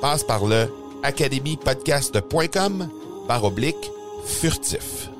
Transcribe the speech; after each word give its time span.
Passe 0.00 0.24
par 0.24 0.46
le 0.46 0.66
academypodcast.com 1.02 2.88
par 3.28 3.44
oblique 3.44 3.90
furtif. 4.24 5.10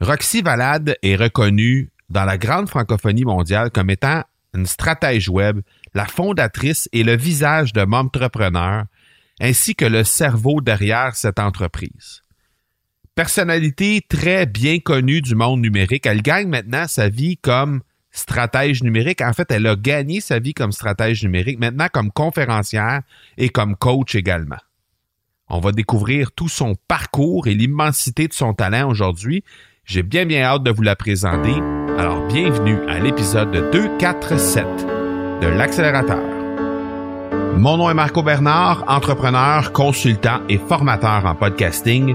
Roxy 0.00 0.42
Valade 0.42 0.96
est 1.02 1.16
reconnue 1.16 1.90
dans 2.10 2.24
la 2.24 2.36
grande 2.36 2.68
francophonie 2.68 3.24
mondiale 3.24 3.70
comme 3.70 3.88
étant 3.88 4.24
une 4.54 4.66
stratège 4.66 5.30
web, 5.30 5.60
la 5.94 6.04
fondatrice 6.04 6.88
et 6.92 7.02
le 7.02 7.16
visage 7.16 7.72
de 7.72 7.84
Momtrepreneur, 7.84 8.84
ainsi 9.40 9.74
que 9.74 9.86
le 9.86 10.04
cerveau 10.04 10.60
derrière 10.60 11.16
cette 11.16 11.38
entreprise. 11.38 12.24
Personnalité 13.14 14.04
très 14.06 14.44
bien 14.44 14.80
connue 14.80 15.22
du 15.22 15.34
monde 15.34 15.60
numérique, 15.60 16.06
elle 16.06 16.22
gagne 16.22 16.48
maintenant 16.48 16.86
sa 16.86 17.08
vie 17.08 17.38
comme 17.38 17.80
stratège 18.10 18.82
numérique. 18.82 19.20
En 19.20 19.32
fait, 19.32 19.50
elle 19.50 19.66
a 19.66 19.76
gagné 19.76 20.20
sa 20.20 20.38
vie 20.38 20.54
comme 20.54 20.72
stratège 20.72 21.22
numérique, 21.22 21.58
maintenant 21.58 21.88
comme 21.92 22.10
conférencière 22.10 23.02
et 23.38 23.48
comme 23.48 23.76
coach 23.76 24.14
également. 24.14 24.58
On 25.48 25.58
va 25.58 25.72
découvrir 25.72 26.30
tout 26.32 26.48
son 26.48 26.76
parcours 26.86 27.48
et 27.48 27.54
l'immensité 27.54 28.28
de 28.28 28.32
son 28.32 28.54
talent 28.54 28.88
aujourd'hui. 28.88 29.42
J'ai 29.84 30.04
bien 30.04 30.24
bien 30.24 30.42
hâte 30.42 30.62
de 30.62 30.70
vous 30.70 30.82
la 30.82 30.94
présenter. 30.94 31.54
Alors 31.98 32.26
bienvenue 32.28 32.78
à 32.88 33.00
l'épisode 33.00 33.50
247 33.72 34.64
de 35.42 35.48
l'accélérateur. 35.48 36.22
Mon 37.56 37.76
nom 37.76 37.90
est 37.90 37.94
Marco 37.94 38.22
Bernard, 38.22 38.84
entrepreneur, 38.86 39.72
consultant 39.72 40.40
et 40.48 40.58
formateur 40.58 41.26
en 41.26 41.34
podcasting 41.34 42.14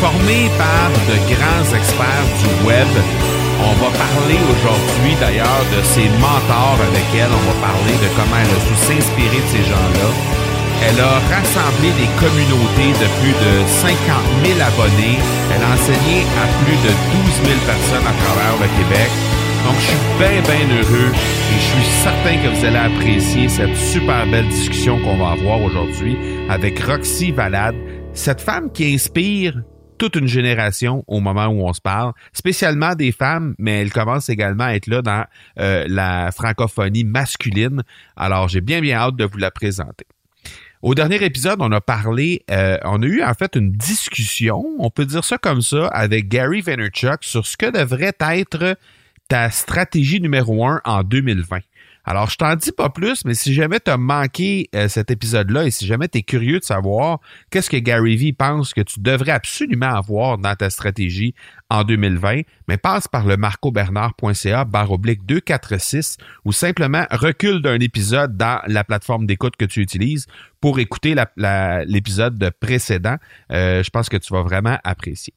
Formé 0.00 0.46
par 0.58 0.90
de 1.10 1.16
grands 1.34 1.68
experts 1.74 2.30
du 2.38 2.48
web. 2.66 2.90
On 3.58 3.74
va 3.82 3.90
parler 3.90 4.38
aujourd'hui 4.54 5.14
d'ailleurs 5.18 5.64
de 5.74 5.82
ses 5.82 6.06
mentors 6.22 6.78
avec 6.78 7.06
elle. 7.18 7.30
On 7.34 7.44
va 7.50 7.56
parler 7.58 7.96
de 7.98 8.08
comment 8.14 8.38
elle 8.38 8.54
a 8.54 8.60
su 8.62 8.74
s'inspirer 8.86 9.42
de 9.42 9.50
ces 9.50 9.64
gens-là. 9.66 10.08
Elle 10.86 11.00
a 11.02 11.18
rassemblé 11.26 11.90
des 11.98 12.06
communautés 12.22 12.94
de 12.94 13.08
plus 13.18 13.34
de 13.34 13.52
50 13.66 13.98
000 14.46 14.62
abonnés. 14.62 15.18
Elle 15.50 15.62
a 15.66 15.74
enseigné 15.74 16.22
à 16.38 16.46
plus 16.62 16.78
de 16.86 16.92
12 16.94 17.50
000 17.50 17.58
personnes 17.66 18.06
à 18.06 18.14
travers 18.22 18.54
le 18.62 18.68
Québec. 18.78 19.10
Donc, 19.66 19.74
je 19.82 19.90
suis 19.90 20.04
bien, 20.22 20.38
bien 20.46 20.66
heureux 20.78 21.10
et 21.10 21.58
je 21.58 21.66
suis 21.74 21.88
certain 22.06 22.36
que 22.38 22.48
vous 22.54 22.64
allez 22.64 22.78
apprécier 22.78 23.48
cette 23.48 23.76
super 23.76 24.24
belle 24.30 24.46
discussion 24.48 25.00
qu'on 25.02 25.18
va 25.18 25.32
avoir 25.32 25.60
aujourd'hui 25.60 26.16
avec 26.48 26.78
Roxy 26.78 27.32
Valade, 27.32 27.74
cette 28.14 28.40
femme 28.40 28.70
qui 28.70 28.94
inspire 28.94 29.54
toute 29.98 30.16
une 30.16 30.26
génération 30.26 31.04
au 31.06 31.20
moment 31.20 31.46
où 31.46 31.66
on 31.66 31.72
se 31.72 31.80
parle, 31.80 32.12
spécialement 32.32 32.94
des 32.94 33.12
femmes, 33.12 33.54
mais 33.58 33.82
elle 33.82 33.92
commence 33.92 34.28
également 34.28 34.64
à 34.64 34.74
être 34.74 34.86
là 34.86 35.02
dans 35.02 35.24
euh, 35.58 35.84
la 35.88 36.30
francophonie 36.32 37.04
masculine. 37.04 37.82
Alors, 38.16 38.48
j'ai 38.48 38.60
bien, 38.60 38.80
bien 38.80 38.98
hâte 38.98 39.16
de 39.16 39.24
vous 39.24 39.38
la 39.38 39.50
présenter. 39.50 40.06
Au 40.80 40.94
dernier 40.94 41.22
épisode, 41.24 41.58
on 41.60 41.72
a 41.72 41.80
parlé, 41.80 42.44
euh, 42.52 42.78
on 42.84 43.02
a 43.02 43.06
eu 43.06 43.22
en 43.22 43.34
fait 43.34 43.56
une 43.56 43.72
discussion, 43.72 44.64
on 44.78 44.90
peut 44.90 45.06
dire 45.06 45.24
ça 45.24 45.36
comme 45.36 45.60
ça, 45.60 45.88
avec 45.88 46.28
Gary 46.28 46.60
Vaynerchuk 46.60 47.24
sur 47.24 47.46
ce 47.46 47.56
que 47.56 47.66
devrait 47.66 48.14
être 48.20 48.76
ta 49.26 49.50
stratégie 49.50 50.20
numéro 50.20 50.64
un 50.64 50.80
en 50.84 51.02
2020. 51.02 51.58
Alors, 52.10 52.30
je 52.30 52.38
t'en 52.38 52.56
dis 52.56 52.72
pas 52.72 52.88
plus, 52.88 53.26
mais 53.26 53.34
si 53.34 53.52
jamais 53.52 53.80
tu 53.80 53.90
as 53.90 53.98
manqué 53.98 54.70
euh, 54.74 54.88
cet 54.88 55.10
épisode-là 55.10 55.66
et 55.66 55.70
si 55.70 55.86
jamais 55.86 56.08
tu 56.08 56.16
es 56.16 56.22
curieux 56.22 56.58
de 56.58 56.64
savoir 56.64 57.20
qu'est-ce 57.50 57.68
que 57.68 57.76
Gary 57.76 58.16
Vee 58.16 58.32
pense 58.32 58.72
que 58.72 58.80
tu 58.80 59.00
devrais 59.00 59.32
absolument 59.32 59.94
avoir 59.94 60.38
dans 60.38 60.54
ta 60.54 60.70
stratégie 60.70 61.34
en 61.68 61.84
2020, 61.84 62.44
mais 62.66 62.78
passe 62.78 63.08
par 63.08 63.26
le 63.26 63.36
marcobernard.ca 63.36 64.64
barre 64.64 64.90
oblique 64.90 65.26
246 65.26 66.16
ou 66.46 66.52
simplement 66.52 67.04
recule 67.10 67.60
d'un 67.60 67.78
épisode 67.78 68.38
dans 68.38 68.62
la 68.66 68.84
plateforme 68.84 69.26
d'écoute 69.26 69.56
que 69.56 69.66
tu 69.66 69.82
utilises 69.82 70.28
pour 70.62 70.78
écouter 70.78 71.14
l'épisode 71.36 72.52
précédent. 72.58 73.16
Euh, 73.52 73.82
je 73.82 73.90
pense 73.90 74.08
que 74.08 74.16
tu 74.16 74.32
vas 74.32 74.40
vraiment 74.40 74.78
apprécier. 74.82 75.34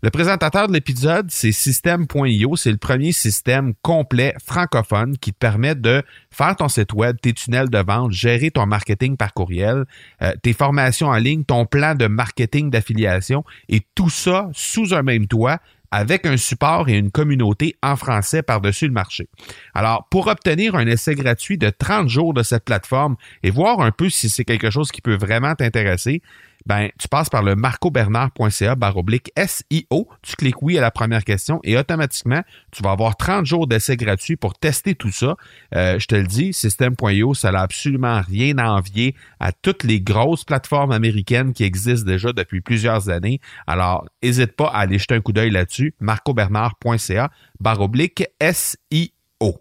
Le 0.00 0.10
présentateur 0.10 0.68
de 0.68 0.72
l'épisode, 0.72 1.26
c'est 1.28 1.50
System.io. 1.50 2.54
C'est 2.54 2.70
le 2.70 2.76
premier 2.76 3.10
système 3.10 3.74
complet 3.82 4.32
francophone 4.46 5.18
qui 5.18 5.32
te 5.32 5.38
permet 5.38 5.74
de 5.74 6.04
faire 6.30 6.54
ton 6.54 6.68
site 6.68 6.92
web, 6.92 7.16
tes 7.20 7.32
tunnels 7.32 7.68
de 7.68 7.78
vente, 7.78 8.12
gérer 8.12 8.52
ton 8.52 8.64
marketing 8.64 9.16
par 9.16 9.34
courriel, 9.34 9.86
euh, 10.22 10.32
tes 10.40 10.52
formations 10.52 11.08
en 11.08 11.16
ligne, 11.16 11.42
ton 11.42 11.66
plan 11.66 11.96
de 11.96 12.06
marketing 12.06 12.70
d'affiliation 12.70 13.42
et 13.68 13.82
tout 13.96 14.08
ça 14.08 14.48
sous 14.52 14.94
un 14.94 15.02
même 15.02 15.26
toit 15.26 15.58
avec 15.90 16.26
un 16.26 16.36
support 16.36 16.88
et 16.88 16.96
une 16.96 17.10
communauté 17.10 17.74
en 17.82 17.96
français 17.96 18.42
par-dessus 18.42 18.86
le 18.86 18.92
marché. 18.92 19.28
Alors, 19.74 20.06
pour 20.10 20.28
obtenir 20.28 20.76
un 20.76 20.86
essai 20.86 21.16
gratuit 21.16 21.58
de 21.58 21.70
30 21.70 22.08
jours 22.08 22.34
de 22.34 22.44
cette 22.44 22.64
plateforme 22.64 23.16
et 23.42 23.50
voir 23.50 23.80
un 23.80 23.90
peu 23.90 24.10
si 24.10 24.28
c'est 24.28 24.44
quelque 24.44 24.70
chose 24.70 24.92
qui 24.92 25.00
peut 25.00 25.16
vraiment 25.16 25.56
t'intéresser, 25.56 26.22
ben, 26.68 26.90
tu 26.98 27.08
passes 27.08 27.30
par 27.30 27.42
le 27.42 27.56
marcobernard.ca 27.56 28.74
baroblique 28.74 29.32
SIO, 29.38 30.06
tu 30.20 30.36
cliques 30.36 30.60
oui 30.60 30.76
à 30.76 30.82
la 30.82 30.90
première 30.90 31.24
question 31.24 31.60
et 31.64 31.78
automatiquement, 31.78 32.42
tu 32.72 32.82
vas 32.82 32.90
avoir 32.90 33.16
30 33.16 33.46
jours 33.46 33.66
d'essai 33.66 33.96
gratuit 33.96 34.36
pour 34.36 34.52
tester 34.52 34.94
tout 34.94 35.10
ça. 35.10 35.36
Euh, 35.74 35.98
je 35.98 36.06
te 36.06 36.14
le 36.14 36.26
dis, 36.26 36.52
System.io, 36.52 37.32
ça 37.32 37.52
n'a 37.52 37.62
absolument 37.62 38.20
rien 38.20 38.58
à 38.58 38.68
envier 38.70 39.14
à 39.40 39.50
toutes 39.52 39.82
les 39.82 40.02
grosses 40.02 40.44
plateformes 40.44 40.92
américaines 40.92 41.54
qui 41.54 41.64
existent 41.64 42.06
déjà 42.06 42.34
depuis 42.34 42.60
plusieurs 42.60 43.08
années. 43.08 43.40
Alors, 43.66 44.06
n'hésite 44.22 44.52
pas 44.52 44.66
à 44.66 44.80
aller 44.80 44.98
jeter 44.98 45.14
un 45.14 45.22
coup 45.22 45.32
d'œil 45.32 45.50
là-dessus, 45.50 45.94
marcobernard.ca 46.00 47.30
baroblique 47.60 48.24
SIO. 48.42 49.56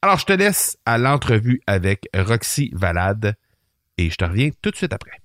Alors, 0.00 0.18
je 0.20 0.26
te 0.26 0.32
laisse 0.32 0.78
à 0.86 0.96
l'entrevue 0.96 1.60
avec 1.66 2.06
Roxy 2.14 2.70
Valade 2.72 3.34
et 3.98 4.10
je 4.10 4.16
te 4.16 4.24
reviens 4.24 4.50
tout 4.62 4.70
de 4.70 4.76
suite 4.76 4.92
après. 4.92 5.23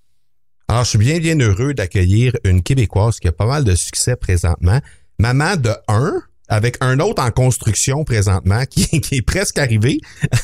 Alors, 0.69 0.83
je 0.83 0.89
suis 0.89 0.99
bien, 0.99 1.17
bien 1.17 1.35
heureux 1.39 1.73
d'accueillir 1.73 2.33
une 2.43 2.61
Québécoise 2.61 3.19
qui 3.19 3.27
a 3.27 3.31
pas 3.31 3.47
mal 3.47 3.63
de 3.63 3.73
succès 3.73 4.15
présentement. 4.15 4.79
Maman 5.17 5.55
de 5.57 5.71
un, 5.87 6.21
avec 6.47 6.77
un 6.81 6.99
autre 6.99 7.23
en 7.23 7.31
construction 7.31 8.03
présentement 8.03 8.63
qui, 8.69 8.85
qui 9.01 9.15
est 9.15 9.21
presque 9.23 9.57
arrivé. 9.57 9.97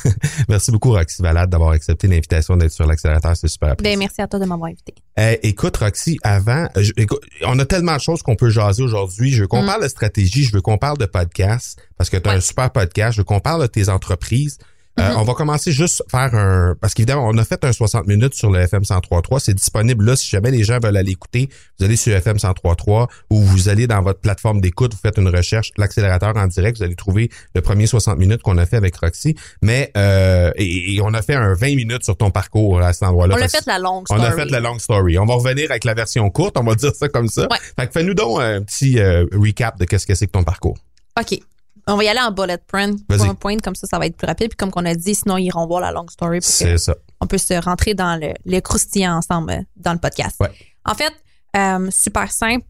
merci 0.48 0.72
beaucoup, 0.72 0.90
Roxy 0.90 1.22
Valade, 1.22 1.48
d'avoir 1.48 1.70
accepté 1.70 2.08
l'invitation 2.08 2.56
d'être 2.56 2.72
sur 2.72 2.86
l'accélérateur. 2.86 3.36
C'est 3.36 3.46
super 3.46 3.70
apprécié. 3.70 3.94
Ben, 3.94 4.00
merci 4.00 4.20
à 4.20 4.26
toi 4.26 4.40
de 4.40 4.46
m'avoir 4.46 4.68
invité. 4.70 4.94
Euh, 5.20 5.36
écoute, 5.44 5.76
Roxy, 5.76 6.18
avant, 6.24 6.66
je- 6.74 6.92
écoute, 6.96 7.20
on 7.46 7.56
a 7.60 7.64
tellement 7.64 7.94
de 7.94 8.00
choses 8.00 8.22
qu'on 8.22 8.34
peut 8.34 8.50
jaser 8.50 8.82
aujourd'hui. 8.82 9.30
Je 9.30 9.42
veux 9.42 9.46
qu'on 9.46 9.62
Mm. 9.62 9.66
parle 9.66 9.82
de 9.84 9.88
stratégie, 9.88 10.42
je 10.42 10.52
veux 10.52 10.60
qu'on 10.60 10.76
parle 10.78 10.98
de 10.98 11.06
podcast, 11.06 11.78
parce 11.96 12.10
que 12.10 12.16
tu 12.16 12.28
as 12.28 12.32
Ouais. 12.32 12.38
un 12.38 12.40
super 12.40 12.72
podcast. 12.72 13.12
Je 13.14 13.20
veux 13.20 13.24
qu'on 13.24 13.38
parle 13.40 13.62
de 13.62 13.68
tes 13.68 13.88
entreprises. 13.88 14.58
Euh, 14.98 15.10
Mhm. 15.10 15.16
On 15.18 15.22
va 15.24 15.34
commencer 15.34 15.72
juste 15.72 16.02
faire 16.10 16.34
un... 16.34 16.74
Parce 16.80 16.94
qu'évidemment, 16.94 17.26
on 17.28 17.36
a 17.36 17.44
fait 17.44 17.62
un 17.64 17.72
60 17.72 18.06
minutes 18.06 18.34
sur 18.34 18.50
le 18.50 18.60
FM 18.60 18.82
103.3. 18.82 19.40
C'est 19.40 19.52
disponible 19.54 20.04
là 20.06 20.16
si 20.16 20.28
jamais 20.28 20.50
les 20.50 20.64
gens 20.64 20.78
veulent 20.82 20.96
aller 20.96 21.12
écouter. 21.12 21.48
Vous 21.78 21.84
allez 21.84 21.96
sur 21.96 22.14
FM 22.14 22.36
103.3 22.38 23.06
ou 23.30 23.40
vous 23.42 23.68
allez 23.68 23.86
dans 23.86 24.00
votre 24.02 24.20
plateforme 24.20 24.60
d'écoute, 24.62 24.92
vous 24.94 25.00
faites 25.02 25.18
une 25.18 25.28
recherche, 25.28 25.70
l'accélérateur 25.76 26.34
en 26.36 26.46
direct, 26.46 26.78
vous 26.78 26.84
allez 26.84 26.94
trouver 26.94 27.30
le 27.54 27.60
premier 27.60 27.86
60 27.86 28.18
minutes 28.18 28.40
qu'on 28.42 28.56
a 28.58 28.64
fait 28.66 28.76
avec 28.76 28.96
Roxy. 28.96 29.36
Mais 29.62 29.90
euh, 29.98 30.50
et, 30.56 30.94
et 30.94 31.00
on 31.02 31.12
a 31.12 31.20
fait 31.22 31.34
un 31.34 31.52
20 31.54 31.74
minutes 31.76 32.04
sur 32.04 32.16
ton 32.16 32.30
parcours 32.30 32.80
à 32.80 32.92
cet 32.94 33.02
endroit-là. 33.02 33.34
On 33.36 33.38
l'a 33.38 33.48
Fait 33.48 33.66
la 33.66 33.78
longue 33.78 34.04
on 34.10 34.16
story. 34.16 34.22
a 34.22 34.32
fait 34.32 34.50
la 34.50 34.60
long 34.60 34.78
story. 34.78 35.18
On 35.18 35.26
va 35.26 35.34
revenir 35.34 35.70
avec 35.70 35.84
la 35.84 35.94
version 35.94 36.28
courte, 36.30 36.56
on 36.58 36.64
va 36.64 36.74
dire 36.76 36.94
ça 36.94 37.08
comme 37.08 37.28
ça. 37.28 37.42
Ouais. 37.50 37.58
Fait 37.78 37.86
que 37.86 37.92
fais-nous 37.92 38.14
donc 38.14 38.40
un 38.40 38.62
petit 38.62 38.98
euh, 38.98 39.26
recap 39.34 39.78
de 39.78 39.84
qu'est-ce 39.84 40.06
que 40.06 40.14
c'est 40.14 40.26
que 40.26 40.32
ton 40.32 40.44
parcours. 40.44 40.78
OK. 41.20 41.38
On 41.88 41.96
va 41.96 42.04
y 42.04 42.08
aller 42.08 42.20
en 42.20 42.32
bullet 42.32 42.58
point, 42.66 42.92
point, 43.38 43.58
comme 43.58 43.76
ça, 43.76 43.86
ça 43.86 43.98
va 43.98 44.06
être 44.06 44.16
plus 44.16 44.26
rapide. 44.26 44.48
Puis 44.48 44.56
comme 44.56 44.70
qu'on 44.72 44.84
a 44.84 44.94
dit, 44.94 45.14
sinon, 45.14 45.36
ils 45.36 45.46
iront 45.46 45.66
voir 45.66 45.80
la 45.80 45.92
long 45.92 46.06
story. 46.08 46.38
C'est 46.42 46.78
ça. 46.78 46.94
on 47.20 47.26
peut 47.26 47.38
se 47.38 47.54
rentrer 47.54 47.94
dans 47.94 48.20
le, 48.20 48.32
le 48.44 48.60
croustillant 48.60 49.16
ensemble 49.16 49.52
euh, 49.52 49.62
dans 49.76 49.92
le 49.92 49.98
podcast. 49.98 50.36
Ouais. 50.40 50.50
En 50.84 50.94
fait, 50.94 51.12
euh, 51.56 51.88
super 51.90 52.32
simple. 52.32 52.66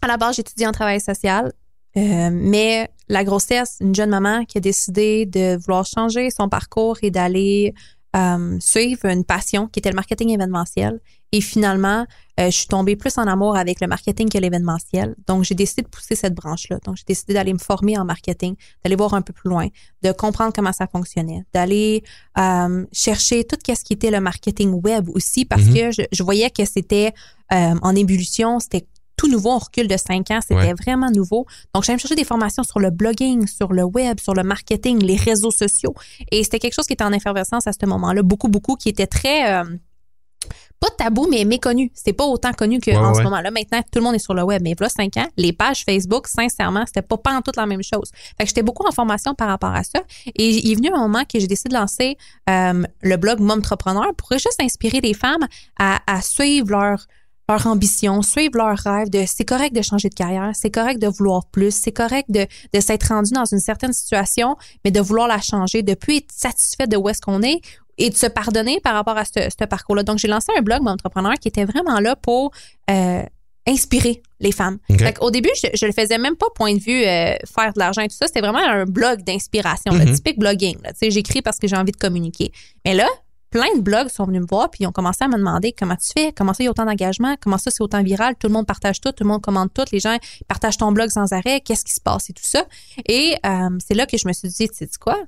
À 0.00 0.06
la 0.06 0.16
base, 0.16 0.36
j'étudie 0.36 0.66
en 0.66 0.72
travail 0.72 1.00
social, 1.00 1.52
euh, 1.96 2.30
mais 2.32 2.90
la 3.08 3.24
grossesse, 3.24 3.76
une 3.80 3.94
jeune 3.94 4.10
maman 4.10 4.44
qui 4.44 4.58
a 4.58 4.60
décidé 4.60 5.26
de 5.26 5.56
vouloir 5.56 5.84
changer 5.84 6.30
son 6.30 6.48
parcours 6.48 6.98
et 7.02 7.10
d'aller 7.10 7.74
euh, 8.16 8.56
suivre 8.60 9.06
une 9.06 9.24
passion 9.24 9.66
qui 9.68 9.80
était 9.80 9.90
le 9.90 9.94
marketing 9.96 10.30
événementiel. 10.30 11.00
Et 11.30 11.42
finalement, 11.42 12.06
euh, 12.40 12.46
je 12.46 12.56
suis 12.56 12.66
tombée 12.66 12.96
plus 12.96 13.18
en 13.18 13.26
amour 13.26 13.56
avec 13.56 13.80
le 13.82 13.86
marketing 13.86 14.30
que 14.30 14.38
l'événementiel. 14.38 15.14
Donc, 15.26 15.44
j'ai 15.44 15.54
décidé 15.54 15.82
de 15.82 15.88
pousser 15.88 16.14
cette 16.14 16.34
branche-là. 16.34 16.78
Donc, 16.86 16.96
j'ai 16.96 17.04
décidé 17.06 17.34
d'aller 17.34 17.52
me 17.52 17.58
former 17.58 17.98
en 17.98 18.06
marketing, 18.06 18.56
d'aller 18.82 18.96
voir 18.96 19.12
un 19.12 19.20
peu 19.20 19.34
plus 19.34 19.50
loin, 19.50 19.68
de 20.02 20.12
comprendre 20.12 20.52
comment 20.54 20.72
ça 20.72 20.86
fonctionnait, 20.86 21.44
d'aller 21.52 22.02
euh, 22.38 22.86
chercher 22.92 23.44
tout 23.44 23.58
ce 23.66 23.84
qui 23.84 23.92
était 23.92 24.10
le 24.10 24.20
marketing 24.20 24.80
web 24.82 25.10
aussi 25.10 25.44
parce 25.44 25.64
Mhm. 25.64 25.74
que 25.74 25.90
je, 25.92 26.02
je 26.10 26.22
voyais 26.22 26.50
que 26.50 26.64
c'était 26.64 27.12
en 27.50 27.94
ébullition, 27.96 28.60
c'était 28.60 28.86
tout 29.18 29.28
nouveau, 29.28 29.50
on 29.50 29.58
recule 29.58 29.88
de 29.88 29.96
cinq 29.98 30.30
ans, 30.30 30.40
c'était 30.40 30.54
Ouais. 30.54 30.72
vraiment 30.74 31.10
nouveau. 31.10 31.44
Donc, 31.74 31.84
j'allais 31.84 31.96
me 31.96 32.00
chercher 32.00 32.14
des 32.14 32.24
formations 32.24 32.62
sur 32.62 32.78
le 32.80 32.90
blogging, 32.90 33.46
sur 33.46 33.72
le 33.74 33.82
web, 33.84 34.18
sur 34.20 34.32
le 34.32 34.42
marketing, 34.44 35.02
les 35.02 35.16
réseaux 35.16 35.50
sociaux. 35.50 35.92
Et 36.32 36.42
c'était 36.44 36.58
quelque 36.60 36.74
chose 36.74 36.86
qui 36.86 36.94
était 36.94 37.04
en 37.04 37.12
effervescence 37.12 37.66
à 37.66 37.72
ce 37.72 37.84
moment-là, 37.86 38.22
beaucoup, 38.22 38.48
beaucoup, 38.48 38.76
qui 38.76 38.88
était 38.88 39.06
très... 39.08 39.52
euh, 39.52 39.64
pas 40.80 40.90
tabou, 40.96 41.26
mais 41.28 41.44
méconnu. 41.44 41.90
C'était 41.92 42.12
pas 42.12 42.24
autant 42.26 42.52
connu 42.52 42.78
qu'en 42.78 42.92
Ouais, 42.92 43.08
ouais, 43.08 43.14
ce 43.16 43.22
moment-là. 43.24 43.50
Maintenant, 43.50 43.80
tout 43.82 43.98
le 43.98 44.02
monde 44.02 44.14
est 44.14 44.20
sur 44.20 44.32
le 44.34 44.44
web. 44.44 44.62
Mais 44.62 44.74
voilà, 44.78 44.88
cinq 44.88 45.16
ans, 45.16 45.26
les 45.36 45.52
pages 45.52 45.82
Facebook, 45.84 46.28
sincèrement, 46.28 46.84
c'était 46.86 47.02
pas 47.02 47.16
pas 47.16 47.32
en 47.36 47.42
toute 47.42 47.56
la 47.56 47.66
même 47.66 47.82
chose. 47.82 48.12
Fait 48.38 48.44
que 48.44 48.46
j'étais 48.46 48.62
beaucoup 48.62 48.86
en 48.86 48.92
formation 48.92 49.34
par 49.34 49.48
rapport 49.48 49.74
à 49.74 49.82
ça. 49.82 49.98
Et 50.36 50.48
il 50.48 50.70
est 50.70 50.76
venu 50.76 50.90
un 50.94 51.00
moment 51.00 51.24
que 51.24 51.40
j'ai 51.40 51.48
décidé 51.48 51.70
de 51.70 51.74
lancer 51.80 52.16
euh, 52.48 52.84
le 53.02 53.16
blog 53.16 53.40
Momtrepreneur 53.40 54.14
pour 54.16 54.30
juste 54.38 54.60
inspirer 54.62 55.00
les 55.00 55.14
femmes 55.14 55.48
à, 55.80 55.98
à 56.06 56.22
suivre 56.22 56.70
leur 56.70 57.04
leur 57.48 57.66
ambition, 57.66 58.20
suivre 58.22 58.56
leur 58.56 58.76
rêve 58.78 59.08
de 59.10 59.24
c'est 59.26 59.44
correct 59.44 59.74
de 59.74 59.80
changer 59.82 60.08
de 60.10 60.14
carrière, 60.14 60.50
c'est 60.54 60.70
correct 60.70 61.00
de 61.00 61.06
vouloir 61.08 61.46
plus, 61.46 61.70
c'est 61.74 61.92
correct 61.92 62.26
de, 62.30 62.46
de 62.74 62.80
s'être 62.80 63.08
rendu 63.08 63.32
dans 63.32 63.46
une 63.46 63.58
certaine 63.60 63.92
situation, 63.92 64.56
mais 64.84 64.90
de 64.90 65.00
vouloir 65.00 65.28
la 65.28 65.40
changer, 65.40 65.82
de 65.82 65.94
plus 65.94 66.16
être 66.18 66.30
satisfait 66.32 66.86
de 66.86 66.96
où 66.96 67.08
est-ce 67.08 67.20
qu'on 67.22 67.42
est 67.42 67.60
et 67.96 68.10
de 68.10 68.14
se 68.16 68.26
pardonner 68.26 68.80
par 68.80 68.94
rapport 68.94 69.16
à 69.16 69.24
ce, 69.24 69.48
ce 69.58 69.64
parcours-là. 69.64 70.02
Donc, 70.04 70.18
j'ai 70.18 70.28
lancé 70.28 70.52
un 70.56 70.60
blog, 70.62 70.82
mon 70.82 70.90
entrepreneur, 70.92 71.34
qui 71.40 71.48
était 71.48 71.64
vraiment 71.64 71.98
là 72.00 72.14
pour 72.16 72.52
euh, 72.90 73.22
inspirer 73.66 74.22
les 74.40 74.52
femmes. 74.52 74.78
OK. 74.88 74.98
Fait 74.98 75.18
Au 75.20 75.30
début, 75.30 75.50
je, 75.60 75.68
je 75.74 75.84
le 75.86 75.92
faisais 75.92 76.16
même 76.18 76.36
pas 76.36 76.46
point 76.54 76.74
de 76.74 76.78
vue 76.80 77.02
euh, 77.02 77.34
faire 77.52 77.72
de 77.74 77.78
l'argent 77.78 78.02
et 78.02 78.08
tout 78.08 78.14
ça. 78.16 78.26
C'était 78.28 78.40
vraiment 78.40 78.58
un 78.64 78.84
blog 78.84 79.22
d'inspiration, 79.24 79.92
le 79.94 80.04
Mhm. 80.04 80.14
typique 80.14 80.38
blogging. 80.38 80.76
là. 80.84 80.92
Tu 80.92 80.98
sais, 81.00 81.10
J'écris 81.10 81.42
parce 81.42 81.58
que 81.58 81.66
j'ai 81.66 81.76
envie 81.76 81.90
de 81.92 81.96
communiquer. 81.96 82.52
Mais 82.84 82.94
là, 82.94 83.08
plein 83.50 83.74
de 83.76 83.80
blogs 83.80 84.08
sont 84.08 84.24
venus 84.24 84.42
me 84.42 84.46
voir 84.46 84.70
puis 84.70 84.84
ils 84.84 84.86
ont 84.86 84.92
commencé 84.92 85.24
à 85.24 85.28
me 85.28 85.36
demander 85.36 85.72
comment 85.72 85.96
tu 85.96 86.08
fais, 86.16 86.32
comment 86.32 86.52
ça 86.52 86.62
il 86.62 86.66
y 86.66 86.68
a 86.68 86.70
autant 86.70 86.84
d'engagement, 86.84 87.36
comment 87.40 87.58
ça 87.58 87.70
c'est 87.70 87.82
autant 87.82 88.02
viral, 88.02 88.34
tout 88.36 88.48
le 88.48 88.52
monde 88.52 88.66
partage 88.66 89.00
tout, 89.00 89.12
tout 89.12 89.24
le 89.24 89.28
monde 89.28 89.42
commande 89.42 89.72
tout, 89.72 89.84
les 89.92 90.00
gens 90.00 90.16
partagent 90.46 90.78
ton 90.78 90.92
blog 90.92 91.10
sans 91.10 91.32
arrêt, 91.32 91.60
qu'est-ce 91.60 91.84
qui 91.84 91.94
se 91.94 92.00
passe 92.00 92.30
et 92.30 92.32
tout 92.32 92.44
ça. 92.44 92.64
Et 93.06 93.36
euh, 93.46 93.70
c'est 93.84 93.94
là 93.94 94.06
que 94.06 94.16
je 94.16 94.26
me 94.26 94.32
suis 94.32 94.48
dit, 94.48 94.68
tu 94.68 94.74
sais 94.74 94.88
quoi? 95.00 95.18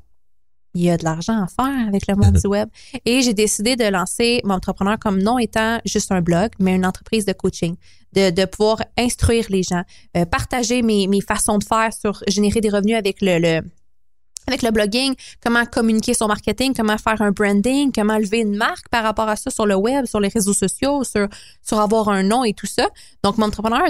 Il 0.75 0.83
y 0.83 0.91
a 0.91 0.97
de 0.97 1.03
l'argent 1.03 1.43
à 1.43 1.47
faire 1.49 1.89
avec 1.89 2.07
le 2.07 2.15
monde 2.15 2.35
du 2.43 2.47
web. 2.47 2.69
Et 3.05 3.23
j'ai 3.23 3.35
décidé 3.35 3.75
de 3.75 3.85
lancer 3.85 4.41
mon 4.45 4.55
entrepreneur 4.55 4.99
comme 4.99 5.21
non 5.21 5.39
étant 5.39 5.81
juste 5.85 6.13
un 6.13 6.21
blog, 6.21 6.51
mais 6.61 6.77
une 6.77 6.87
entreprise 6.87 7.25
de 7.25 7.33
coaching, 7.33 7.75
de, 8.13 8.31
de 8.31 8.45
pouvoir 8.45 8.83
instruire 8.97 9.47
les 9.49 9.65
gens, 9.65 9.83
euh, 10.17 10.25
partager 10.27 10.83
mes, 10.83 11.09
mes 11.09 11.21
façons 11.21 11.59
de 11.59 11.65
faire 11.65 11.93
sur 11.93 12.23
générer 12.29 12.61
des 12.61 12.69
revenus 12.69 12.97
avec 12.97 13.21
le, 13.21 13.39
le 13.39 13.63
avec 14.47 14.63
le 14.63 14.71
blogging, 14.71 15.15
comment 15.43 15.65
communiquer 15.67 16.15
son 16.15 16.27
marketing, 16.27 16.75
comment 16.75 16.99
faire 16.99 17.21
un 17.23 17.31
branding, 17.31 17.93
comment 17.93 18.19
lever 18.19 18.41
une 18.41 18.57
marque 18.57 18.89
par 18.89 19.03
rapport 19.03 19.29
à 19.29 19.37
ça 19.37 19.51
sur 19.51 19.67
le 19.67 19.77
web, 19.77 20.07
sur 20.07 20.21
les 20.21 20.29
réseaux 20.29 20.55
sociaux, 20.55 21.03
sur, 21.05 21.29
avoir 21.79 22.09
un 22.09 22.23
nom 22.23 22.45
et 22.45 22.53
tout 22.53 22.67
ça. 22.67 22.89
Donc, 23.23 23.39
mon 23.39 23.47
entrepreneur, 23.47 23.87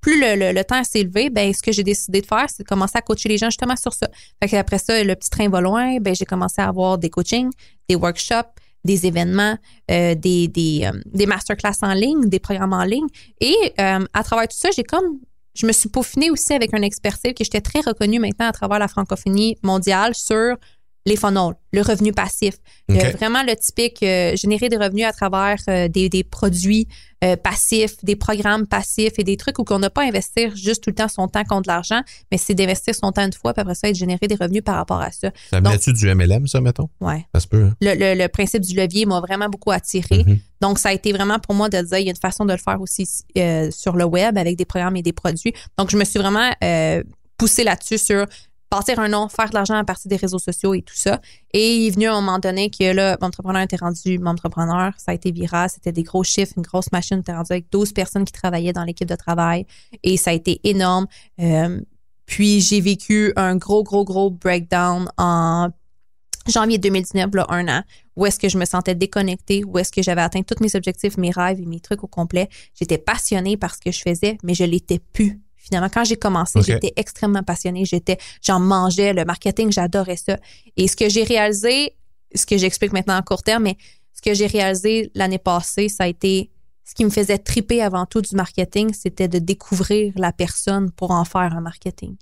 plus 0.00 0.20
le, 0.20 0.62
temps 0.64 0.84
s'est 0.84 1.00
élevé, 1.00 1.30
ben, 1.30 1.52
ce 1.54 1.62
que 1.62 1.72
j'ai 1.72 1.82
décidé 1.82 2.20
de 2.20 2.26
faire, 2.26 2.46
c'est 2.48 2.62
de 2.62 2.68
commencer 2.68 2.98
à 2.98 3.00
coacher 3.00 3.28
les 3.28 3.38
gens 3.38 3.48
justement 3.48 3.76
sur 3.76 3.94
ça. 3.94 4.08
Après 4.40 4.78
ça, 4.78 5.02
le 5.02 5.14
petit 5.14 5.30
train 5.30 5.48
va 5.48 5.60
loin, 5.62 5.98
ben, 5.98 6.14
j'ai 6.14 6.26
commencé 6.26 6.60
à 6.60 6.68
avoir 6.68 6.98
des 6.98 7.08
coachings, 7.08 7.50
des 7.88 7.94
workshops, 7.94 8.60
des 8.84 9.06
événements, 9.06 9.56
euh, 9.90 10.14
des, 10.14 10.48
des, 10.48 10.84
euh, 10.84 11.76
en 11.82 11.94
ligne, 11.94 12.28
des 12.28 12.38
programmes 12.38 12.74
en 12.74 12.84
ligne. 12.84 13.06
Et 13.40 13.56
euh, 13.80 14.04
à 14.12 14.22
travers 14.22 14.46
tout 14.46 14.56
ça, 14.56 14.68
j'ai 14.76 14.84
comme 14.84 15.20
je 15.54 15.66
me 15.66 15.72
suis 15.72 15.88
peaufinée 15.88 16.30
aussi 16.30 16.52
avec 16.52 16.74
un 16.74 16.82
expertise 16.82 17.32
que 17.32 17.44
j'étais 17.44 17.60
très 17.60 17.80
reconnue 17.80 18.18
maintenant 18.18 18.48
à 18.48 18.52
travers 18.52 18.78
la 18.78 18.88
francophonie 18.88 19.56
mondiale 19.62 20.14
sur 20.14 20.56
les 21.06 21.16
funnels, 21.16 21.54
le 21.72 21.82
revenu 21.82 22.12
passif. 22.12 22.54
Vraiment 22.88 23.42
le 23.42 23.54
typique 23.56 24.02
euh, 24.02 24.34
générer 24.36 24.68
des 24.70 24.76
revenus 24.78 25.04
à 25.04 25.12
travers 25.12 25.56
euh, 25.68 25.86
des, 25.88 26.08
des 26.08 26.24
produits 26.24 26.88
euh, 27.22 27.36
passifs, 27.36 28.02
des 28.02 28.16
programmes 28.16 28.66
passifs 28.66 29.12
et 29.18 29.24
des 29.24 29.36
trucs 29.36 29.58
où 29.58 29.64
on 29.70 29.78
n'a 29.78 29.90
pas 29.90 30.02
à 30.02 30.06
investir 30.06 30.54
juste 30.56 30.82
tout 30.84 30.90
le 30.90 30.94
temps 30.94 31.08
son 31.08 31.28
temps 31.28 31.44
contre 31.44 31.68
l'argent, 31.68 32.00
mais 32.32 32.38
c'est 32.38 32.54
d'investir 32.54 32.94
son 32.94 33.12
temps 33.12 33.24
une 33.24 33.32
fois, 33.34 33.52
puis 33.52 33.60
après 33.60 33.74
ça, 33.74 33.88
et 33.88 33.92
de 33.92 33.96
générer 33.96 34.28
des 34.28 34.34
revenus 34.34 34.62
par 34.64 34.76
rapport 34.76 35.00
à 35.00 35.10
ça. 35.10 35.30
Ça 35.50 35.60
venait-tu 35.60 35.92
du 35.92 36.14
MLM, 36.14 36.46
ça, 36.46 36.60
mettons? 36.62 36.88
Ouais. 37.00 37.26
Ça 37.34 37.40
se 37.40 37.48
peut. 37.48 37.64
hein? 37.64 37.74
Le, 37.82 37.94
le, 37.94 38.20
le 38.22 38.28
principe 38.28 38.62
du 38.62 38.74
levier 38.74 39.04
m'a 39.04 39.20
vraiment 39.20 39.48
beaucoup 39.48 39.72
attiré. 39.72 40.24
Mhm. 40.24 40.38
Donc, 40.62 40.78
ça 40.78 40.88
a 40.88 40.92
été 40.92 41.12
vraiment 41.12 41.38
pour 41.38 41.54
moi 41.54 41.68
de 41.68 41.82
dire, 41.82 41.98
il 41.98 42.04
y 42.04 42.08
a 42.08 42.10
une 42.12 42.16
façon 42.16 42.46
de 42.46 42.52
le 42.52 42.58
faire 42.58 42.80
aussi 42.80 43.06
sur 43.70 43.96
le 43.96 44.04
web 44.04 44.38
avec 44.38 44.56
des 44.56 44.64
programmes 44.64 44.96
et 44.96 45.02
des 45.02 45.12
produits. 45.12 45.52
Donc, 45.76 45.90
je 45.90 45.98
me 45.98 46.04
suis 46.04 46.18
vraiment 46.18 46.50
poussée 47.36 47.64
là-dessus 47.64 47.98
sur 47.98 48.24
bâtir 48.74 48.98
un 48.98 49.08
nom, 49.08 49.28
faire 49.28 49.48
de 49.48 49.54
l'argent 49.54 49.74
à 49.74 49.84
partir 49.84 50.08
des 50.08 50.16
réseaux 50.16 50.38
sociaux 50.38 50.74
et 50.74 50.82
tout 50.82 50.96
ça. 50.96 51.20
Et 51.52 51.76
il 51.76 51.86
est 51.88 51.90
venu 51.90 52.06
à 52.06 52.14
un 52.14 52.20
moment 52.20 52.38
donné 52.38 52.70
que 52.70 52.92
là, 52.92 53.16
entrepreneur 53.20 53.62
était 53.62 53.76
rendu 53.76 54.20
entrepreneur. 54.24 54.92
Ça 54.98 55.12
a 55.12 55.14
été 55.14 55.30
viral. 55.30 55.70
C'était 55.70 55.92
des 55.92 56.02
gros 56.02 56.24
chiffres, 56.24 56.54
une 56.56 56.62
grosse 56.62 56.90
machine. 56.92 57.18
Était 57.20 57.32
rendu 57.32 57.52
avec 57.52 57.70
12 57.70 57.92
personnes 57.92 58.24
qui 58.24 58.32
travaillaient 58.32 58.72
dans 58.72 58.84
l'équipe 58.84 59.08
de 59.08 59.16
travail. 59.16 59.66
Et 60.02 60.16
ça 60.16 60.30
a 60.30 60.34
été 60.34 60.60
énorme. 60.64 61.06
Euh, 61.40 61.80
puis, 62.26 62.60
j'ai 62.60 62.80
vécu 62.80 63.32
un 63.36 63.56
gros, 63.56 63.82
gros, 63.82 64.04
gros 64.04 64.30
breakdown 64.30 65.08
en 65.18 65.70
janvier 66.46 66.78
2019, 66.78 67.34
là, 67.34 67.46
un 67.48 67.68
an, 67.68 67.82
où 68.16 68.26
est-ce 68.26 68.38
que 68.38 68.48
je 68.48 68.58
me 68.58 68.64
sentais 68.64 68.94
déconnectée, 68.94 69.64
où 69.64 69.78
est-ce 69.78 69.92
que 69.92 70.02
j'avais 70.02 70.20
atteint 70.20 70.42
tous 70.42 70.62
mes 70.62 70.74
objectifs, 70.76 71.16
mes 71.16 71.30
rêves 71.30 71.60
et 71.60 71.66
mes 71.66 71.80
trucs 71.80 72.04
au 72.04 72.06
complet. 72.06 72.48
J'étais 72.74 72.98
passionnée 72.98 73.56
par 73.56 73.74
ce 73.74 73.80
que 73.80 73.90
je 73.90 74.00
faisais, 74.00 74.38
mais 74.42 74.54
je 74.54 74.64
l'étais 74.64 75.00
plus. 75.12 75.40
Finalement, 75.64 75.88
quand 75.88 76.04
j'ai 76.04 76.16
commencé, 76.16 76.60
j'étais 76.60 76.92
extrêmement 76.96 77.42
passionnée. 77.42 77.86
J'étais, 77.86 78.18
j'en 78.42 78.60
mangeais, 78.60 79.14
le 79.14 79.24
marketing, 79.24 79.72
j'adorais 79.72 80.18
ça. 80.18 80.36
Et 80.76 80.88
ce 80.88 80.94
que 80.94 81.08
j'ai 81.08 81.24
réalisé, 81.24 81.96
ce 82.34 82.44
que 82.44 82.58
j'explique 82.58 82.92
maintenant 82.92 83.16
en 83.16 83.22
court 83.22 83.42
terme, 83.42 83.62
mais 83.62 83.78
ce 84.12 84.20
que 84.20 84.34
j'ai 84.34 84.46
réalisé 84.46 85.10
l'année 85.14 85.38
passée, 85.38 85.88
ça 85.88 86.04
a 86.04 86.06
été 86.06 86.50
ce 86.84 86.94
qui 86.94 87.06
me 87.06 87.10
faisait 87.10 87.38
triper 87.38 87.80
avant 87.80 88.04
tout 88.04 88.20
du 88.20 88.36
marketing, 88.36 88.92
c'était 88.92 89.26
de 89.26 89.38
découvrir 89.38 90.12
la 90.16 90.32
personne 90.32 90.90
pour 90.90 91.12
en 91.12 91.24
faire 91.24 91.54
un 91.56 91.62
marketing. 91.62 92.16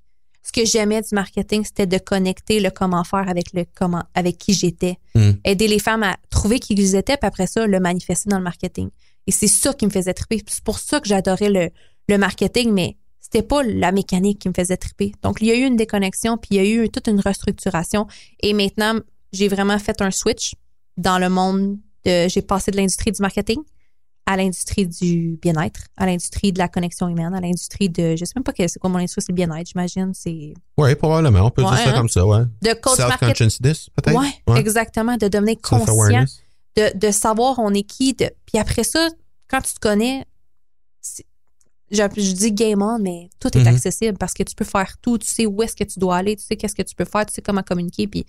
Ce 0.45 0.53
que 0.53 0.65
j'aimais 0.65 1.03
du 1.03 1.15
marketing, 1.15 1.65
c'était 1.65 1.87
de 1.87 1.99
connecter 1.99 2.61
le 2.61 2.71
comment 2.71 3.03
faire 3.03 3.29
avec 3.29 3.53
le 3.55 3.65
comment, 3.75 4.05
avec 4.15 4.39
qui 4.39 4.55
j'étais. 4.55 4.99
Mm. 5.17 5.31
Aider 5.45 5.67
les 5.67 5.81
femmes 5.81 6.05
à 6.05 6.17
trouver 6.31 6.61
qui 6.61 6.75
ils 6.75 6.95
étaient, 6.95 7.17
puis 7.17 7.27
après 7.27 7.49
ça, 7.49 7.67
le 7.67 7.81
manifester 7.81 8.31
dans 8.31 8.39
le 8.39 8.45
marketing. 8.45 8.91
Et 9.27 9.33
c'est 9.33 9.49
ça 9.49 9.73
qui 9.73 9.87
me 9.87 9.91
faisait 9.91 10.15
triper. 10.15 10.43
C'est 10.47 10.63
pour 10.63 10.79
ça 10.79 11.01
que 11.01 11.09
j'adorais 11.09 11.49
le, 11.49 11.71
le 12.09 12.19
marketing, 12.19 12.73
mais 12.73 12.97
c'était 13.33 13.47
pas 13.47 13.63
la 13.63 13.93
mécanique 13.93 14.41
qui 14.41 14.49
me 14.49 14.55
faisait 14.55 14.77
triper. 14.77 15.13
Donc, 15.23 15.39
il 15.41 15.47
y 15.47 15.51
a 15.51 15.55
eu 15.55 15.63
une 15.63 15.77
déconnexion, 15.77 16.37
puis 16.37 16.49
il 16.53 16.57
y 16.57 16.61
a 16.61 16.65
eu 16.65 16.91
toute 16.91 17.09
une 17.09 17.21
restructuration. 17.21 18.07
Et 18.41 18.53
maintenant, 18.53 18.99
j'ai 19.33 19.49
vraiment 19.49 19.79
fait 19.79 20.03
un 20.03 20.11
switch 20.11 20.55
dans 20.99 21.19
le 21.19 21.31
monde 21.31 21.79
de, 22.05 22.29
j'ai 22.29 22.43
passé 22.43 22.71
de 22.71 22.77
l'industrie 22.77 23.13
du 23.13 23.23
marketing 23.23 23.59
à 24.25 24.37
l'industrie 24.37 24.87
du 24.87 25.39
bien-être, 25.43 25.81
à 25.97 26.07
l'industrie 26.07 26.53
de 26.53 26.59
la 26.59 26.69
connexion 26.69 27.09
humaine, 27.09 27.35
à 27.35 27.41
l'industrie 27.41 27.89
de, 27.89 28.15
je 28.15 28.25
sais 28.25 28.33
même 28.37 28.45
pas 28.45 28.53
que 28.53 28.69
c'est 28.69 28.79
quoi 28.79 28.89
mon 28.89 28.99
industrie, 28.99 29.21
c'est 29.21 29.33
le 29.33 29.35
bien-être, 29.35 29.67
j'imagine, 29.67 30.13
c'est 30.15 30.55
Oui, 30.79 30.95
probablement. 30.95 31.47
On 31.47 31.51
peut 31.51 31.63
dire 31.63 31.77
ça 31.77 31.91
hein. 31.91 31.93
comme 31.93 32.09
ça, 32.09 32.25
ouais. 32.25 32.43
de 32.63 32.73
coach. 32.75 32.99
Self-consciousness, 32.99 33.89
peut-être? 33.97 34.17
Ouais, 34.17 34.61
exactement, 34.61 35.17
de 35.17 35.27
devenir 35.27 35.57
conscient, 35.61 36.25
de, 36.77 36.97
de 36.97 37.11
savoir 37.11 37.59
on 37.59 37.75
est 37.75 37.83
qui, 37.83 38.15
de, 38.15 38.31
puis 38.47 38.59
après 38.59 38.85
ça, 38.85 39.09
quand 39.49 39.61
tu 39.61 39.75
te 39.75 39.81
connais, 39.81 40.25
je, 41.93 42.03
je 42.17 42.33
dis 42.33 42.53
game 42.53 42.83
on, 42.83 42.99
mais 42.99 43.29
tout 43.39 43.57
est 43.57 43.61
Mhm. 43.61 43.67
accessible 43.69 44.19
parce 44.19 44.35
que 44.35 44.43
tu 44.43 44.55
peux 44.55 44.65
faire 44.65 44.97
tout, 45.01 45.19
tu 45.19 45.29
sais 45.29 45.47
où 45.47 45.63
est-ce 45.63 45.77
que 45.77 45.85
tu 45.85 45.99
dois 46.01 46.17
aller, 46.17 46.35
tu 46.37 46.43
sais 46.45 46.57
qu'est-ce 46.57 46.75
que 46.75 46.83
tu 46.83 46.95
peux 46.95 47.05
faire, 47.05 47.25
tu 47.27 47.35
sais 47.35 47.43
comment 47.43 47.63
communiquer, 47.63 48.09
puis 48.09 48.25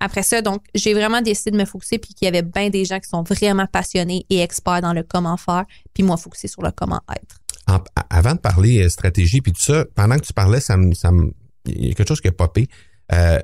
après 0.00 0.22
ça, 0.24 0.42
donc, 0.42 0.62
j'ai 0.74 0.92
vraiment 0.92 1.22
décidé 1.22 1.52
de 1.52 1.56
me 1.56 1.64
focuser, 1.64 1.98
puis 1.98 2.12
qu'il 2.12 2.26
y 2.26 2.28
avait 2.28 2.42
bien 2.42 2.68
des 2.68 2.84
gens 2.84 2.98
qui 2.98 3.08
sont 3.08 3.22
vraiment 3.22 3.66
passionnés 3.66 4.26
et 4.28 4.40
experts 4.40 4.82
dans 4.82 4.92
le 4.92 5.02
comment 5.04 5.36
faire, 5.36 5.64
puis 5.94 6.02
moi, 6.02 6.16
focuser 6.16 6.48
sur 6.48 6.62
le 6.62 6.72
comment 6.72 7.00
être. 7.10 7.38
En- 7.68 7.80
avant 8.10 8.34
de 8.34 8.40
parler 8.40 8.82
euh, 8.84 8.88
stratégie 8.90 9.40
puis 9.40 9.52
tout 9.52 9.62
ça, 9.62 9.86
pendant 9.94 10.16
que 10.16 10.26
tu 10.26 10.32
parlais, 10.34 10.60
ça 10.60 10.76
me, 10.76 10.92
ça 10.94 11.10
me- 11.12 11.32
il 11.66 11.86
y 11.86 11.90
a 11.92 11.94
quelque 11.94 12.08
chose 12.08 12.20
qui 12.20 12.28
a 12.28 12.32
popé. 12.32 12.66
Euh, 13.12 13.38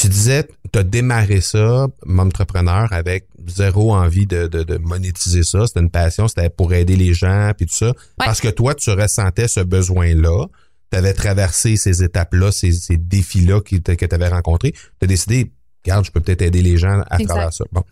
tu 0.00 0.08
disais, 0.08 0.46
tu 0.72 0.78
as 0.78 0.82
démarré 0.84 1.40
ça, 1.40 1.88
entrepreneur, 2.06 2.92
avec 2.92 3.26
zéro 3.46 3.94
envie 3.94 4.26
de, 4.26 4.46
de, 4.46 4.62
de 4.62 4.76
monétiser 4.78 5.42
ça. 5.42 5.66
C'était 5.66 5.80
une 5.80 5.90
passion, 5.90 6.28
c'était 6.28 6.50
pour 6.50 6.72
aider 6.72 6.96
les 6.96 7.14
gens 7.14 7.52
puis 7.56 7.66
tout 7.66 7.74
ça. 7.74 7.92
Parce 8.16 8.40
que 8.40 8.48
toi, 8.48 8.74
tu 8.74 8.90
ressentais 8.90 9.48
ce 9.48 9.60
besoin-là. 9.60 10.46
Tu 10.92 10.98
avais 10.98 11.14
traversé 11.14 11.76
ces 11.76 12.02
étapes-là, 12.02 12.52
ces, 12.52 12.72
ces 12.72 12.96
défis-là 12.96 13.60
que 13.60 13.76
tu 13.76 14.14
avais 14.14 14.28
rencontrés. 14.28 14.72
Tu 14.72 14.80
as 15.02 15.06
décidé, 15.06 15.52
regarde, 15.84 16.04
je 16.04 16.10
peux 16.12 16.20
peut-être 16.20 16.42
aider 16.42 16.62
les 16.62 16.76
gens 16.76 17.02
à 17.10 17.16
Exact. 17.16 17.26
travers 17.34 17.52
ça. 17.52 17.64
Bon. 17.72 17.82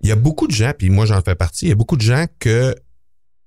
Il 0.00 0.08
y 0.08 0.12
a 0.12 0.16
beaucoup 0.16 0.46
de 0.46 0.52
gens, 0.52 0.72
puis 0.76 0.90
moi 0.90 1.06
j'en 1.06 1.20
fais 1.22 1.34
partie, 1.34 1.66
il 1.66 1.68
y 1.68 1.72
a 1.72 1.76
beaucoup 1.76 1.96
de 1.96 2.02
gens 2.02 2.26
que 2.38 2.74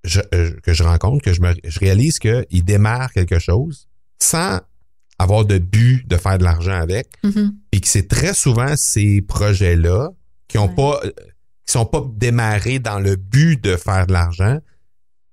je, 0.03 0.19
euh, 0.33 0.51
que 0.63 0.73
je 0.73 0.83
rencontre, 0.83 1.23
que 1.23 1.33
je, 1.33 1.41
me, 1.41 1.53
je 1.63 1.79
réalise 1.79 2.19
qu'ils 2.19 2.63
démarrent 2.63 3.11
quelque 3.11 3.37
chose 3.39 3.87
sans 4.21 4.59
avoir 5.21 5.43
de 5.43 5.57
but 5.57 6.07
de 6.07 6.15
faire 6.15 6.37
de 6.37 6.43
l'argent 6.45 6.79
avec, 6.79 7.07
Mhm. 7.23 7.53
Et 7.79 7.81
que 7.81 7.87
c'est 7.87 8.09
très 8.09 8.33
souvent 8.33 8.75
ces 8.75 9.21
projets-là 9.21 10.09
qui 10.49 10.57
ont 10.57 10.67
Ouais. 10.67 10.75
pas 10.75 10.99
euh, 11.05 11.11
qui 11.65 11.71
sont 11.71 11.85
pas 11.85 12.03
démarrés 12.11 12.79
dans 12.79 12.99
le 12.99 13.15
but 13.15 13.55
de 13.63 13.77
faire 13.77 14.05
de 14.05 14.11
l'argent 14.11 14.59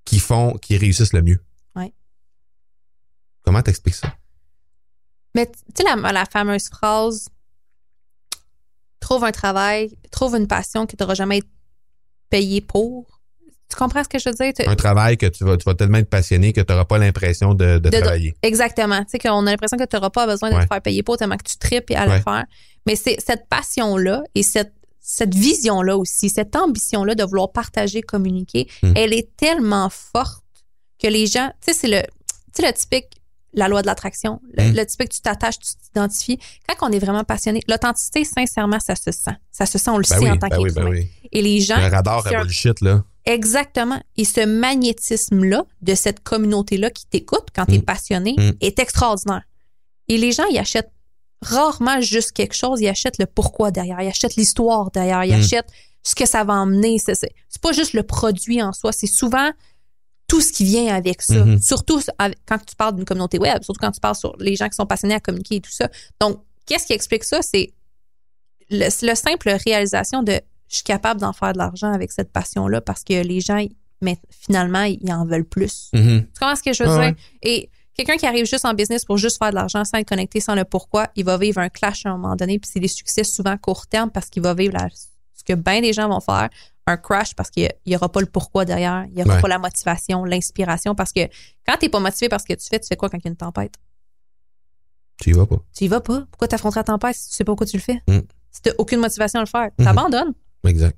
qui 0.05 0.21
font 0.21 0.53
qui 0.59 0.77
réussissent 0.77 1.13
le 1.13 1.23
mieux. 1.23 1.41
Ouais. 1.75 1.93
Comment 3.43 3.63
t'expliques 3.63 3.97
ça? 3.97 4.15
Mais 5.35 5.47
tu 5.47 5.59
sais, 5.77 5.83
la, 5.83 6.13
la 6.13 6.25
fameuse 6.25 6.69
phrase 6.69 7.29
trouve 9.01 9.25
un 9.25 9.33
travail, 9.33 9.99
trouve 10.13 10.37
une 10.37 10.47
passion 10.47 10.87
que 10.87 10.95
tu 10.95 11.03
n'auras 11.03 11.15
jamais 11.15 11.39
été 11.39 11.49
payé 12.31 12.61
pour. 12.61 13.16
Tu 13.69 13.77
comprends 13.77 14.05
ce 14.05 14.09
que 14.09 14.19
je 14.19 14.29
veux 14.29 14.35
dire? 14.35 14.53
Un 14.69 14.77
travail 14.77 15.17
que 15.19 15.27
tu 15.27 15.45
vas, 15.45 15.57
tu 15.57 15.65
vas 15.65 15.75
tellement 15.75 15.99
être 15.99 16.09
passionné 16.09 16.53
que 16.53 16.61
tu 16.61 16.73
n'auras 16.73 16.85
pas 16.85 16.99
l'impression 16.99 17.53
de, 17.55 17.79
de 17.79 17.91
De- 17.91 17.99
travailler. 18.01 18.35
Exactement. 18.43 19.01
Tu 19.01 19.11
sais, 19.11 19.19
qu'on 19.19 19.47
a 19.47 19.51
l'impression 19.51 19.77
que 19.77 19.85
tu 19.85 19.97
n'auras 19.97 20.11
pas 20.11 20.27
besoin 20.27 20.51
de 20.51 20.55
Ouais. 20.55 20.63
te 20.63 20.69
faire 20.69 20.81
payer 20.83 21.03
pour 21.03 21.17
tellement 21.17 21.37
que 21.37 21.45
tu 21.51 21.57
tripes 21.59 21.91
à 21.97 22.07
Ouais. 22.07 22.17
le 22.19 22.23
faire. 22.23 22.45
Mais 22.87 22.95
c'est 22.95 23.17
cette 23.21 23.49
passion-là 23.49 24.23
et 24.37 24.43
cette, 24.45 24.73
cette 25.01 25.35
vision-là 25.35 25.97
aussi, 25.97 26.29
cette 26.31 26.55
ambition-là 26.55 27.15
de 27.17 27.25
vouloir 27.25 27.51
partager, 27.51 28.03
communiquer, 28.03 28.69
Mm. 28.83 28.93
elle 28.97 29.13
est 29.13 29.37
tellement 29.37 29.89
forte 29.91 30.45
que 31.03 31.09
les 31.09 31.27
gens, 31.27 31.51
tu 31.65 31.73
sais, 31.73 31.79
c'est 31.81 31.89
le, 31.89 32.03
tu 32.55 32.63
sais, 32.63 32.67
le 32.67 32.73
typique, 32.73 33.21
la 33.53 33.69
loi 33.69 33.83
de 33.83 33.87
l'attraction, 33.87 34.41
le, 34.57 34.71
Mm. 34.71 34.77
le 34.77 34.87
typique, 34.87 35.09
tu 35.11 35.21
t'attaches, 35.23 35.59
tu 35.59 35.73
t'identifies. 35.87 36.39
Quand 36.69 36.89
on 36.89 36.93
est 36.93 36.99
vraiment 36.99 37.25
passionné, 37.25 37.61
l'authenticité, 37.69 38.25
sincèrement, 38.25 38.79
ça 38.81 38.95
se 38.97 39.11
sent. 39.11 39.31
Ça 39.51 39.67
se 39.67 39.79
sent, 39.79 39.91
on 39.91 39.99
le 39.99 40.05
Ben 40.09 40.17
sait 40.19 40.23
oui, 40.25 40.31
en 40.31 40.37
tant 40.37 40.49
ben 40.49 40.59
oui, 40.59 40.65
qu'être 40.65 40.75
ben 40.77 40.83
humain. 40.83 40.91
oui. 40.91 41.09
Et 41.33 41.43
les 41.43 41.61
gens, 41.61 41.77
Un 41.77 41.89
radar 41.89 42.25
à 42.27 42.43
bullshit, 42.43 42.81
là. 42.81 43.03
Exactement. 43.27 44.01
Et 44.17 44.25
ce 44.25 44.45
magnétisme-là, 44.47 45.65
de 45.83 45.95
cette 45.95 46.21
communauté-là 46.23 46.91
qui 46.91 47.07
t'écoute 47.07 47.47
quand 47.55 47.67
tu 47.67 47.75
es 47.75 47.79
Mm. 47.79 47.83
passionné, 47.83 48.35
Mm. 48.39 48.53
est 48.61 48.79
extraordinaire. 48.79 49.43
Et 50.09 50.17
les 50.17 50.33
gens, 50.33 50.45
ils 50.51 50.59
achètent 50.59 50.93
rarement 51.43 52.01
juste 52.01 52.33
quelque 52.33 52.55
chose, 52.55 52.81
ils 52.81 52.89
achètent 52.89 53.19
le 53.19 53.27
pourquoi 53.27 53.71
derrière, 53.71 54.01
ils 54.01 54.09
achètent 54.09 54.37
l'histoire 54.37 54.91
derrière, 54.93 55.25
ils 55.25 55.37
Mm. 55.37 55.41
achètent 55.41 55.69
ce 56.03 56.15
que 56.15 56.25
ça 56.25 56.45
va 56.45 56.55
emmener. 56.55 56.99
C'est, 56.99 57.15
c'est, 57.17 57.31
c'est 57.49 57.61
pas 57.61 57.73
juste 57.73 57.93
le 57.93 58.05
produit 58.05 58.63
en 58.63 58.73
soi, 58.73 58.93
c'est 58.93 59.09
souvent 59.09 59.51
tout 60.29 60.41
ce 60.41 60.53
qui 60.53 60.65
vient 60.65 60.95
avec 60.95 61.23
ça. 61.23 61.45
Mhm. 61.45 61.61
Surtout 61.61 62.01
avec- 62.19 62.39
quand 62.47 62.59
tu 62.59 62.75
parles 62.75 62.97
d'une 62.97 63.05
communauté 63.05 63.39
web, 63.39 63.63
surtout 63.63 63.79
quand 63.81 63.93
tu 63.93 64.01
parles 64.01 64.17
sur 64.17 64.35
les 64.39 64.57
gens 64.57 64.69
qui 64.69 64.75
sont 64.75 64.87
passionnés 64.87 65.15
à 65.15 65.21
communiquer 65.21 65.57
et 65.57 65.61
tout 65.61 65.71
ça. 65.71 65.89
Donc, 66.21 66.41
qu'est-ce 66.67 66.87
qui 66.87 66.93
explique 66.95 67.23
ça? 67.23 67.43
C'est 67.43 67.73
le, 68.71 68.89
le 69.07 69.15
simple 69.15 69.51
réalisation 69.65 70.25
de 70.25 70.41
je 70.69 70.77
suis 70.77 70.85
capable 70.85 71.21
d'en 71.21 71.33
faire 71.33 71.53
de 71.53 71.59
l'argent 71.59 71.93
avec 71.93 72.13
cette 72.13 72.33
passion-là 72.33 72.81
parce 72.81 73.05
que 73.05 73.23
les 73.23 73.41
gens, 73.41 73.65
mais 74.01 74.19
finalement, 74.31 74.83
ils 74.83 75.13
en 75.13 75.25
veulent 75.25 75.45
plus. 75.45 75.91
Mhm. 75.93 76.27
Tu 76.33 76.39
comprends 76.41 76.57
ce 76.57 76.63
que 76.63 76.73
je 76.73 76.85
veux 76.85 76.99
dire? 77.01 77.15
Et 77.43 77.71
quelqu'un 77.95 78.17
qui 78.17 78.27
arrive 78.27 78.45
juste 78.47 78.65
en 78.65 78.75
business 78.75 79.05
pour 79.05 79.17
juste 79.17 79.39
faire 79.39 79.51
de 79.51 79.55
l'argent 79.55 79.85
sans 79.85 79.99
être 79.99 80.09
connecté, 80.09 80.41
sans 80.41 80.55
le 80.55 80.65
pourquoi, 80.65 81.09
il 81.17 81.25
va 81.25 81.39
vivre 81.39 81.59
un 81.61 81.69
clash 81.69 82.05
à 82.05 82.11
un 82.11 82.17
moment 82.19 82.37
donné, 82.37 82.59
puis 82.59 82.71
c'est 82.73 82.81
des 82.81 82.89
succès 82.89 83.25
souvent 83.25 83.57
court 83.57 83.87
terme 83.87 84.11
parce 84.11 84.29
qu'il 84.29 84.43
va 84.43 84.55
vivre 84.55 84.75
la- 84.75 84.89
ce 84.91 85.45
que 85.45 85.53
bien 85.55 85.81
des 85.81 85.93
gens 85.93 86.09
vont 86.09 86.21
faire, 86.21 86.49
un 86.89 86.97
crash 86.97 87.35
parce 87.35 87.51
qu'il 87.51 87.69
n'y 87.87 87.97
aura 87.97 88.09
pas 88.11 88.21
le 88.21 88.27
pourquoi 88.27 88.65
derrière, 88.65 89.07
il 89.09 89.15
n'y 89.15 89.23
aura 89.23 89.37
Ouais. 89.37 89.41
pas 89.41 89.49
la 89.49 89.59
motivation, 89.59 90.25
l'inspiration, 90.25 90.95
parce 90.95 91.13
que 91.13 91.21
quand 91.67 91.77
tu 91.79 91.87
n'es 91.87 91.89
pas 91.89 91.99
motivé 92.01 92.29
par 92.29 92.41
ce 92.41 92.47
que 92.47 92.53
tu 92.55 92.67
fais, 92.69 92.79
tu 92.79 92.87
fais 92.87 92.97
quoi 92.97 93.09
quand 93.11 93.19
il 93.19 93.25
y 93.25 93.29
a 93.29 93.31
une 93.31 93.37
tempête? 93.37 93.75
Tu 95.21 95.31
y 95.31 95.33
vas 95.33 95.47
pas. 95.47 95.57
Tu 95.75 95.85
y 95.85 95.89
vas 95.89 96.01
pas. 96.01 96.27
Pourquoi 96.31 96.47
t'affronterais 96.49 96.81
la 96.81 96.85
tempête 96.85 97.17
si 97.17 97.31
tu 97.31 97.35
sais 97.37 97.45
pas 97.45 97.53
pourquoi 97.53 97.67
tu 97.67 97.77
le 97.77 97.83
fais? 97.83 98.03
Mm. 98.07 98.19
Si 98.53 98.63
tu 98.63 98.71
aucune 98.79 99.01
motivation 99.01 99.41
à 99.41 99.43
le 99.43 99.49
faire, 99.49 99.71
Mhm. 99.79 99.85
t'abandonnes. 99.85 100.35
Exact. 100.67 100.97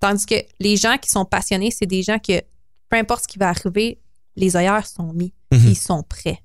Tandis 0.00 0.26
que 0.26 0.34
les 0.60 0.76
gens 0.76 0.96
qui 0.98 1.08
sont 1.08 1.24
passionnés, 1.24 1.70
c'est 1.70 1.86
des 1.86 2.02
gens 2.02 2.18
que, 2.18 2.40
peu 2.88 2.96
importe 2.96 3.22
ce 3.24 3.28
qui 3.28 3.38
va 3.38 3.48
arriver, 3.48 4.00
les 4.36 4.56
ailleurs 4.56 4.86
sont 4.86 5.12
mis, 5.12 5.32
Mhm. 5.52 5.68
ils 5.68 5.76
sont 5.76 6.02
prêts. 6.02 6.40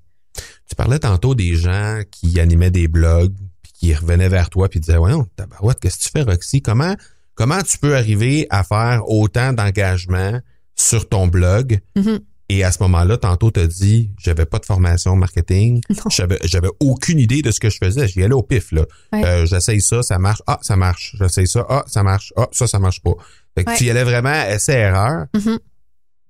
Tu 0.68 0.74
parlais 0.76 0.98
tantôt 0.98 1.34
des 1.34 1.56
gens 1.56 2.00
qui 2.10 2.38
animaient 2.40 2.70
des 2.70 2.88
blogs 2.88 3.34
puis 3.62 3.72
qui 3.72 3.94
revenaient 3.94 4.28
vers 4.28 4.48
toi 4.48 4.68
puis 4.68 4.80
disaient 4.80 4.96
tabarouette, 5.36 5.80
qu'est-ce 5.80 5.98
que 5.98 6.04
tu 6.04 6.10
fais, 6.10 6.22
Roxy? 6.22 6.62
Comment, 6.62 6.94
comment 7.34 7.60
tu 7.62 7.76
peux 7.78 7.96
arriver 7.96 8.46
à 8.50 8.62
faire 8.64 9.02
autant 9.08 9.52
d'engagement 9.52 10.40
sur 10.76 11.08
ton 11.08 11.26
blog? 11.26 11.80
Mhm. 11.96 12.20
Et 12.52 12.64
à 12.64 12.72
ce 12.72 12.82
moment-là, 12.82 13.16
tantôt, 13.16 13.50
tu 13.52 13.60
as 13.60 13.66
dit 13.68 14.10
J'avais 14.18 14.44
pas 14.44 14.58
de 14.58 14.64
formation 14.66 15.14
marketing. 15.14 15.80
J'avais, 16.10 16.38
j'avais 16.44 16.68
aucune 16.80 17.18
idée 17.20 17.42
de 17.42 17.50
ce 17.52 17.60
que 17.60 17.70
je 17.70 17.78
faisais. 17.78 18.08
J'y 18.08 18.22
allais 18.24 18.34
au 18.34 18.42
pif, 18.42 18.72
là. 18.72 18.86
Ouais. 19.12 19.24
Euh, 19.24 19.46
j'essaye 19.46 19.80
ça, 19.80 20.02
ça 20.02 20.18
marche. 20.18 20.42
Ah, 20.48 20.58
ça 20.62 20.74
marche. 20.76 21.14
J'essaye 21.18 21.46
ça. 21.46 21.64
Ah, 21.68 21.84
ça 21.86 22.02
marche. 22.02 22.32
Ah, 22.36 22.48
ça, 22.50 22.66
ça 22.66 22.78
marche 22.80 23.00
pas. 23.02 23.12
Fait 23.54 23.64
que 23.64 23.70
Ouais. 23.70 23.76
tu 23.76 23.84
y 23.84 23.90
allais 23.90 24.02
vraiment 24.04 24.32
essai-erreur. 24.48 25.26
Mhm. 25.34 25.58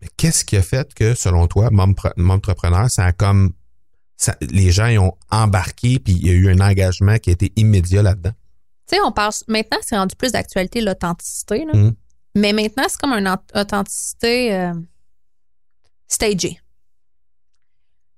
Mais 0.02 0.08
qu'est-ce 0.16 0.44
qui 0.44 0.56
a 0.56 0.62
fait 0.62 0.92
que, 0.94 1.14
selon 1.14 1.46
toi, 1.46 1.70
Mompre- 1.70 2.12
Mompreneur, 2.16 2.90
ça 2.90 3.06
a 3.06 3.12
comme 3.12 3.52
ça- 4.16 4.36
les 4.40 4.70
gens 4.72 4.86
ils 4.86 4.98
ont 4.98 5.12
embarqué 5.30 5.98
puis 5.98 6.12
il 6.14 6.26
y 6.26 6.30
a 6.30 6.32
eu 6.34 6.50
un 6.50 6.60
engagement 6.60 7.16
qui 7.18 7.30
a 7.30 7.32
été 7.32 7.52
immédiat 7.56 8.02
là-dedans? 8.02 8.32
Tu 8.88 8.96
sais, 8.96 9.02
on 9.04 9.12
parle. 9.12 9.32
Maintenant, 9.48 9.78
c'est 9.82 9.96
rendu 9.96 10.16
plus 10.16 10.32
d'actualité, 10.32 10.80
l'authenticité. 10.82 11.64
là. 11.64 11.72
Mhm. 11.74 11.94
Mais 12.36 12.52
maintenant, 12.52 12.84
c'est 12.88 12.98
comme 13.00 13.12
une 13.12 13.28
aut- 13.28 13.58
authenticité 13.58 14.54
euh, 14.54 14.72
stagée. 16.10 16.60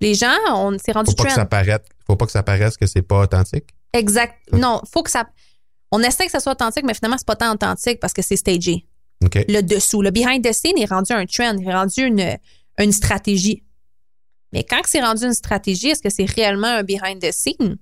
Les 0.01 0.15
gens, 0.15 0.35
on 0.49 0.77
s'est 0.79 0.91
rendu 0.93 1.11
Faut 1.11 1.17
pas 1.17 1.23
que 1.25 1.29
trend. 1.29 1.37
ça 1.37 1.47
paraisse, 1.47 1.81
faut 2.07 2.17
pas 2.17 2.27
que 2.27 2.33
ça 2.33 2.43
paraisse 2.43 2.77
que 2.77 2.87
c'est 2.87 3.03
pas 3.03 3.21
authentique. 3.21 3.69
Exact. 3.93 4.35
Non, 4.53 4.81
faut 4.93 5.03
que 5.05 5.11
ça. 5.11 5.29
On 5.93 6.01
essaie 6.01 6.25
que 6.25 6.33
ça 6.33 6.41
soit 6.41 6.53
authentique, 6.53 6.85
mais 6.85 6.95
finalement, 6.95 7.19
c'est 7.19 7.27
pas 7.27 7.37
tant 7.37 7.53
authentique 7.53 8.01
parce 8.01 8.13
que 8.13 8.23
c'est 8.23 8.37
stagé. 8.37 8.87
OK. 9.23 9.45
Le 9.47 9.61
dessous, 9.61 10.03
le 10.03 10.11
behind 10.11 10.43
the 10.45 10.53
scene 10.53 10.77
est 10.79 10.87
rendu 10.87 11.13
un 11.13 11.27
trend, 11.27 11.57
est 11.59 11.73
rendu 11.73 12.03
une, 12.03 12.37
une 12.79 12.93
stratégie. 12.93 13.63
Mais 14.53 14.65
quand 14.65 14.81
que 14.83 14.89
c'est 14.89 15.03
rendu 15.03 15.25
une 15.25 15.35
stratégie, 15.35 15.89
est-ce 15.91 16.03
que 16.03 16.11
c'est 16.11 16.25
réellement 16.25 16.67
un 16.67 16.83
behind 16.83 17.21
the 17.21 17.31
scene 17.31 17.77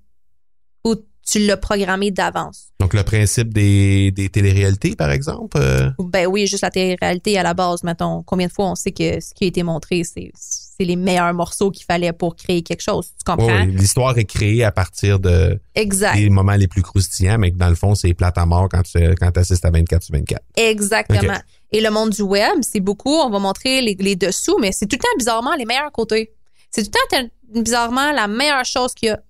ou 0.84 0.96
tu 1.26 1.38
l'as 1.40 1.56
programmé 1.56 2.10
d'avance? 2.10 2.68
Donc 2.80 2.94
le 2.94 3.02
principe 3.02 3.52
des, 3.54 4.10
des 4.10 4.28
téléréalités, 4.28 4.96
par 4.96 5.10
exemple. 5.10 5.58
euh, 5.60 5.90
Ben 5.98 6.26
oui, 6.26 6.46
juste 6.46 6.62
la 6.62 6.70
télé-réalité 6.70 7.38
à 7.38 7.42
la 7.42 7.54
base, 7.54 7.82
mettons. 7.84 8.22
Combien 8.24 8.46
de 8.46 8.52
fois 8.52 8.66
on 8.70 8.74
sait 8.74 8.92
que 8.92 9.20
ce 9.20 9.32
qui 9.34 9.44
a 9.44 9.46
été 9.48 9.62
montré, 9.62 10.02
c'est 10.04 10.32
les 10.80 10.96
meilleurs 10.96 11.34
morceaux 11.34 11.70
qu'il 11.70 11.84
fallait 11.84 12.12
pour 12.14 12.34
créer 12.36 12.62
quelque 12.62 12.80
chose. 12.80 13.08
Tu 13.18 13.24
comprends? 13.30 13.46
oui, 13.46 13.66
oui, 13.66 13.76
l'histoire 13.76 14.16
est 14.16 14.24
créée 14.24 14.64
à 14.64 14.72
partir 14.72 15.18
de 15.20 15.60
Exact. 15.74 16.16
des 16.16 16.30
moments 16.30 16.54
les 16.56 16.68
plus 16.68 16.80
croustillants, 16.82 17.36
mais 17.38 17.50
que 17.52 17.56
dans 17.58 17.68
le 17.68 17.74
fond, 17.74 17.94
c'est 17.94 18.14
plate 18.14 18.38
à 18.38 18.46
mort 18.46 18.68
quand 18.70 18.82
tu 18.82 18.98
quand 19.16 19.36
assistes 19.36 19.64
à 19.66 19.70
24 19.70 20.02
sur 20.02 20.14
24. 20.14 20.40
Exactement. 20.56 21.38
Et 21.72 21.80
le 21.80 21.90
monde 21.90 22.10
du 22.10 22.22
web, 22.22 22.58
c'est 22.62 22.80
beaucoup, 22.80 23.14
on 23.14 23.28
va 23.30 23.38
montrer 23.38 23.82
les, 23.82 23.94
les 24.00 24.16
dessous, 24.16 24.56
mais 24.60 24.72
c'est 24.72 24.86
tout 24.86 24.96
le 24.96 25.02
temps 25.02 25.16
bizarrement 25.18 25.54
les 25.54 25.66
meilleurs 25.66 25.92
côtés. 25.92 26.32
C'est 26.70 26.82
tout 26.84 26.98
le 27.12 27.18
temps 27.22 27.28
bizarrement 27.52 28.10
la 28.12 28.26
meilleure 28.26 28.64
chose 28.64 28.94
qu'il 28.94 29.08
y 29.08 29.10
a. 29.12 29.20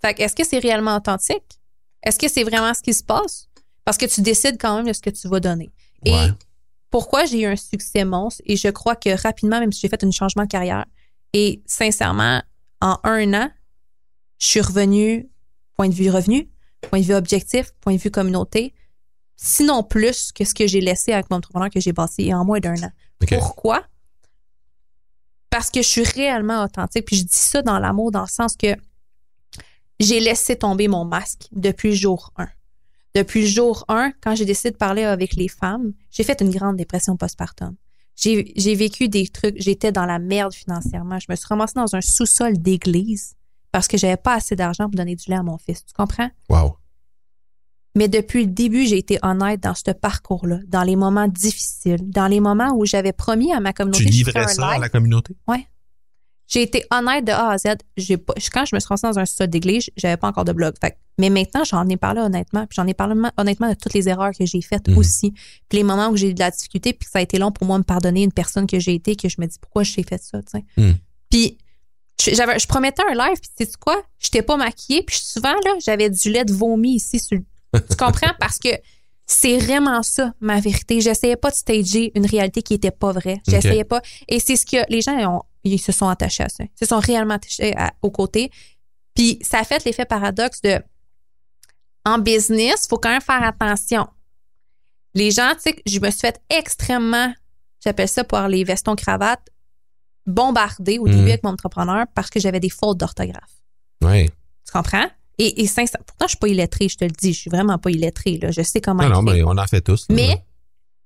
Fait 0.00 0.14
que 0.14 0.22
est-ce 0.22 0.34
que 0.34 0.44
c'est 0.44 0.58
réellement 0.58 0.96
authentique? 0.96 1.60
Est-ce 2.02 2.18
que 2.18 2.28
c'est 2.28 2.44
vraiment 2.44 2.72
ce 2.74 2.82
qui 2.82 2.94
se 2.94 3.04
passe? 3.04 3.48
Parce 3.84 3.98
que 3.98 4.06
tu 4.06 4.22
décides 4.22 4.56
quand 4.60 4.76
même 4.76 4.86
de 4.86 4.92
ce 4.92 5.00
que 5.00 5.10
tu 5.10 5.28
vas 5.28 5.40
donner. 5.40 5.70
Et 6.04 6.14
pourquoi 6.90 7.24
j'ai 7.24 7.42
eu 7.42 7.46
un 7.46 7.56
succès 7.56 8.04
monstre 8.04 8.42
et 8.46 8.56
je 8.56 8.68
crois 8.68 8.96
que 8.96 9.10
rapidement, 9.22 9.60
même 9.60 9.72
si 9.72 9.80
j'ai 9.80 9.88
fait 9.88 10.02
un 10.02 10.10
changement 10.10 10.44
de 10.44 10.48
carrière, 10.48 10.86
et 11.32 11.62
sincèrement, 11.66 12.42
en 12.80 12.98
un 13.04 13.34
an, 13.34 13.50
je 14.38 14.46
suis 14.46 14.60
revenue, 14.60 15.28
point 15.76 15.88
de 15.88 15.94
vue 15.94 16.10
revenu, 16.10 16.50
point 16.80 17.00
de 17.00 17.04
vue 17.04 17.14
objectif, 17.14 17.72
point 17.80 17.94
de 17.94 18.00
vue 18.00 18.10
communauté, 18.10 18.74
sinon 19.36 19.82
plus 19.82 20.32
que 20.32 20.44
ce 20.44 20.54
que 20.54 20.66
j'ai 20.66 20.80
laissé 20.80 21.12
avec 21.12 21.30
mon 21.30 21.36
entrepreneur 21.36 21.70
que 21.70 21.80
j'ai 21.80 21.92
bâti 21.92 22.32
en 22.34 22.44
moins 22.44 22.60
d'un 22.60 22.82
an. 22.82 22.90
Pourquoi? 23.28 23.84
Parce 25.50 25.70
que 25.70 25.82
je 25.82 25.88
suis 25.88 26.04
réellement 26.04 26.64
authentique. 26.64 27.04
Puis 27.06 27.16
je 27.16 27.22
dis 27.24 27.30
ça 27.32 27.62
dans 27.62 27.78
l'amour, 27.78 28.10
dans 28.10 28.22
le 28.22 28.28
sens 28.28 28.56
que 28.56 28.76
j'ai 30.00 30.18
laissé 30.18 30.56
tomber 30.56 30.88
mon 30.88 31.04
masque 31.04 31.46
depuis 31.52 31.90
le 31.90 31.94
jour 31.94 32.32
1. 32.36 32.48
Depuis 33.14 33.42
le 33.42 33.46
jour 33.48 33.84
1, 33.88 34.12
quand 34.22 34.34
j'ai 34.34 34.44
décidé 34.44 34.70
de 34.70 34.76
parler 34.76 35.04
avec 35.04 35.34
les 35.34 35.48
femmes, 35.48 35.92
j'ai 36.10 36.24
fait 36.24 36.40
une 36.40 36.50
grande 36.50 36.76
dépression 36.76 37.16
postpartum. 37.16 37.76
J'ai 38.16 38.74
vécu 38.74 39.08
des 39.08 39.28
trucs, 39.28 39.60
j'étais 39.60 39.92
dans 39.92 40.04
la 40.04 40.18
merde 40.18 40.52
financièrement. 40.52 41.18
Je 41.18 41.26
me 41.28 41.36
suis 41.36 41.46
ramassée 41.46 41.74
dans 41.76 41.94
un 41.94 42.00
sous-sol 42.00 42.58
d'église 42.58 43.34
parce 43.72 43.88
que 43.88 43.96
j'avais 43.96 44.16
pas 44.16 44.34
assez 44.34 44.56
d'argent 44.56 44.84
pour 44.84 44.96
donner 44.96 45.16
du 45.16 45.30
lait 45.30 45.36
à 45.36 45.42
mon 45.42 45.58
fils. 45.58 45.84
Tu 45.86 45.94
comprends? 45.94 46.28
Wow. 46.48 46.76
Mais 47.96 48.08
depuis 48.08 48.44
le 48.44 48.50
début, 48.50 48.86
j'ai 48.86 48.98
été 48.98 49.18
honnête 49.22 49.60
dans 49.60 49.74
ce 49.74 49.90
parcours-là, 49.90 50.58
dans 50.68 50.82
les 50.82 50.96
moments 50.96 51.28
difficiles, 51.28 52.08
dans 52.10 52.26
les 52.26 52.40
moments 52.40 52.72
où 52.76 52.84
j'avais 52.84 53.12
promis 53.12 53.52
à 53.52 53.60
ma 53.60 53.72
communauté 53.72 54.04
Tu 54.04 54.10
livrais 54.10 54.48
ça 54.48 54.68
à 54.68 54.78
la 54.78 54.88
communauté? 54.88 55.34
J'ai 56.50 56.62
été 56.62 56.84
honnête 56.90 57.24
de 57.24 57.30
A 57.32 57.50
à 57.52 57.58
Z. 57.58 57.76
J'ai 57.96 58.16
pas, 58.16 58.34
quand 58.52 58.64
je 58.66 58.74
me 58.74 58.80
suis 58.80 58.88
ramassée 58.88 59.06
dans 59.06 59.18
un 59.20 59.24
sous 59.24 59.46
d'église, 59.46 59.88
j'avais 59.96 60.16
pas 60.16 60.26
encore 60.28 60.44
de 60.44 60.52
blog. 60.52 60.74
Fait, 60.80 60.98
mais 61.18 61.30
maintenant, 61.30 61.62
j'en 61.64 61.88
ai 61.88 61.96
parlé 61.96 62.20
honnêtement. 62.20 62.66
Puis 62.66 62.74
j'en 62.76 62.86
ai 62.88 62.94
parlé 62.94 63.14
honnêtement 63.36 63.68
de 63.68 63.74
toutes 63.74 63.94
les 63.94 64.08
erreurs 64.08 64.32
que 64.36 64.44
j'ai 64.44 64.60
faites 64.60 64.88
Mhm. 64.88 64.98
aussi. 64.98 65.30
Puis 65.68 65.78
les 65.78 65.84
moments 65.84 66.08
où 66.08 66.16
j'ai 66.16 66.30
eu 66.30 66.34
de 66.34 66.40
la 66.40 66.50
difficulté, 66.50 66.92
puis 66.92 67.06
que 67.06 67.10
ça 67.12 67.20
a 67.20 67.22
été 67.22 67.38
long 67.38 67.52
pour 67.52 67.66
moi 67.66 67.76
de 67.76 67.82
me 67.82 67.84
pardonner 67.84 68.24
une 68.24 68.32
personne 68.32 68.66
que 68.66 68.80
j'ai 68.80 68.94
été, 68.94 69.14
que 69.14 69.28
je 69.28 69.36
me 69.38 69.46
dis 69.46 69.58
pourquoi 69.60 69.84
j'ai 69.84 70.02
fait 70.02 70.20
ça, 70.22 70.42
tu 70.42 70.50
sais. 70.58 70.64
Mhm. 70.76 70.96
Puis 71.30 71.56
je, 72.20 72.34
j'avais, 72.34 72.58
je 72.58 72.66
promettais 72.66 73.02
un 73.08 73.14
live, 73.14 73.38
puis 73.40 73.50
tu 73.56 73.64
sais 73.64 73.78
quoi? 73.78 74.02
J'étais 74.18 74.42
pas 74.42 74.56
maquillée, 74.56 75.02
puis 75.04 75.16
souvent, 75.22 75.54
là, 75.64 75.74
j'avais 75.84 76.10
du 76.10 76.30
lait 76.32 76.44
de 76.44 76.52
vomi 76.52 76.96
ici 76.96 77.18
sur 77.20 77.38
Tu 77.72 77.96
comprends? 77.96 78.32
Parce 78.40 78.58
que 78.58 78.70
c'est 79.24 79.58
vraiment 79.58 80.02
ça, 80.02 80.34
ma 80.40 80.58
vérité. 80.58 81.00
J'essayais 81.00 81.36
pas 81.36 81.50
de 81.50 81.54
stager 81.54 82.10
une 82.16 82.26
réalité 82.26 82.62
qui 82.62 82.74
était 82.74 82.90
pas 82.90 83.12
vraie. 83.12 83.40
J'essayais 83.48 83.84
pas. 83.84 84.02
Et 84.26 84.40
c'est 84.40 84.56
ce 84.56 84.66
que 84.66 84.78
les 84.88 85.00
gens 85.02 85.16
ont, 85.32 85.42
ils 85.64 85.78
se 85.78 85.92
sont 85.92 86.08
attachés 86.08 86.42
à 86.44 86.48
ça. 86.48 86.64
Ils 86.64 86.78
se 86.78 86.86
sont 86.86 86.98
réellement 87.00 87.34
attachés 87.34 87.76
à- 87.76 87.92
au 88.02 88.10
côté. 88.10 88.50
Puis 89.14 89.38
ça 89.42 89.58
a 89.60 89.64
fait 89.64 89.84
l'effet 89.84 90.04
paradoxe 90.04 90.60
de 90.62 90.80
en 92.06 92.18
business, 92.18 92.86
faut 92.88 92.98
quand 92.98 93.10
même 93.10 93.20
faire 93.20 93.42
attention. 93.42 94.06
Les 95.14 95.30
gens, 95.30 95.52
tu 95.54 95.70
sais, 95.70 95.76
je 95.86 95.98
me 96.00 96.10
suis 96.10 96.20
fait 96.20 96.40
extrêmement, 96.48 97.32
j'appelle 97.84 98.08
ça 98.08 98.24
pour 98.24 98.38
les 98.42 98.64
vestons 98.64 98.94
cravates, 98.96 99.46
bombardés 100.26 100.98
au 100.98 101.06
Mhm. 101.06 101.12
début 101.12 101.28
avec 101.30 101.42
mon 101.44 101.50
entrepreneur 101.50 102.06
parce 102.14 102.30
que 102.30 102.40
j'avais 102.40 102.60
des 102.60 102.70
fautes 102.70 102.98
d'orthographe. 102.98 103.50
Oui. 104.02 104.26
Tu 104.28 104.72
comprends? 104.72 105.06
Et, 105.38 105.62
et 105.62 105.66
sincère- 105.66 106.00
pourtant, 106.06 106.26
je 106.26 106.30
suis 106.30 106.38
pas 106.38 106.48
illettrée, 106.48 106.88
je 106.88 106.96
te 106.96 107.04
le 107.04 107.10
dis. 107.10 107.32
Je 107.32 107.40
suis 107.40 107.50
vraiment 107.50 107.78
pas 107.78 107.90
illettrée. 107.90 108.38
Là. 108.38 108.50
Je 108.50 108.62
sais 108.62 108.80
comment 108.80 109.02
Non, 109.02 109.08
non, 109.08 109.22
mais 109.22 109.42
on 109.42 109.56
en 109.56 109.66
fait 109.66 109.80
tous. 109.80 110.06
Mais 110.10 110.42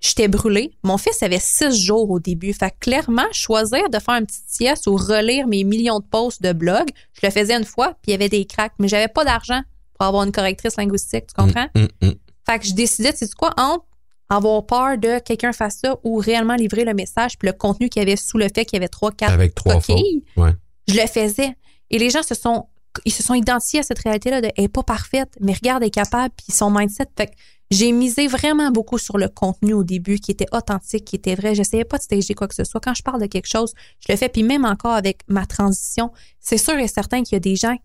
j'étais 0.00 0.28
brûlée. 0.28 0.72
Mon 0.82 0.98
fils 0.98 1.22
avait 1.22 1.40
six 1.40 1.72
jours 1.84 2.10
au 2.10 2.20
début. 2.20 2.52
Fait 2.52 2.70
que 2.70 2.76
clairement, 2.80 3.26
choisir 3.32 3.88
de 3.90 3.98
faire 3.98 4.14
un 4.14 4.24
petit 4.24 4.40
sieste 4.46 4.86
ou 4.86 4.96
relire 4.96 5.46
mes 5.46 5.64
millions 5.64 5.98
de 6.00 6.04
posts 6.04 6.42
de 6.42 6.52
blog, 6.52 6.88
je 7.14 7.26
le 7.26 7.30
faisais 7.32 7.54
une 7.54 7.64
fois, 7.64 7.90
puis 8.02 8.08
il 8.08 8.12
y 8.12 8.14
avait 8.14 8.28
des 8.28 8.44
cracks. 8.44 8.74
Mais 8.78 8.88
j'avais 8.88 9.08
pas 9.08 9.24
d'argent 9.24 9.60
pour 9.98 10.06
avoir 10.06 10.24
une 10.24 10.32
correctrice 10.32 10.76
linguistique. 10.76 11.26
Tu 11.28 11.34
comprends? 11.42 11.66
Mm, 11.74 11.82
mm, 12.02 12.06
mm. 12.08 12.14
Fait 12.46 12.58
que 12.58 12.66
je 12.66 12.74
décidais, 12.74 13.12
tu 13.12 13.20
sais 13.26 13.32
quoi, 13.36 13.54
entre 13.56 13.84
avoir 14.28 14.64
peur 14.66 14.98
de 14.98 15.18
quelqu'un 15.20 15.52
fasse 15.52 15.78
ça 15.82 15.96
ou 16.02 16.16
réellement 16.16 16.54
livrer 16.54 16.84
le 16.84 16.94
message, 16.94 17.38
puis 17.38 17.46
le 17.46 17.52
contenu 17.52 17.88
qu'il 17.88 18.00
y 18.00 18.04
avait 18.04 18.16
sous 18.16 18.38
le 18.38 18.48
fait 18.54 18.64
qu'il 18.64 18.76
y 18.76 18.80
avait 18.80 18.88
trois, 18.88 19.12
quatre 19.12 19.32
Avec 19.32 19.54
trois 19.54 19.74
coquilles, 19.74 20.24
Ouais. 20.36 20.50
je 20.88 20.94
le 20.94 21.06
faisais. 21.06 21.54
Et 21.90 21.98
les 21.98 22.10
gens 22.10 22.22
se 22.22 22.34
sont, 22.34 22.66
ils 23.04 23.12
se 23.12 23.22
sont 23.22 23.34
identifiés 23.34 23.80
à 23.80 23.82
cette 23.82 23.98
réalité-là 23.98 24.40
de, 24.40 24.48
elle 24.56 24.64
est 24.64 24.68
pas 24.68 24.82
parfaite, 24.82 25.28
mais 25.40 25.52
regarde, 25.52 25.82
elle 25.82 25.88
est 25.88 25.90
capable, 25.90 26.34
puis 26.36 26.54
son 26.56 26.70
mindset. 26.70 27.06
Fait 27.16 27.26
que 27.28 27.32
j'ai 27.74 27.92
misé 27.92 28.26
vraiment 28.26 28.70
beaucoup 28.70 28.98
sur 28.98 29.18
le 29.18 29.28
contenu 29.28 29.72
au 29.72 29.84
début, 29.84 30.18
qui 30.18 30.30
était 30.30 30.46
authentique, 30.52 31.04
qui 31.04 31.16
était 31.16 31.34
vrai. 31.34 31.54
J'essayais 31.54 31.84
pas 31.84 31.98
de 31.98 32.02
stager 32.02 32.34
quoi 32.34 32.46
que 32.48 32.54
ce 32.54 32.64
soit. 32.64 32.80
Quand 32.80 32.94
je 32.94 33.02
parle 33.02 33.20
de 33.20 33.26
quelque 33.26 33.48
chose, 33.48 33.72
je 34.00 34.12
le 34.12 34.16
fais. 34.16 34.28
Puis 34.28 34.42
même 34.42 34.64
encore 34.64 34.92
avec 34.92 35.20
ma 35.28 35.46
transition, 35.46 36.12
c'est 36.40 36.58
sûr 36.58 36.78
et 36.78 36.88
certain 36.88 37.22
qu'il 37.22 37.34
y 37.34 37.36
a 37.36 37.40
des 37.40 37.56
gens 37.56 37.76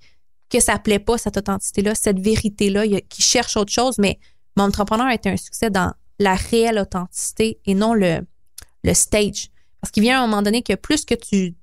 que 0.49 0.59
ça 0.59 0.79
plaît 0.79 0.99
pas, 0.99 1.17
cette 1.17 1.37
authenticité-là, 1.37 1.95
cette 1.95 2.19
vérité-là, 2.19 2.85
qui 3.09 3.21
cherchent 3.21 3.57
autre 3.57 3.71
chose, 3.71 3.97
mais 3.97 4.19
mon 4.55 4.65
entrepreneur 4.65 5.07
a 5.07 5.13
été 5.13 5.29
un 5.29 5.37
succès 5.37 5.69
dans 5.69 5.93
la 6.19 6.35
réelle 6.35 6.79
authenticité 6.79 7.59
et 7.65 7.75
non 7.75 7.93
le, 7.93 8.21
le 8.83 8.93
stage. 8.93 9.49
Parce 9.81 9.91
qu'il 9.91 10.03
vient 10.03 10.19
à 10.19 10.23
un 10.23 10.27
moment 10.27 10.41
donné 10.41 10.61
que 10.63 10.73
plus 10.73 11.05
que 11.05 11.15
tu, 11.15 11.55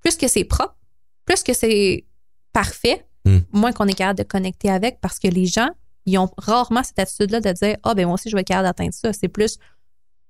plus 0.00 0.16
que 0.16 0.28
c'est 0.28 0.44
propre, 0.44 0.76
plus 1.24 1.42
que 1.42 1.52
c'est 1.52 2.06
parfait, 2.52 3.06
Mm. 3.24 3.38
moins 3.52 3.72
qu'on 3.72 3.86
est 3.86 3.94
capable 3.94 4.18
de 4.18 4.24
connecter 4.24 4.68
avec 4.68 5.00
parce 5.00 5.18
que 5.18 5.28
les 5.28 5.46
gens, 5.46 5.70
ils 6.06 6.18
ont 6.18 6.28
rarement 6.38 6.82
cette 6.82 6.98
attitude-là 6.98 7.40
de 7.40 7.52
dire, 7.52 7.76
ah, 7.82 7.94
ben 7.94 8.06
moi 8.06 8.14
aussi, 8.14 8.28
je 8.30 8.34
vais 8.36 8.40
être 8.42 8.46
capable 8.48 8.66
d'atteindre 8.68 8.94
ça. 8.94 9.12
C'est 9.12 9.28
plus, 9.28 9.58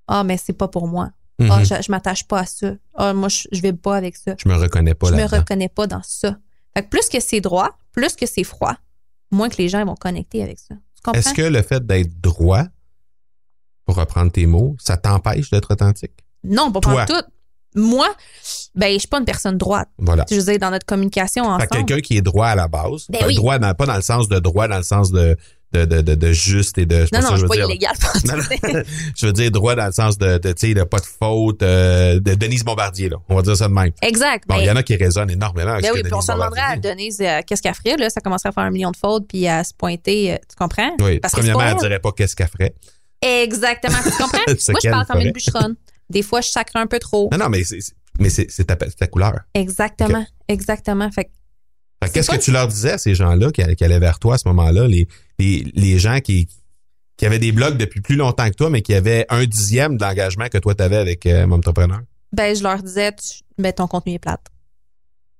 ah, 0.08 0.24
mais 0.24 0.36
c'est 0.36 0.52
pas 0.52 0.68
pour 0.68 0.86
moi. 0.86 1.10
Ah, 1.40 1.58
Mhm. 1.58 1.64
je, 1.64 1.74
je 1.86 1.90
m'attache 1.90 2.24
pas 2.28 2.40
à 2.40 2.46
ça. 2.46 2.72
Ah, 2.94 3.12
moi, 3.14 3.28
je, 3.28 3.48
je 3.50 3.60
vais 3.62 3.72
pas 3.72 3.96
avec 3.96 4.16
ça. 4.16 4.34
Je 4.38 4.48
me 4.48 4.54
reconnais 4.54 4.94
pas 4.94 5.08
je 5.08 5.14
me 5.14 5.24
reconnais 5.24 5.68
pas 5.68 5.86
dans 5.86 6.02
ça. 6.02 6.36
Fait 6.74 6.82
que 6.84 6.88
plus 6.88 7.08
que 7.08 7.20
c'est 7.20 7.40
droit, 7.40 7.70
plus 7.90 8.14
que 8.14 8.26
c'est 8.26 8.44
froid, 8.44 8.76
moins 9.30 9.48
que 9.48 9.56
les 9.56 9.68
gens 9.68 9.84
vont 9.84 9.94
connecter 9.96 10.42
avec 10.42 10.58
ça. 10.58 10.74
Est-ce 11.14 11.34
que 11.34 11.42
le 11.42 11.62
fait 11.62 11.84
d'être 11.84 12.20
droit, 12.20 12.64
pour 13.84 13.96
reprendre 13.96 14.30
tes 14.30 14.46
mots, 14.46 14.76
ça 14.78 14.96
t'empêche 14.96 15.50
d'être 15.50 15.72
authentique? 15.72 16.12
Non, 16.44 16.70
pas 16.70 16.80
Toi. 16.80 17.06
tout. 17.06 17.22
Moi, 17.74 18.06
ben, 18.74 18.92
je 18.92 18.98
suis 18.98 19.08
pas 19.08 19.18
une 19.18 19.24
personne 19.24 19.56
droite. 19.56 19.88
Voilà. 19.98 20.24
Je 20.30 20.36
veux 20.36 20.42
dire, 20.44 20.58
dans 20.58 20.70
notre 20.70 20.84
communication 20.86 21.44
Fait 21.44 21.50
ensemble. 21.50 21.66
que 21.68 21.76
quelqu'un 21.76 22.00
qui 22.00 22.16
est 22.18 22.22
droit 22.22 22.46
à 22.48 22.54
la 22.54 22.68
base, 22.68 23.06
Ben 23.08 23.24
oui. 23.26 23.34
droit 23.34 23.58
dans- 23.58 23.74
pas 23.74 23.86
dans 23.86 23.96
le 23.96 24.02
sens 24.02 24.28
de 24.28 24.38
droit, 24.38 24.68
dans 24.68 24.76
le 24.76 24.82
sens 24.82 25.10
de, 25.10 25.36
de, 25.72 25.84
de, 25.84 26.00
de, 26.02 26.14
de 26.14 26.32
juste 26.32 26.78
et 26.78 26.86
de. 26.86 27.06
non, 27.12 27.20
non, 27.20 27.28
que 27.28 27.34
je 27.34 27.38
suis 27.38 27.48
pas 27.48 27.54
dire. 27.54 27.64
illégal. 27.66 27.94
Non, 28.26 28.36
non. 28.36 28.82
je 29.16 29.26
veux 29.26 29.32
dire 29.32 29.50
droit 29.50 29.74
dans 29.74 29.86
le 29.86 29.92
sens 29.92 30.18
de, 30.18 30.38
de 30.38 30.52
tu 30.52 30.68
sais, 30.68 30.74
de 30.74 30.84
pas 30.84 30.98
de 30.98 31.06
faute, 31.06 31.62
euh, 31.62 32.20
de 32.20 32.34
Denise 32.34 32.64
Bombardier, 32.64 33.08
là. 33.08 33.16
On 33.28 33.36
va 33.36 33.42
dire 33.42 33.56
ça 33.56 33.68
de 33.68 33.72
même. 33.72 33.92
exact. 34.02 34.44
Bon, 34.48 34.56
il 34.56 34.60
ben, 34.60 34.64
y 34.66 34.70
en 34.70 34.76
a 34.76 34.82
qui 34.82 34.96
résonnent 34.96 35.30
énormément 35.30 35.78
ben 35.80 35.90
oui, 35.94 36.02
que 36.02 36.06
puis 36.06 36.14
on 36.14 36.20
se 36.20 36.32
demanderait 36.32 36.60
à. 36.60 36.76
Denise 36.76 37.20
euh, 37.20 37.40
qu'est-ce 37.46 37.62
qu'elle 37.62 37.74
ferait, 37.74 37.96
là? 37.96 38.10
Ça 38.10 38.20
commencerait 38.20 38.50
à 38.50 38.52
faire 38.52 38.64
un 38.64 38.70
million 38.70 38.90
de 38.90 38.96
fautes 38.96 39.26
puis 39.28 39.46
à 39.46 39.64
se 39.64 39.72
pointer. 39.72 40.32
euh, 40.32 40.36
tu 40.48 40.56
comprends? 40.56 40.90
Oui, 41.00 41.20
Parce 41.20 41.34
que 41.34 41.40
premièrement, 41.40 41.62
c'est 41.62 41.70
elle 41.70 41.78
dirait 41.78 41.98
pas 42.00 42.12
qu'est-ce 42.12 42.36
qu'elle 42.36 42.48
ferait. 42.48 42.74
Exactement. 43.22 43.98
Tu 44.04 44.10
comprends? 44.10 44.38
Moi, 44.46 44.80
je 44.82 44.90
parle 44.90 45.06
comme 45.06 45.20
une 45.20 45.32
bûcheronne. 45.32 45.76
Des 46.10 46.22
fois, 46.22 46.40
je 46.40 46.48
sacre 46.48 46.76
un 46.76 46.86
peu 46.86 46.98
trop. 46.98 47.28
Non, 47.32 47.38
non, 47.38 47.48
mais 47.48 47.64
c'est, 47.64 47.78
mais 48.18 48.28
c'est, 48.28 48.50
c'est 48.50 48.64
ta, 48.64 49.06
couleur. 49.06 49.40
Exactement. 49.54 50.26
Exactement. 50.48 51.10
Fait 51.10 51.24
que 51.24 51.30
que 52.08 52.08
qu'est-ce 52.14 52.30
que 52.30 52.36
tu 52.36 52.50
leur 52.50 52.68
disais 52.68 52.92
à 52.92 52.98
ces 52.98 53.14
gens-là 53.14 53.50
qui, 53.52 53.62
qui 53.76 53.84
allaient 53.84 54.00
vers 54.00 54.18
toi 54.18 54.34
à 54.34 54.38
ce 54.38 54.48
moment-là, 54.48 54.88
les, 54.88 55.06
les, 55.42 55.72
les 55.74 55.98
gens 55.98 56.20
qui, 56.20 56.48
qui 57.16 57.26
avaient 57.26 57.38
des 57.38 57.52
blogs 57.52 57.76
depuis 57.76 58.00
plus 58.00 58.16
longtemps 58.16 58.48
que 58.48 58.54
toi, 58.54 58.70
mais 58.70 58.82
qui 58.82 58.94
avaient 58.94 59.26
un 59.28 59.44
dixième 59.44 59.96
de 59.96 60.02
l'engagement 60.04 60.48
que 60.48 60.58
toi 60.58 60.74
t'avais 60.74 60.96
avec 60.96 61.26
euh, 61.26 61.46
Momtrepreneur? 61.46 62.00
ben, 62.32 62.54
je 62.56 62.62
leur 62.62 62.82
disais, 62.82 63.12
tu- 63.12 63.42
ben, 63.58 63.72
ton 63.72 63.86
contenu 63.86 64.14
est 64.14 64.18
plate. 64.18 64.46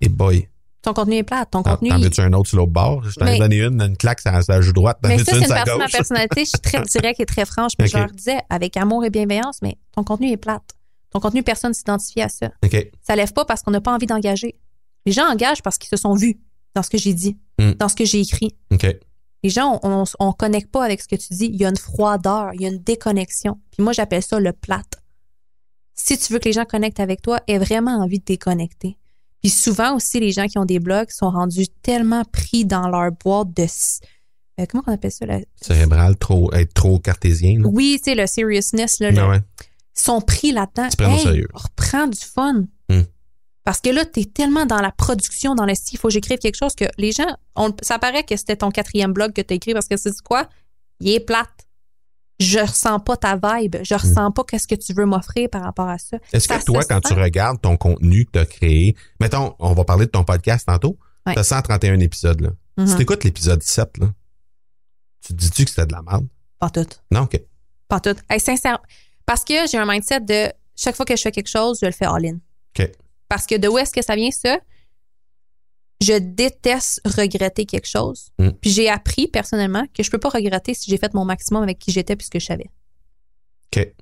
Et 0.00 0.08
boy, 0.08 0.48
Ton 0.82 0.92
contenu 0.94 1.16
est 1.16 1.22
plate. 1.22 1.50
Ton 1.50 1.62
t'en, 1.62 1.70
contenu. 1.76 1.88
t'en 1.90 1.98
veux-tu 2.00 2.20
un 2.20 2.32
autre 2.32 2.48
sur 2.48 2.58
l'autre 2.58 2.72
bord? 2.72 3.04
Je 3.04 3.14
t'en 3.18 3.26
ai 3.26 3.38
donné 3.38 3.62
une, 3.62 3.80
une 3.80 3.96
claque 3.96 4.20
sur 4.20 4.30
la 4.48 4.60
joue 4.60 4.72
droite, 4.72 4.98
t'en 5.00 5.08
Mais 5.08 5.18
ça, 5.18 5.24
c'est 5.26 5.36
une 5.36 5.48
la 5.48 5.54
partie 5.56 5.70
de 5.72 5.76
ma 5.78 5.88
personnalité. 5.88 6.40
Je 6.44 6.48
suis 6.50 6.58
très 6.60 6.82
directe 6.82 7.20
et 7.20 7.26
très 7.26 7.46
franche. 7.46 7.72
Mais 7.78 7.86
je 7.86 7.96
leur 7.98 8.10
disais, 8.10 8.38
avec 8.50 8.76
amour 8.76 9.04
et 9.04 9.10
bienveillance, 9.10 9.58
mais 9.62 9.76
ton 9.94 10.02
contenu 10.04 10.30
est 10.30 10.36
plate. 10.36 10.62
Ton 11.10 11.20
contenu, 11.20 11.42
personne 11.42 11.70
ne 11.70 11.74
s'identifie 11.74 12.20
à 12.22 12.28
ça. 12.28 12.50
OK. 12.64 12.76
Ça 13.02 13.14
lève 13.16 13.32
pas 13.32 13.44
parce 13.44 13.62
qu'on 13.62 13.70
n'a 13.70 13.80
pas 13.80 13.94
envie 13.94 14.06
d'engager. 14.06 14.56
Les 15.06 15.12
gens 15.12 15.26
engagent 15.30 15.62
parce 15.62 15.78
qu'ils 15.78 15.90
se 15.90 15.96
sont 15.96 16.14
vus 16.14 16.38
dans 16.74 16.82
ce 16.82 16.90
que 16.90 16.98
j'ai 16.98 17.14
dit, 17.14 17.38
Mm. 17.60 17.72
dans 17.72 17.88
ce 17.88 17.94
que 17.94 18.04
j'ai 18.06 18.20
écrit. 18.20 18.56
Les 19.42 19.50
gens, 19.50 19.80
on, 19.82 20.04
on 20.20 20.32
connecte 20.32 20.70
pas 20.70 20.84
avec 20.84 21.00
ce 21.02 21.08
que 21.08 21.16
tu 21.16 21.34
dis. 21.34 21.46
Il 21.46 21.56
y 21.60 21.64
a 21.64 21.68
une 21.68 21.76
froideur, 21.76 22.50
il 22.54 22.62
y 22.62 22.66
a 22.66 22.68
une 22.68 22.78
déconnexion. 22.82 23.58
Puis 23.72 23.82
moi, 23.82 23.92
j'appelle 23.92 24.22
ça 24.22 24.38
le 24.38 24.52
plate. 24.52 25.02
Si 25.94 26.16
tu 26.18 26.32
veux 26.32 26.38
que 26.38 26.44
les 26.46 26.52
gens 26.52 26.64
connectent 26.64 27.00
avec 27.00 27.22
toi, 27.22 27.40
aie 27.48 27.58
vraiment 27.58 27.98
envie 28.02 28.18
de 28.20 28.24
déconnecter. 28.24 28.98
Puis 29.40 29.50
souvent 29.50 29.96
aussi, 29.96 30.20
les 30.20 30.30
gens 30.32 30.46
qui 30.46 30.58
ont 30.58 30.64
des 30.64 30.78
blogs 30.78 31.10
sont 31.10 31.30
rendus 31.30 31.66
tellement 31.82 32.24
pris 32.24 32.64
dans 32.64 32.88
leur 32.88 33.10
boîte 33.12 33.52
de... 33.56 33.64
euh, 34.60 34.66
comment 34.70 34.84
on 34.86 34.92
appelle 34.92 35.10
ça? 35.10 35.26
là? 35.26 35.40
Cérébral, 35.60 36.16
trop, 36.16 36.52
être 36.52 36.72
trop 36.74 36.98
cartésien. 37.00 37.58
là. 37.58 37.66
Oui, 37.68 38.00
sais, 38.02 38.14
le 38.14 38.26
seriousness, 38.28 39.00
là, 39.00 39.10
le- 39.10 39.28
ouais. 39.28 39.40
sont 39.92 40.20
pris 40.20 40.52
là-dedans. 40.52 40.88
Reprends 41.52 42.06
du 42.06 42.20
fun. 42.20 42.64
Hmm. 43.62 43.64
Parce 43.64 43.80
que 43.80 43.90
là, 43.90 44.04
tu 44.04 44.20
es 44.20 44.24
tellement 44.24 44.66
dans 44.66 44.80
la 44.80 44.90
production, 44.92 45.54
dans 45.54 45.66
le 45.66 45.74
style, 45.74 45.96
il 45.96 45.98
faut 46.00 46.08
que 46.08 46.14
j'écrive 46.14 46.38
quelque 46.38 46.56
chose 46.56 46.74
que 46.74 46.84
les 46.98 47.12
gens, 47.12 47.36
on- 47.56 47.74
ça 47.82 47.98
paraît 47.98 48.24
que 48.24 48.36
c'était 48.36 48.56
ton 48.56 48.70
quatrième 48.70 49.12
blog 49.12 49.32
que 49.32 49.40
tu 49.40 49.52
as 49.52 49.56
écrit 49.56 49.72
parce 49.72 49.86
que 49.88 49.96
c'est 49.96 50.20
quoi? 50.22 50.48
Il 51.00 51.10
est 51.10 51.20
plate. 51.20 51.48
Je 52.40 52.58
ressens 52.58 52.98
pas 53.00 53.16
ta 53.16 53.36
vibe. 53.36 53.76
Je 53.84 53.94
ressens 53.94 54.32
pas 54.32 54.42
qu'est-ce 54.44 54.66
que 54.66 54.74
tu 54.74 54.92
veux 54.94 55.06
m'offrir 55.06 55.48
par 55.48 55.62
rapport 55.62 55.88
à 55.88 55.98
ça. 55.98 56.16
Hmm. 56.16 56.20
Est-ce 56.36 56.48
que 56.48 56.64
toi, 56.64 56.82
quand 56.84 57.00
tu 57.00 57.12
regardes 57.12 57.60
ton 57.60 57.76
contenu 57.76 58.24
que 58.26 58.32
tu 58.32 58.38
as 58.40 58.46
créé, 58.46 58.96
mettons, 59.20 59.54
on 59.60 59.74
va 59.74 59.84
parler 59.84 60.06
de 60.06 60.10
ton 60.10 60.24
podcast 60.24 60.66
tantôt, 60.66 60.98
Ouais. 61.26 61.34
tu 61.34 61.38
as 61.38 61.44
131 61.44 62.00
épisodes. 62.00 62.40
Là. 62.40 62.50
Mhm. 62.78 62.86
Si 62.88 62.96
tu 62.96 63.02
écoutes 63.02 63.22
l'épisode 63.22 63.62
7, 63.62 63.96
là, 63.98 64.08
tu 65.24 65.34
te 65.34 65.38
dis-tu 65.38 65.64
que 65.64 65.70
c'était 65.70 65.86
de 65.86 65.92
la 65.92 66.02
merde? 66.02 66.26
Pas 66.58 66.70
tout. 66.70 66.86
Non, 67.12 67.22
OK. 67.22 67.40
Pas 67.86 68.00
tout. 68.00 68.16
Hey, 68.28 68.40
sincère. 68.40 68.80
Parce 69.24 69.44
que 69.44 69.54
j'ai 69.70 69.78
un 69.78 69.86
mindset 69.86 70.20
de 70.20 70.52
chaque 70.74 70.96
fois 70.96 71.04
que 71.04 71.14
je 71.14 71.22
fais 71.22 71.30
quelque 71.30 71.48
chose, 71.48 71.78
je 71.80 71.86
le 71.86 71.92
fais 71.92 72.06
all-in. 72.06 72.38
OK. 72.76 72.90
Parce 73.32 73.46
que 73.46 73.54
de 73.56 73.66
où 73.66 73.78
est-ce 73.78 73.92
que 73.94 74.02
ça 74.02 74.14
vient, 74.14 74.30
ça? 74.30 74.58
Je 76.02 76.18
déteste 76.18 77.00
regretter 77.06 77.64
quelque 77.64 77.88
chose. 77.88 78.28
Mm. 78.38 78.50
Puis 78.60 78.70
j'ai 78.70 78.90
appris 78.90 79.26
personnellement 79.26 79.86
que 79.94 80.02
je 80.02 80.10
peux 80.10 80.18
pas 80.18 80.28
regretter 80.28 80.74
si 80.74 80.90
j'ai 80.90 80.98
fait 80.98 81.14
mon 81.14 81.24
maximum 81.24 81.62
avec 81.62 81.78
qui 81.78 81.92
j'étais 81.92 82.14
puisque 82.14 82.38
je 82.40 82.44
savais. 82.44 82.68
OK. 83.74 83.76
Mais, 83.76 83.92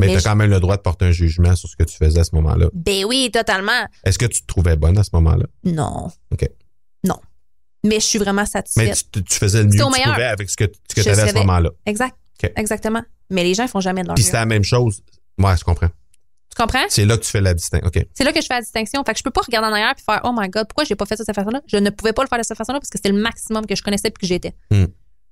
Mais 0.00 0.06
tu 0.08 0.16
as 0.16 0.18
je- 0.18 0.24
quand 0.24 0.36
même 0.36 0.50
le 0.50 0.60
droit 0.60 0.76
de 0.76 0.82
porter 0.82 1.06
un 1.06 1.12
jugement 1.12 1.56
sur 1.56 1.70
ce 1.70 1.76
que 1.76 1.84
tu 1.84 1.96
faisais 1.96 2.20
à 2.20 2.24
ce 2.24 2.34
moment-là. 2.34 2.66
Ben 2.74 3.06
oui, 3.06 3.30
totalement. 3.32 3.86
Est-ce 4.04 4.18
que 4.18 4.26
tu 4.26 4.42
te 4.42 4.46
trouvais 4.46 4.76
bonne 4.76 4.98
à 4.98 5.02
ce 5.04 5.08
moment-là? 5.14 5.46
Non. 5.64 6.10
OK. 6.30 6.46
Non. 7.04 7.18
Mais 7.86 8.00
je 8.00 8.04
suis 8.04 8.18
vraiment 8.18 8.42
Mais 8.42 8.46
satisfaite. 8.46 9.10
tu, 9.12 9.24
tu 9.24 9.38
faisais 9.38 9.62
le 9.62 9.68
mieux 9.70 9.78
que 9.78 9.82
tu 9.84 9.90
meilleur. 9.92 10.12
pouvais 10.12 10.26
avec 10.26 10.50
ce 10.50 10.56
que, 10.58 10.64
ce 10.90 10.94
que 10.94 11.00
Je 11.00 11.06
tu 11.06 11.08
avais 11.08 11.22
à 11.22 11.28
ce 11.28 11.34
moment-là. 11.36 11.70
Exact. 11.86 12.14
Exactement. 12.56 13.02
Mais 13.30 13.44
les 13.44 13.54
gens, 13.54 13.62
ils 13.62 13.68
font 13.70 13.80
jamais 13.80 14.02
de 14.02 14.08
leur 14.08 14.14
Puis 14.16 14.24
c'est 14.24 14.34
la 14.34 14.44
même 14.44 14.64
chose. 14.64 15.02
Moi, 15.38 15.56
je 15.56 15.64
comprends. 15.64 15.88
Tu 16.56 16.62
comprends? 16.62 16.84
C'est 16.88 17.04
là 17.04 17.16
que 17.18 17.22
tu 17.24 17.30
fais 17.30 17.40
la 17.40 17.52
distinction. 17.54 17.90
C'est 18.14 18.24
là 18.24 18.32
que 18.32 18.40
je 18.40 18.46
fais 18.46 18.54
la 18.54 18.60
distinction. 18.62 19.02
Fait 19.04 19.12
que 19.12 19.18
je 19.18 19.22
peux 19.24 19.30
pas 19.30 19.42
regarder 19.42 19.68
en 19.68 19.72
arrière 19.72 19.94
puis 19.94 20.04
faire 20.04 20.20
Oh 20.24 20.32
my 20.34 20.48
God, 20.48 20.66
pourquoi 20.68 20.84
j'ai 20.84 20.96
pas 20.96 21.04
fait 21.04 21.16
ça 21.16 21.22
de 21.22 21.26
cette 21.26 21.34
façon-là? 21.34 21.60
Je 21.66 21.76
ne 21.76 21.90
pouvais 21.90 22.12
pas 22.12 22.22
le 22.22 22.28
faire 22.28 22.38
de 22.38 22.44
cette 22.44 22.56
façon-là 22.56 22.78
parce 22.80 22.88
que 22.88 22.98
c'était 22.98 23.12
le 23.12 23.20
maximum 23.20 23.66
que 23.66 23.76
je 23.76 23.82
connaissais 23.82 24.10
puis 24.10 24.22
que 24.22 24.26
j'étais. 24.26 24.54
Hmm. 24.70 24.86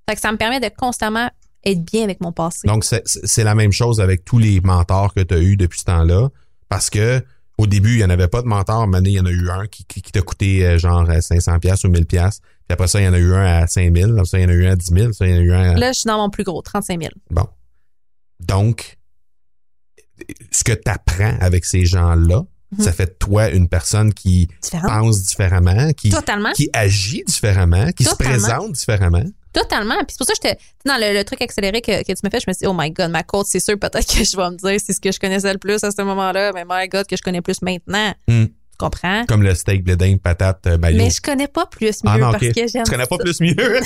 Fait 0.09 0.17
que 0.17 0.21
ça 0.21 0.31
me 0.33 0.37
permet 0.37 0.61
de 0.61 0.69
constamment 0.77 1.31
être 1.65 1.83
bien 1.83 2.05
avec 2.05 2.21
mon 2.21 2.33
passé. 2.33 2.69
Donc, 2.69 2.85
c'est- 2.85 3.43
la 3.43 3.55
même 3.55 3.73
chose 3.73 4.01
avec 4.03 4.25
tous 4.25 4.39
les 4.39 4.61
mentors 4.61 5.15
que 5.15 5.21
tu 5.21 5.33
as 5.35 5.39
eus 5.39 5.57
depuis 5.57 5.79
ce 5.79 5.85
temps-là. 5.85 6.29
Parce 6.69 6.91
que 6.91 7.23
au 7.57 7.67
début, 7.67 7.93
il 7.93 7.99
n'y 7.99 8.05
en 8.05 8.11
avait 8.11 8.29
pas 8.29 8.43
de 8.43 8.47
mentor. 8.47 8.87
Maintenant, 8.87 9.09
il 9.09 9.15
y 9.15 9.21
en 9.21 9.27
a 9.27 9.31
eu 9.31 9.49
un 9.49 9.67
qui, 9.67 9.85
qui, 9.87 10.03
qui 10.03 10.13
t'a 10.13 10.21
coûté 10.21 10.67
euh, 10.67 10.77
genre 10.77 11.09
euh, 11.09 11.21
500 11.21 11.59
pièces 11.61 11.85
ou 11.85 11.89
1000 11.89 12.05
pièces. 12.05 12.41
Puis 12.41 12.73
après 12.75 12.89
ça, 12.89 13.01
il 13.01 13.05
y 13.05 13.09
en 13.09 13.15
a 13.15 13.19
eu 13.19 13.33
un 13.33 13.63
à 13.63 13.67
5000. 13.67 14.11
Après 14.13 14.25
ça, 14.25 14.39
il 14.39 14.43
y 14.43 14.45
en 14.45 14.49
a 14.49 14.53
eu 14.53 14.67
un 14.67 14.73
à 14.73 14.77
10 14.77 14.93
000. 14.93 15.13
Ça, 15.13 15.27
il 15.27 15.31
y 15.31 15.35
en 15.35 15.39
a 15.39 15.41
eu 15.41 15.53
un 15.53 15.71
à... 15.71 15.75
Là, 15.75 15.93
je 15.93 16.01
suis 16.01 16.09
dans 16.09 16.19
mon 16.19 16.29
plus 16.31 16.45
gros, 16.45 16.61
35 16.61 17.01
000. 17.01 17.13
Bon. 17.31 17.47
Donc, 18.41 18.99
ce 20.51 20.65
que 20.65 20.73
tu 20.73 20.91
apprends 20.91 21.37
avec 21.41 21.65
ces 21.65 21.85
gens-là, 21.85 22.43
Mhm. 22.77 22.85
ça 22.85 22.93
fait 22.93 23.07
de 23.07 23.17
toi 23.21 23.51
une 23.51 23.69
personne 23.69 24.13
qui 24.13 24.49
Différent. 24.61 24.89
pense 24.89 25.23
différemment, 25.23 25.93
qui, 25.93 26.09
Totalement. 26.11 26.51
qui 26.55 26.69
agit 26.73 27.23
différemment, 27.25 27.93
qui 27.93 28.03
se 28.03 28.17
présente 28.17 28.73
différemment. 28.73 29.23
Totalement. 29.53 29.95
Puis 29.99 30.07
c'est 30.11 30.19
pour 30.19 30.27
ça 30.27 30.33
que 30.33 30.41
j'étais 30.43 30.59
dans 30.85 30.97
le, 30.97 31.17
le 31.17 31.23
truc 31.25 31.41
accéléré 31.41 31.81
que, 31.81 32.01
que 32.03 32.07
tu 32.13 32.19
m'as 32.25 32.31
fait, 32.31 32.41
je 32.41 32.47
me 32.49 32.53
suis 32.53 32.63
dit, 32.63 32.67
oh 32.67 32.75
my 32.77 32.91
God, 32.91 33.11
ma 33.13 33.23
côte, 33.23 33.47
c'est 33.49 33.61
sûr, 33.61 33.79
peut-être 33.79 34.07
que 34.13 34.25
je 34.25 34.37
vais 34.37 34.51
me 34.51 34.57
dire, 34.57 34.81
c'est 34.85 34.93
ce 34.93 35.01
que 35.01 35.13
je 35.13 35.21
connaissais 35.21 35.53
le 35.53 35.61
plus 35.61 35.85
à 35.85 35.93
ce 35.93 36.03
moment-là, 36.03 36.51
mais 36.53 36.65
my 36.69 36.89
God, 36.89 37.07
que 37.07 37.17
je 37.17 37.23
connais 37.23 37.43
plus 37.43 37.63
maintenant. 37.63 38.13
Hmm. 38.27 38.47
Tu 38.47 38.79
comprends? 38.79 39.25
Comme 39.29 39.45
le 39.45 39.55
steak, 39.55 39.87
le 39.87 39.95
dingue, 39.97 40.19
patate, 40.21 40.67
euh, 40.67 40.77
mayo. 40.77 40.97
Mais 40.99 41.11
je 41.11 41.21
connais 41.21 41.47
pas 41.47 41.67
plus 41.67 42.03
mieux 42.03 42.11
Ah 42.13 42.19
non, 42.19 42.33
parce 42.33 42.49
que 42.49 42.67
j'aime 42.67 42.83
Tu 42.85 42.91
connais 42.91 43.07
pas 43.07 43.17
ça. 43.19 43.23
plus 43.23 43.41
mieux? 43.41 43.55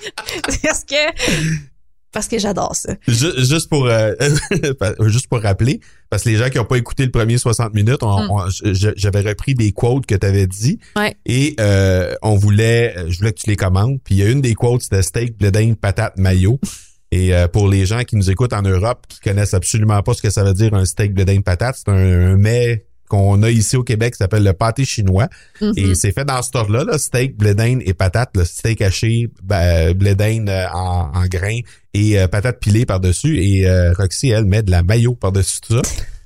parce 0.62 0.84
que 0.84 1.69
parce 2.12 2.28
que 2.28 2.38
j'adore 2.38 2.74
ça. 2.74 2.94
Ju- 3.06 3.32
juste 3.38 3.68
pour 3.68 3.86
euh, 3.86 4.12
juste 5.06 5.28
pour 5.28 5.40
rappeler, 5.42 5.80
parce 6.10 6.24
que 6.24 6.28
les 6.30 6.36
gens 6.36 6.48
qui 6.50 6.58
n'ont 6.58 6.64
pas 6.64 6.76
écouté 6.78 7.04
le 7.04 7.10
premier 7.10 7.38
60 7.38 7.74
minutes, 7.74 8.02
Mm. 8.02 8.72
je- 8.72 8.90
j'avais 8.96 9.20
repris 9.20 9.54
des 9.54 9.72
quotes 9.72 10.06
que 10.06 10.14
tu 10.14 10.26
avais 10.26 10.46
dit 10.46 10.78
Ouais. 10.96 11.14
et 11.26 11.54
euh, 11.60 12.14
on 12.22 12.36
voulait, 12.36 12.94
je 13.08 13.18
voulais 13.18 13.32
que 13.32 13.40
tu 13.40 13.50
les 13.50 13.56
commandes. 13.56 13.98
Puis 14.04 14.14
il 14.16 14.18
y 14.18 14.22
a 14.22 14.28
une 14.30 14.40
des 14.40 14.54
quotes, 14.54 14.82
c'était 14.82 15.02
steak, 15.02 15.36
blé 15.38 15.74
patate, 15.80 16.16
mayo. 16.16 16.58
Et 17.12 17.34
euh, 17.34 17.48
pour 17.48 17.66
les 17.68 17.86
gens 17.86 18.04
qui 18.04 18.14
nous 18.14 18.30
écoutent 18.30 18.52
en 18.52 18.62
Europe, 18.62 19.04
qui 19.08 19.18
connaissent 19.18 19.52
absolument 19.54 20.00
pas 20.00 20.14
ce 20.14 20.22
que 20.22 20.30
ça 20.30 20.44
veut 20.44 20.52
dire 20.54 20.72
un 20.74 20.84
steak, 20.84 21.12
d'Inde, 21.12 21.42
patate, 21.42 21.74
c'est 21.76 21.88
un, 21.90 21.94
un 21.96 22.36
mets 22.36 22.84
qu'on 23.10 23.42
a 23.42 23.50
ici 23.50 23.76
au 23.76 23.82
Québec 23.82 24.14
qui 24.14 24.18
s'appelle 24.18 24.44
le 24.44 24.52
pâté 24.54 24.84
chinois. 24.86 25.28
Mhm. 25.60 25.72
Et 25.76 25.94
c'est 25.94 26.12
fait 26.12 26.24
dans 26.24 26.40
ce 26.40 26.50
ordre-là, 26.54 26.84
là, 26.84 26.96
steak, 26.96 27.36
blé 27.36 27.54
d'Inde 27.54 27.82
et 27.84 27.92
patate, 27.92 28.30
le 28.36 28.44
steak 28.44 28.80
haché, 28.80 29.28
ben, 29.42 29.92
blé 29.92 30.14
d'Inde 30.14 30.48
euh, 30.48 30.66
en, 30.72 31.10
en 31.14 31.26
grains 31.26 31.58
et 31.92 32.18
euh, 32.20 32.28
patate 32.28 32.60
pilée 32.60 32.86
par-dessus. 32.86 33.42
Et 33.42 33.68
euh, 33.68 33.92
Roxy, 33.92 34.28
elle, 34.28 34.44
met 34.44 34.62
de 34.62 34.70
la 34.70 34.82
mayo 34.84 35.14
par-dessus 35.14 35.60
tout 35.60 35.74
ça. 35.74 35.82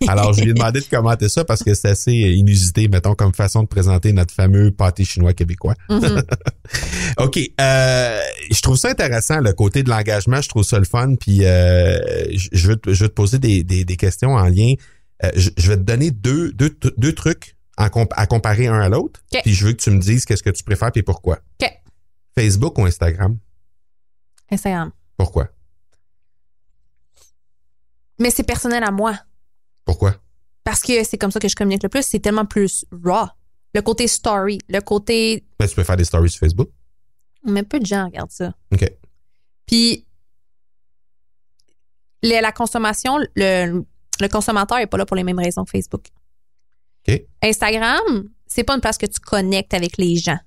Alors, 0.06 0.34
je 0.34 0.42
lui 0.42 0.50
ai 0.50 0.52
demandé 0.52 0.80
de 0.80 0.84
commenter 0.84 1.30
ça 1.30 1.44
parce 1.44 1.62
que 1.62 1.72
c'est 1.72 1.88
assez 1.88 2.12
inusité, 2.12 2.88
mettons, 2.88 3.14
comme 3.14 3.32
façon 3.32 3.62
de 3.62 3.68
présenter 3.68 4.12
notre 4.12 4.34
fameux 4.34 4.70
pâté 4.70 5.02
chinois 5.06 5.32
québécois. 5.32 5.74
Mhm. 5.88 6.22
OK. 7.18 7.38
Euh, 7.60 8.20
je 8.50 8.60
trouve 8.60 8.76
ça 8.76 8.90
intéressant, 8.90 9.40
le 9.40 9.52
côté 9.54 9.82
de 9.82 9.88
l'engagement. 9.88 10.42
Je 10.42 10.48
trouve 10.50 10.64
ça 10.64 10.78
le 10.78 10.84
fun. 10.84 11.14
Puis, 11.18 11.44
euh, 11.44 11.98
je 12.36 12.48
je 12.52 12.68
veux, 12.68 12.76
te- 12.76 12.92
je 12.92 13.04
veux 13.04 13.08
te 13.08 13.14
poser 13.14 13.38
des, 13.38 13.62
des, 13.62 13.84
des 13.86 13.96
questions 13.96 14.34
en 14.34 14.44
lien. 14.46 14.74
Euh, 15.24 15.30
je, 15.36 15.50
je 15.56 15.68
vais 15.68 15.76
te 15.76 15.82
donner 15.82 16.10
deux, 16.10 16.52
deux, 16.52 16.76
deux 16.96 17.12
trucs 17.14 17.56
en 17.76 17.88
comp- 17.88 18.12
à 18.16 18.26
comparer 18.26 18.66
un 18.66 18.78
à 18.80 18.88
l'autre. 18.88 19.20
Puis, 19.42 19.54
je 19.54 19.66
veux 19.66 19.72
que 19.72 19.82
tu 19.82 19.90
me 19.90 19.98
dises 20.00 20.24
qu'est-ce 20.24 20.42
que 20.42 20.50
tu 20.50 20.62
préfères 20.62 20.90
et 20.94 21.02
pourquoi. 21.02 21.38
OK. 21.62 21.70
Facebook 22.38 22.78
ou 22.78 22.84
Instagram? 22.84 23.38
Instagram. 24.50 24.92
Pourquoi? 25.16 25.48
Mais 28.18 28.30
c'est 28.30 28.42
personnel 28.44 28.84
à 28.84 28.90
moi. 28.90 29.18
Pourquoi? 29.84 30.16
Parce 30.62 30.82
que 30.82 31.04
c'est 31.04 31.18
comme 31.18 31.30
ça 31.30 31.40
que 31.40 31.48
je 31.48 31.56
communique 31.56 31.82
le 31.82 31.88
plus. 31.88 32.02
C'est 32.06 32.20
tellement 32.20 32.46
plus 32.46 32.84
raw. 33.04 33.26
Le 33.74 33.82
côté 33.82 34.06
story, 34.06 34.58
le 34.68 34.80
côté. 34.80 35.44
Ben, 35.58 35.66
tu 35.68 35.74
peux 35.74 35.82
faire 35.84 35.96
des 35.96 36.04
stories 36.04 36.30
sur 36.30 36.40
Facebook. 36.40 36.70
Mais 37.44 37.62
peu 37.64 37.80
de 37.80 37.86
gens 37.86 38.04
regardent 38.06 38.30
ça. 38.30 38.54
OK. 38.72 38.88
Puis, 39.66 40.06
la 42.22 42.52
consommation, 42.52 43.18
le, 43.34 43.84
le 44.20 44.28
consommateur 44.28 44.78
n'est 44.78 44.86
pas 44.86 44.96
là 44.98 45.06
pour 45.06 45.16
les 45.16 45.24
mêmes 45.24 45.38
raisons 45.38 45.64
que 45.64 45.70
Facebook. 45.70 46.06
OK. 47.08 47.22
Instagram, 47.42 48.28
c'est 48.46 48.64
pas 48.64 48.74
une 48.74 48.80
place 48.80 48.98
que 48.98 49.06
tu 49.06 49.20
connectes 49.20 49.74
avec 49.74 49.96
les 49.98 50.16
gens 50.16 50.38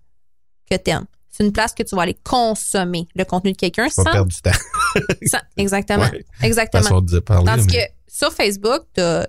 que 0.69 0.75
tu 0.75 0.91
aimes. 0.91 1.06
C'est 1.30 1.43
une 1.45 1.51
place 1.51 1.73
que 1.73 1.84
tu 1.84 1.95
vas 1.95 2.01
aller 2.03 2.17
consommer 2.23 3.08
le 3.15 3.23
contenu 3.25 3.51
de 3.51 3.58
quelqu'un 3.58 3.89
sans, 3.89 4.03
perdre 4.03 4.25
du 4.32 4.41
temps. 4.41 4.51
sans- 5.27 5.38
Exactement. 5.56 6.06
Ouais. 6.10 6.25
Exactement. 6.41 7.01
De 7.01 7.19
parler. 7.19 7.45
Tandis 7.45 7.67
mais- 7.67 7.88
que 7.88 7.91
sur 8.12 8.34
Facebook, 8.34 8.84
tu 8.95 9.01
as 9.01 9.27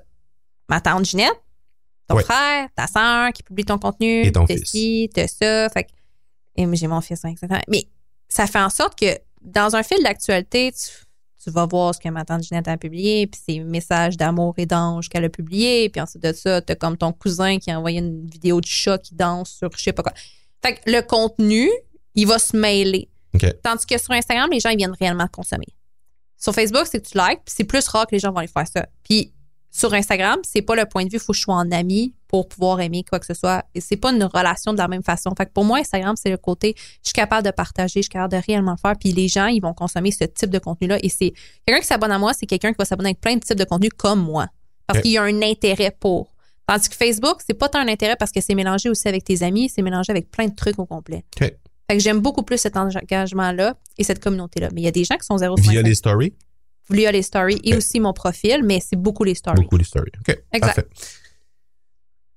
ma 0.71 0.81
tante 0.81 1.05
Ginette, 1.05 1.33
ton 2.09 2.17
Ouais. 2.17 2.23
frère, 2.23 2.69
ta 2.75 2.87
soeur 2.87 3.33
qui 3.33 3.43
publie 3.43 3.65
ton 3.67 3.79
contenu, 3.79 4.25
Et 4.25 4.33
ton 4.33 4.47
fils. 4.47 4.65
ci, 4.71 5.11
t'as 5.13 5.27
ça. 5.29 5.69
Fait 5.69 5.85
que- 5.85 5.91
et 6.57 6.65
moi, 6.65 6.77
j'ai 6.77 6.87
mon 6.87 7.01
fils, 7.03 7.23
hein, 7.25 7.29
exactement. 7.29 7.61
Mais 7.69 7.85
ça 8.29 8.47
fait 8.47 8.59
en 8.61 8.71
sorte 8.71 8.99
que 8.99 9.19
dans 9.43 9.77
un 9.77 9.83
fil 9.83 10.03
d'actualité, 10.03 10.73
tu, 10.73 11.05
tu 11.49 11.55
vas 11.55 11.67
voir 11.67 11.95
ce 11.95 12.01
que 12.01 12.09
ma 12.11 12.25
tante 12.25 12.43
Ginette 12.43 12.69
a 12.69 12.77
publié, 12.77 13.27
puis 13.27 13.41
ses 13.49 13.61
messages 13.61 14.19
d'amour 14.19 14.55
et 14.59 14.67
d'ange 14.67 15.09
qu'elle 15.09 15.25
a 15.25 15.31
publié, 15.31 15.89
puis 15.89 16.01
ensuite 16.01 16.23
de 16.23 16.33
ça, 16.33 16.61
t'as 16.61 16.75
comme 16.75 16.99
ton 16.99 17.13
cousin 17.13 17.59
qui 17.59 17.71
a 17.71 17.79
envoyé 17.79 18.01
une 18.01 18.27
vidéo 18.27 18.61
de 18.61 18.67
chat 18.67 18.99
qui 18.99 19.15
danse 19.15 19.51
sur 19.51 19.71
je 19.75 19.83
sais 19.83 19.93
pas 19.93 20.03
quoi. 20.03 20.13
Fait 20.63 20.75
que 20.75 20.91
le 20.91 21.01
contenu, 21.01 21.71
il 22.15 22.27
va 22.27 22.39
se 22.39 22.55
mêler. 22.57 23.09
Tandis 23.63 23.87
que 23.87 23.99
sur 23.99 24.13
Instagram, 24.13 24.51
les 24.53 24.61
gens, 24.61 24.71
ils 24.71 24.77
viennent 24.77 24.97
réellement 24.99 25.29
consommer. 25.29 25.69
Sur 26.37 26.55
Facebook, 26.55 26.87
c'est 26.91 27.01
que 27.01 27.09
tu 27.09 27.17
likes, 27.17 27.41
puis 27.45 27.55
c'est 27.57 27.65
plus 27.65 27.87
rare 27.89 28.07
que 28.07 28.15
les 28.15 28.19
gens 28.19 28.31
vont 28.31 28.39
aller 28.39 28.49
faire 28.49 28.67
ça. 28.67 28.87
Puis 29.05 29.33
sur 29.71 29.95
Instagram, 29.95 30.41
c'est 30.45 30.63
pas 30.63 30.75
le 30.75 30.85
point 30.85 31.05
de 31.05 31.11
vue, 31.11 31.17
il 31.17 31.21
faut 31.21 31.33
que 31.33 31.39
je 31.39 31.43
sois 31.43 31.55
en 31.55 31.71
ami 31.71 32.15
pour 32.29 32.49
pouvoir 32.49 32.81
aimer 32.81 33.05
quoi 33.09 33.19
que 33.19 33.27
ce 33.27 33.35
soit. 33.35 33.65
Et 33.75 33.81
c'est 33.81 33.97
pas 33.97 34.13
une 34.13 34.23
relation 34.23 34.73
de 34.73 34.79
la 34.79 34.87
même 34.87 35.03
façon. 35.03 35.35
Fait 35.37 35.47
que 35.47 35.53
pour 35.53 35.65
moi, 35.65 35.79
Instagram, 35.79 36.15
c'est 36.17 36.31
le 36.31 36.37
côté, 36.37 36.75
je 36.77 37.09
suis 37.09 37.15
capable 37.15 37.45
de 37.45 37.51
partager, 37.51 38.01
je 38.01 38.03
suis 38.03 38.11
capable 38.11 38.35
de 38.35 38.43
réellement 38.47 38.73
le 38.73 38.77
faire, 38.77 38.97
puis 38.99 39.13
les 39.13 39.29
gens, 39.29 39.47
ils 39.47 39.61
vont 39.61 39.75
consommer 39.75 40.11
ce 40.11 40.25
type 40.25 40.51
de 40.51 40.59
contenu-là. 40.59 40.99
Et 41.03 41.09
c'est 41.09 41.33
quelqu'un 41.67 41.81
qui 41.81 41.87
s'abonne 41.87 42.13
à 42.13 42.19
moi, 42.19 42.33
c'est 42.35 42.47
quelqu'un 42.47 42.73
qui 42.73 42.79
va 42.79 42.85
s'abonner 42.85 43.09
avec 43.09 43.21
plein 43.21 43.35
de 43.35 43.41
types 43.41 43.59
de 43.59 43.65
contenu 43.65 43.89
comme 43.89 44.23
moi. 44.23 44.49
Parce 44.87 45.01
qu'il 45.01 45.11
y 45.11 45.19
a 45.19 45.23
un 45.23 45.43
intérêt 45.43 45.95
pour. 45.99 46.35
Tandis 46.67 46.89
que 46.89 46.97
Facebook, 46.97 47.41
c'est 47.47 47.55
pas 47.55 47.69
tant 47.69 47.79
un 47.79 47.89
intérêt 47.89 48.17
parce 48.17 48.31
que 48.31 48.41
c'est 48.43 48.55
mélangé 48.55 48.91
aussi 48.91 49.09
avec 49.09 49.25
tes 49.25 49.43
amis, 49.43 49.71
c'est 49.75 49.83
mélangé 49.83 50.11
avec 50.11 50.31
plein 50.31 50.47
de 50.47 50.55
trucs 50.55 50.79
au 50.79 50.85
complet. 50.85 51.25
OK. 51.41 51.51
Fait 51.91 51.97
que 51.97 52.03
j'aime 52.03 52.21
beaucoup 52.21 52.43
plus 52.43 52.59
cet 52.59 52.77
engagement-là 52.77 53.75
et 53.97 54.05
cette 54.05 54.23
communauté-là. 54.23 54.69
Mais 54.75 54.83
il 54.83 54.85
y 54.85 54.89
a 54.89 54.91
des 54.91 55.05
gens 55.05 55.17
qui 55.17 55.25
sont 55.25 55.39
zéro 55.39 55.57
sur 55.57 55.71
Via 55.71 55.81
les 55.81 55.95
stories? 55.95 56.35
Via 56.91 57.11
les 57.11 57.23
stories 57.23 57.61
et 57.65 57.75
aussi 57.75 58.01
mon 58.01 58.13
profil, 58.13 58.63
mais 58.63 58.81
c'est 58.81 58.97
beaucoup 58.97 59.25
les 59.25 59.35
stories. 59.35 59.63
Beaucoup 59.63 59.79
les 59.79 59.85
stories. 59.85 60.13
OK. 60.21 60.39
Exact. 60.53 60.75
Parfait. 60.75 60.87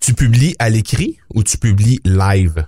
Tu 0.02 0.14
publies 0.14 0.56
à 0.60 0.70
l'écrit 0.70 1.20
ou 1.34 1.44
tu 1.44 1.58
publies 1.58 2.00
live? 2.04 2.66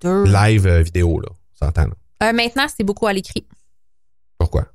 Deux. 0.00 0.24
Live 0.24 0.66
euh, 0.66 0.82
vidéo, 0.82 1.20
là. 1.20 1.28
On 1.30 1.66
s'entend, 1.66 1.86
là. 1.86 2.28
Euh, 2.28 2.32
maintenant, 2.32 2.66
c'est 2.74 2.84
beaucoup 2.84 3.06
à 3.06 3.12
l'écrit. 3.12 3.46
Pourquoi? 4.36 4.66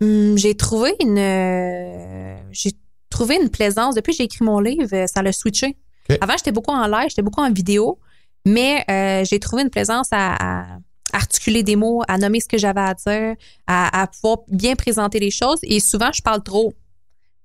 Hum, 0.00 0.36
j'ai 0.38 0.56
trouvé 0.56 0.94
une 1.00 1.18
euh, 1.18 2.36
j'ai 2.52 2.72
trouvé 3.10 3.38
une 3.40 3.50
plaisance 3.50 3.94
depuis 3.94 4.12
que 4.12 4.18
j'ai 4.18 4.24
écrit 4.24 4.44
mon 4.44 4.58
livre, 4.58 4.88
euh, 4.92 5.06
ça 5.06 5.22
l'a 5.22 5.32
switché. 5.32 5.76
Ok. 6.08 6.18
Avant, 6.20 6.36
j'étais 6.36 6.50
beaucoup 6.52 6.72
en 6.72 6.86
live, 6.86 7.08
j'étais 7.08 7.22
beaucoup 7.22 7.42
en 7.42 7.52
vidéo, 7.52 7.98
mais 8.44 8.84
euh, 8.90 9.24
j'ai 9.24 9.38
trouvé 9.38 9.62
une 9.62 9.70
plaisance 9.70 10.08
à, 10.10 10.34
à 10.74 10.78
articuler 11.12 11.62
des 11.62 11.76
mots, 11.76 12.02
à 12.08 12.18
nommer 12.18 12.40
ce 12.40 12.48
que 12.48 12.58
j'avais 12.58 12.80
à 12.80 12.94
dire, 12.94 13.36
à, 13.66 14.02
à 14.02 14.06
pouvoir 14.08 14.38
bien 14.48 14.74
présenter 14.74 15.20
les 15.20 15.30
choses. 15.30 15.58
Et 15.62 15.78
souvent, 15.78 16.10
je 16.12 16.22
parle 16.22 16.42
trop. 16.42 16.72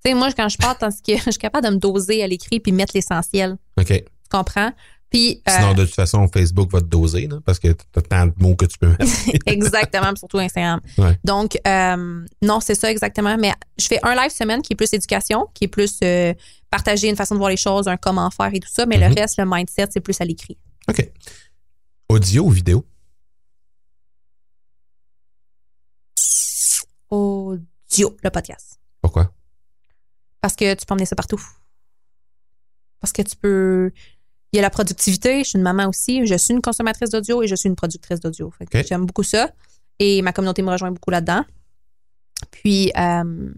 Tu 0.04 0.10
sais, 0.10 0.14
moi, 0.14 0.30
quand 0.32 0.48
je 0.48 0.56
que 0.58 1.16
je 1.24 1.30
suis 1.30 1.38
capable 1.38 1.66
de 1.66 1.72
me 1.72 1.78
doser 1.78 2.22
à 2.22 2.26
l'écrit 2.26 2.60
puis 2.60 2.72
mettre 2.72 2.92
l'essentiel. 2.94 3.56
OK. 3.78 3.86
Tu 3.88 4.04
comprends? 4.30 4.72
Puis 5.10 5.42
euh, 5.48 5.52
Sinon, 5.56 5.72
de 5.72 5.86
toute 5.86 5.94
façon, 5.94 6.28
Facebook 6.28 6.70
va 6.70 6.80
te 6.80 6.86
doser, 6.86 7.26
là, 7.28 7.38
parce 7.44 7.58
que 7.58 7.68
t'as 7.92 8.02
tant 8.02 8.26
de 8.26 8.34
mots 8.36 8.54
que 8.54 8.66
tu 8.66 8.76
peux 8.76 8.88
mettre. 8.88 9.04
exactement, 9.46 10.14
surtout 10.16 10.38
Instagram. 10.38 10.80
Ouais. 10.98 11.18
Donc, 11.24 11.58
euh, 11.66 12.26
non, 12.42 12.60
c'est 12.60 12.74
ça 12.74 12.90
exactement. 12.90 13.36
Mais 13.38 13.52
je 13.78 13.86
fais 13.86 13.98
un 14.02 14.14
live 14.14 14.30
semaine 14.30 14.60
qui 14.60 14.74
est 14.74 14.76
plus 14.76 14.92
éducation, 14.92 15.46
qui 15.54 15.64
est 15.64 15.68
plus 15.68 15.98
euh, 16.02 16.34
partager 16.70 17.08
une 17.08 17.16
façon 17.16 17.34
de 17.36 17.38
voir 17.38 17.48
les 17.48 17.56
choses, 17.56 17.88
un 17.88 17.96
comment 17.96 18.30
faire 18.30 18.50
et 18.52 18.60
tout 18.60 18.68
ça. 18.70 18.84
Mais 18.84 18.98
Mhm. 18.98 19.08
le 19.14 19.20
reste, 19.20 19.38
le 19.38 19.44
mindset, 19.46 19.86
c'est 19.90 20.00
plus 20.00 20.20
à 20.20 20.26
l'écrit. 20.26 20.58
OK. 20.88 21.10
Audio 22.10 22.44
ou 22.44 22.50
vidéo? 22.50 22.84
Audio, 27.10 28.16
le 28.22 28.30
podcast. 28.30 28.78
Pourquoi? 29.00 29.32
Parce 30.48 30.56
que 30.56 30.72
tu 30.74 30.86
peux 30.86 30.94
emmener 30.94 31.04
ça 31.04 31.14
partout. 31.14 31.42
Parce 33.00 33.12
que 33.12 33.20
tu 33.20 33.36
peux. 33.36 33.90
Il 34.52 34.56
y 34.56 34.58
a 34.58 34.62
la 34.62 34.70
productivité. 34.70 35.44
Je 35.44 35.50
suis 35.50 35.58
une 35.58 35.62
maman 35.62 35.86
aussi. 35.88 36.26
Je 36.26 36.34
suis 36.36 36.54
une 36.54 36.62
consommatrice 36.62 37.10
d'audio 37.10 37.42
et 37.42 37.46
je 37.46 37.54
suis 37.54 37.68
une 37.68 37.76
productrice 37.76 38.18
d'audio. 38.18 38.50
J'aime 38.88 39.04
beaucoup 39.04 39.22
ça. 39.22 39.50
Et 39.98 40.22
ma 40.22 40.32
communauté 40.32 40.62
me 40.62 40.70
rejoint 40.70 40.90
beaucoup 40.90 41.10
là-dedans. 41.10 41.44
Puis, 42.50 42.90
euh, 42.96 43.52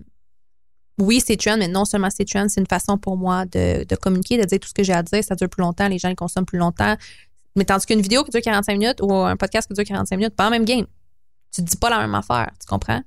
oui, 0.99 1.23
c'est 1.25 1.37
trend, 1.37 1.59
mais 1.59 1.69
non 1.69 1.85
seulement 1.85 2.09
c'est 2.11 2.25
trend, 2.25 2.49
c'est 2.49 2.61
une 2.61 2.67
façon 2.67 2.99
pour 2.99 3.17
moi 3.17 3.47
de, 3.47 3.85
de 3.85 3.95
communiquer, 3.95 4.37
de 4.37 4.45
dire 4.45 4.59
tout 4.59 4.69
ce 4.69 4.75
que 4.75 4.83
j'ai 4.83 4.93
à 4.95 5.05
dire. 5.05 5.23
Ça 5.23 5.37
dure 5.37 5.49
plus 5.49 5.61
longtemps, 5.63 5.87
les 5.87 5.99
gens 6.01 6.13
consomment 6.17 6.45
plus 6.47 6.59
longtemps. 6.59 6.97
Mais 7.55 7.65
tandis 7.65 7.87
qu'une 7.87 8.01
vidéo 8.01 8.25
qui 8.25 8.31
dure 8.33 8.41
45 8.43 8.73
minutes 8.77 8.99
ou 9.01 9.13
un 9.15 9.37
podcast 9.37 9.69
qui 9.69 9.75
dure 9.75 9.85
45 9.85 10.17
minutes, 10.17 10.35
pas 10.35 10.49
en 10.49 10.51
même 10.51 10.65
game. 10.65 10.87
Tu 11.55 11.63
dis 11.63 11.77
pas 11.77 11.89
la 11.91 11.99
même 12.01 12.15
affaire, 12.17 12.51
tu 12.59 12.67
comprends? 12.67 13.01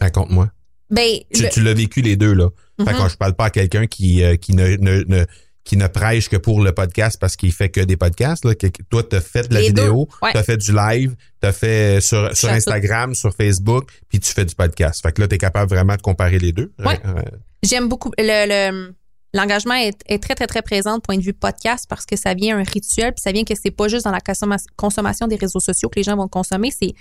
Raconte-moi. 0.00 0.50
Ben, 0.90 1.20
Tu, 1.32 1.42
le- 1.42 1.48
tu 1.50 1.62
l'as 1.62 1.72
vécu 1.74 2.02
les 2.02 2.16
deux, 2.16 2.32
là. 2.34 2.48
Fait 2.84 2.92
Mhm. 2.92 3.02
que 3.04 3.08
je 3.08 3.16
parle 3.16 3.34
pas 3.34 3.46
à 3.46 3.50
quelqu'un 3.50 3.86
qui, 3.86 4.22
euh, 4.22 4.36
qui 4.36 4.54
ne, 4.54 4.76
ne, 4.76 5.02
ne- 5.06 5.24
qui 5.64 5.76
ne 5.76 5.86
prêche 5.86 6.28
que 6.28 6.36
pour 6.36 6.60
le 6.60 6.72
podcast 6.72 7.18
parce 7.20 7.36
qu'il 7.36 7.52
fait 7.52 7.68
que 7.68 7.80
des 7.80 7.96
podcasts. 7.96 8.44
Là. 8.44 8.54
Que- 8.56 8.66
que- 8.66 8.82
toi, 8.90 9.02
tu 9.04 9.14
as 9.14 9.20
fait 9.20 9.48
de 9.48 9.54
la 9.54 9.60
Les 9.60 9.68
vidéo, 9.68 10.08
ouais. 10.20 10.32
tu 10.32 10.38
as 10.38 10.42
fait 10.42 10.56
du 10.56 10.72
live, 10.72 11.14
tu 11.40 11.46
as 11.48 11.52
fait 11.52 12.00
sur, 12.00 12.36
sur 12.36 12.48
fais 12.48 12.54
Instagram, 12.56 13.14
sur 13.14 13.32
Facebook, 13.34 13.90
puis 14.08 14.18
tu 14.18 14.32
fais 14.32 14.44
du 14.44 14.54
podcast. 14.56 15.00
Fait 15.02 15.12
que 15.12 15.20
là, 15.20 15.28
tu 15.28 15.36
es 15.36 15.38
capable 15.38 15.70
vraiment 15.70 15.94
de 15.94 16.02
comparer 16.02 16.38
les 16.40 16.50
deux. 16.52 16.72
Ouais. 16.84 16.98
Euh, 17.04 17.22
J'aime 17.62 17.88
beaucoup. 17.88 18.10
Le, 18.18 18.72
le- 18.72 18.92
l'engagement 19.34 19.74
est, 19.74 19.96
est 20.08 20.20
très, 20.20 20.34
très, 20.34 20.48
très 20.48 20.62
présent 20.62 20.96
du 20.96 21.00
point 21.00 21.16
de 21.16 21.22
vue 21.22 21.32
podcast 21.32 21.86
parce 21.88 22.04
que 22.06 22.16
ça 22.16 22.34
vient 22.34 22.58
un 22.58 22.64
rituel, 22.64 23.12
puis 23.14 23.22
ça 23.22 23.30
vient 23.30 23.44
que 23.44 23.54
c'est 23.54 23.70
pas 23.70 23.86
juste 23.86 24.04
dans 24.04 24.10
la 24.10 24.18
consomma- 24.18 24.66
consommation 24.76 25.28
des 25.28 25.36
réseaux 25.36 25.60
sociaux 25.60 25.88
que 25.88 25.96
les 26.00 26.02
gens 26.02 26.16
vont 26.16 26.26
consommer, 26.28 26.72
c'est 26.72 26.92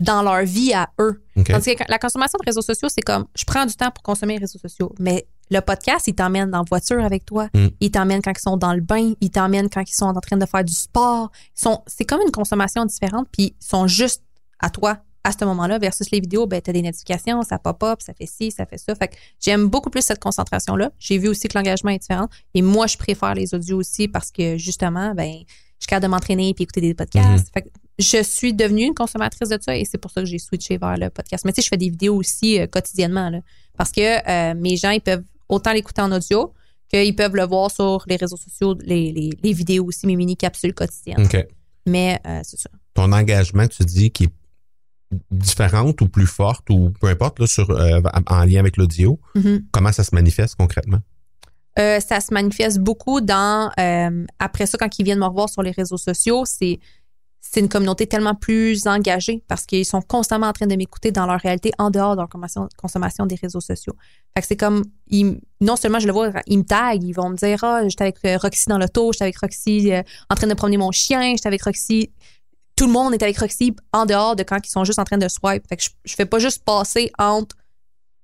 dans 0.00 0.22
leur 0.22 0.44
vie 0.44 0.72
à 0.72 0.90
eux. 0.98 1.22
OK. 1.36 1.46
Tandis 1.46 1.76
que 1.76 1.84
la 1.88 1.98
consommation 1.98 2.38
de 2.40 2.46
réseaux 2.46 2.62
sociaux, 2.62 2.88
c'est 2.88 3.02
comme 3.02 3.26
je 3.36 3.44
prends 3.44 3.66
du 3.66 3.74
temps 3.74 3.90
pour 3.90 4.02
consommer 4.02 4.34
les 4.34 4.40
réseaux 4.40 4.58
sociaux. 4.58 4.92
Mais 4.98 5.26
le 5.50 5.60
podcast, 5.60 6.06
il 6.08 6.14
t'emmène 6.14 6.50
dans 6.50 6.58
la 6.58 6.64
voiture 6.68 7.04
avec 7.04 7.24
toi. 7.24 7.48
Mm. 7.54 7.66
Il 7.80 7.90
t'emmène 7.90 8.22
quand 8.22 8.32
ils 8.36 8.40
sont 8.42 8.56
dans 8.56 8.72
le 8.72 8.80
bain. 8.80 9.12
Il 9.20 9.30
t'emmène 9.30 9.68
quand 9.68 9.82
ils 9.82 9.94
sont 9.94 10.06
en 10.06 10.20
train 10.20 10.36
de 10.36 10.46
faire 10.46 10.64
du 10.64 10.72
sport. 10.72 11.30
C'est 11.86 12.04
comme 12.04 12.20
une 12.22 12.32
consommation 12.32 12.84
différente, 12.84 13.28
puis 13.30 13.54
ils 13.60 13.66
sont 13.66 13.86
juste 13.86 14.22
à 14.58 14.70
toi 14.70 14.98
à 15.22 15.32
ce 15.32 15.44
moment-là 15.44 15.78
versus 15.78 16.10
les 16.10 16.20
vidéos, 16.20 16.46
ben, 16.46 16.60
t'as 16.62 16.72
des 16.72 16.82
notifications, 16.82 17.42
ça 17.42 17.58
pop-up, 17.58 18.00
ça 18.00 18.14
fait 18.14 18.26
ci, 18.26 18.50
ça 18.50 18.64
fait 18.64 18.78
ça. 18.78 18.94
Fait 18.94 19.08
que 19.08 19.16
j'aime 19.38 19.66
beaucoup 19.66 19.90
plus 19.90 20.02
cette 20.02 20.18
concentration-là. 20.18 20.92
J'ai 20.98 21.18
vu 21.18 21.28
aussi 21.28 21.48
que 21.48 21.58
l'engagement 21.58 21.90
est 21.90 21.98
différent. 21.98 22.28
Et 22.54 22.62
moi, 22.62 22.86
je 22.86 22.96
préfère 22.96 23.34
les 23.34 23.54
audios 23.54 23.76
aussi 23.76 24.08
parce 24.08 24.30
que 24.30 24.56
justement, 24.56 25.14
ben, 25.14 25.40
je 25.80 25.84
suis 25.84 25.88
capable 25.88 26.04
de 26.04 26.10
m'entraîner 26.10 26.52
puis 26.54 26.64
écouter 26.64 26.82
des 26.82 26.94
podcasts. 26.94 27.50
Fait 27.52 27.62
que 27.62 27.68
je 27.98 28.22
suis 28.22 28.52
devenue 28.54 28.84
une 28.84 28.94
consommatrice 28.94 29.48
de 29.48 29.58
ça 29.60 29.76
et 29.76 29.84
c'est 29.84 29.98
pour 29.98 30.10
ça 30.10 30.20
que 30.20 30.26
j'ai 30.26 30.38
switché 30.38 30.78
vers 30.78 30.96
le 30.96 31.10
podcast. 31.10 31.44
Mais 31.44 31.52
tu 31.52 31.56
sais, 31.60 31.64
je 31.64 31.68
fais 31.70 31.76
des 31.76 31.90
vidéos 31.90 32.14
aussi 32.16 32.60
euh, 32.60 32.66
quotidiennement 32.66 33.28
là, 33.30 33.40
parce 33.76 33.90
que 33.92 34.00
euh, 34.00 34.54
mes 34.54 34.76
gens, 34.76 34.90
ils 34.90 35.00
peuvent 35.00 35.24
autant 35.48 35.72
l'écouter 35.72 36.02
en 36.02 36.12
audio 36.12 36.52
qu'ils 36.88 37.14
peuvent 37.16 37.34
le 37.36 37.44
voir 37.46 37.70
sur 37.70 38.04
les 38.06 38.16
réseaux 38.16 38.36
sociaux, 38.36 38.76
les, 38.84 39.10
les, 39.12 39.30
les 39.42 39.52
vidéos 39.52 39.84
aussi, 39.86 40.06
mes 40.06 40.16
mini-capsules 40.16 40.74
quotidiennes. 40.74 41.20
Mais 41.86 42.20
euh, 42.26 42.40
c'est 42.42 42.58
ça. 42.60 42.68
Ton 42.94 43.12
engagement, 43.12 43.66
tu 43.68 43.84
dis, 43.84 44.10
qui 44.10 44.24
est 44.24 44.30
différente 45.30 46.00
ou 46.02 46.08
plus 46.08 46.26
forte 46.26 46.68
ou 46.70 46.90
peu 47.00 47.08
importe, 47.08 47.38
là, 47.40 47.46
sur, 47.46 47.70
en 47.70 48.44
lien 48.44 48.60
avec 48.60 48.76
l'audio, 48.76 49.18
Mhm. 49.34 49.64
comment 49.72 49.92
ça 49.92 50.04
se 50.04 50.14
manifeste 50.14 50.54
concrètement? 50.56 50.98
Euh, 51.78 52.00
ça 52.00 52.20
se 52.20 52.34
manifeste 52.34 52.78
beaucoup 52.80 53.20
dans 53.20 53.70
euh, 53.78 54.26
après 54.40 54.66
ça 54.66 54.76
quand 54.76 54.98
ils 54.98 55.04
viennent 55.04 55.20
me 55.20 55.24
revoir 55.26 55.48
sur 55.48 55.62
les 55.62 55.70
réseaux 55.70 55.96
sociaux, 55.98 56.44
c'est 56.44 56.80
c'est 57.42 57.60
une 57.60 57.68
communauté 57.70 58.06
tellement 58.06 58.34
plus 58.34 58.86
engagée 58.86 59.42
parce 59.48 59.64
qu'ils 59.64 59.86
sont 59.86 60.02
constamment 60.02 60.46
en 60.48 60.52
train 60.52 60.66
de 60.66 60.76
m'écouter 60.76 61.10
dans 61.10 61.26
leur 61.26 61.40
réalité 61.40 61.72
en 61.78 61.90
dehors 61.90 62.14
de 62.14 62.20
leur 62.20 62.28
consommation, 62.76 63.24
des 63.24 63.34
réseaux 63.36 63.60
sociaux. 63.62 63.94
Fait 64.34 64.42
que 64.42 64.46
c'est 64.46 64.56
comme 64.56 64.84
ils- 65.08 65.40
non 65.60 65.76
seulement 65.76 65.98
je 66.00 66.06
le 66.06 66.12
vois, 66.12 66.30
ils 66.46 66.58
me 66.58 66.64
taguent, 66.64 67.02
ils 67.02 67.12
vont 67.12 67.30
me 67.30 67.36
dire 67.36 67.62
ah 67.64 67.82
j'étais 67.88 68.02
avec 68.04 68.18
euh, 68.24 68.36
Roxy 68.36 68.66
dans 68.68 68.78
l'auto, 68.78 69.12
j'étais 69.12 69.24
avec 69.24 69.38
Roxy 69.38 69.90
en 70.28 70.34
train 70.34 70.46
de 70.48 70.54
promener 70.54 70.76
mon 70.76 70.90
chien, 70.92 71.32
j'étais 71.36 71.46
avec 71.48 71.62
Roxy. 71.62 72.10
Tout 72.76 72.86
le 72.86 72.92
monde 72.92 73.14
est 73.14 73.22
avec 73.22 73.38
Roxy 73.38 73.74
en 73.92 74.06
dehors 74.06 74.36
de 74.36 74.42
quand 74.42 74.58
ils 74.66 74.70
sont 74.70 74.84
juste 74.84 74.98
en 74.98 75.04
train 75.04 75.18
de 75.18 75.28
swipe. 75.28 75.66
Fait 75.68 75.76
que 75.76 75.82
je, 75.82 75.90
je 76.04 76.14
fais 76.14 76.26
pas 76.26 76.38
juste 76.38 76.64
passer 76.64 77.10
entre 77.18 77.56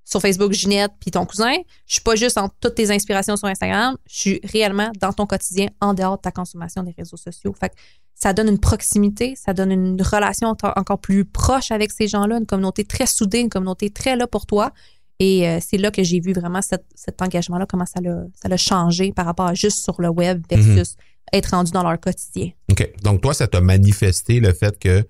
sur 0.07 0.21
Facebook 0.21 0.53
Ginette 0.53 0.93
puis 1.01 1.11
ton 1.11 1.27
cousin. 1.27 1.57
Je 1.87 1.95
suis 1.95 2.03
pas 2.03 2.15
juste 2.15 2.39
en 2.39 2.49
toutes 2.61 2.77
tes 2.77 2.91
inspirations 2.91 3.37
sur 3.37 3.49
Instagram. 3.49 3.97
Je 4.09 4.17
suis 4.17 4.41
réellement 4.45 4.91
dans 5.01 5.13
ton 5.13 5.27
quotidien 5.27 5.67
en 5.81 5.95
dehors 5.95 6.17
de 6.17 6.23
ta 6.23 6.31
consommation 6.31 6.85
des 6.85 6.95
réseaux 6.97 7.17
sociaux. 7.17 7.53
Fait 7.59 7.71
que 7.71 7.75
ça 8.15 8.33
donne 8.33 8.49
une 8.49 8.61
proximité, 8.61 9.35
ça 9.37 9.53
donne 9.53 9.73
une 9.73 10.01
relation 10.01 10.55
encore 10.63 11.01
plus 11.01 11.25
proche 11.25 11.73
avec 11.73 11.91
ces 11.91 12.07
gens-là, 12.07 12.39
une 12.39 12.47
communauté 12.47 12.85
très 12.85 13.07
soudée, 13.07 13.41
une 13.41 13.51
communauté 13.51 13.91
très 13.91 14.17
là 14.17 14.27
pour 14.27 14.47
toi. 14.47 14.73
Et 15.19 15.49
euh, 15.49 15.59
c'est 15.61 15.77
là 15.77 15.91
que 15.91 16.03
j'ai 16.03 16.21
vu 16.21 16.33
vraiment 16.33 16.63
cet, 16.63 16.85
cet 16.95 17.21
engagement-là, 17.21 17.67
comment 17.67 17.87
ça 17.87 18.01
l'a, 18.01 18.25
ça 18.41 18.49
l'a 18.49 18.57
changé 18.57 19.13
par 19.13 19.27
rapport 19.27 19.47
à 19.47 19.55
juste 19.55 19.83
sur 19.83 20.01
le 20.01 20.09
web 20.09 20.43
versus 20.49 20.97
être 21.33 21.51
rendu 21.51 21.73
dans 21.73 21.83
leur 21.83 21.99
quotidien. 21.99 22.51
OK. 22.71 22.89
Donc, 23.03 23.23
toi, 23.23 23.35
ça 23.35 23.49
t'a 23.49 23.61
manifesté 23.61 24.41
le 24.41 24.53
fait 24.53 24.79
que, 24.79 25.05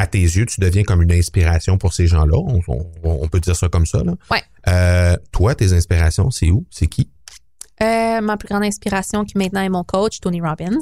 à 0.00 0.06
tes 0.06 0.20
yeux, 0.20 0.46
tu 0.46 0.60
deviens 0.60 0.84
comme 0.84 1.02
une 1.02 1.10
inspiration 1.12 1.76
pour 1.76 1.92
ces 1.92 2.06
gens-là. 2.06 2.36
On, 2.38 2.60
on- 2.68 2.86
on 3.02 3.28
peut 3.28 3.40
dire 3.40 3.56
ça 3.56 3.68
comme 3.68 3.84
ça, 3.84 4.02
là. 4.04 4.14
Ouais. 4.30 4.42
Euh, 4.68 5.16
toi, 5.32 5.54
tes 5.56 5.72
inspirations, 5.72 6.30
c'est 6.30 6.50
où? 6.50 6.64
C'est 6.70 6.86
qui? 6.86 7.10
Euh, 7.82 8.20
ma 8.20 8.36
plus 8.36 8.48
grande 8.48 8.62
inspiration, 8.62 9.24
qui 9.24 9.36
maintenant 9.36 9.60
est 9.60 9.68
mon 9.68 9.82
coach, 9.84 10.20
Tony 10.20 10.40
Robbins. 10.40 10.78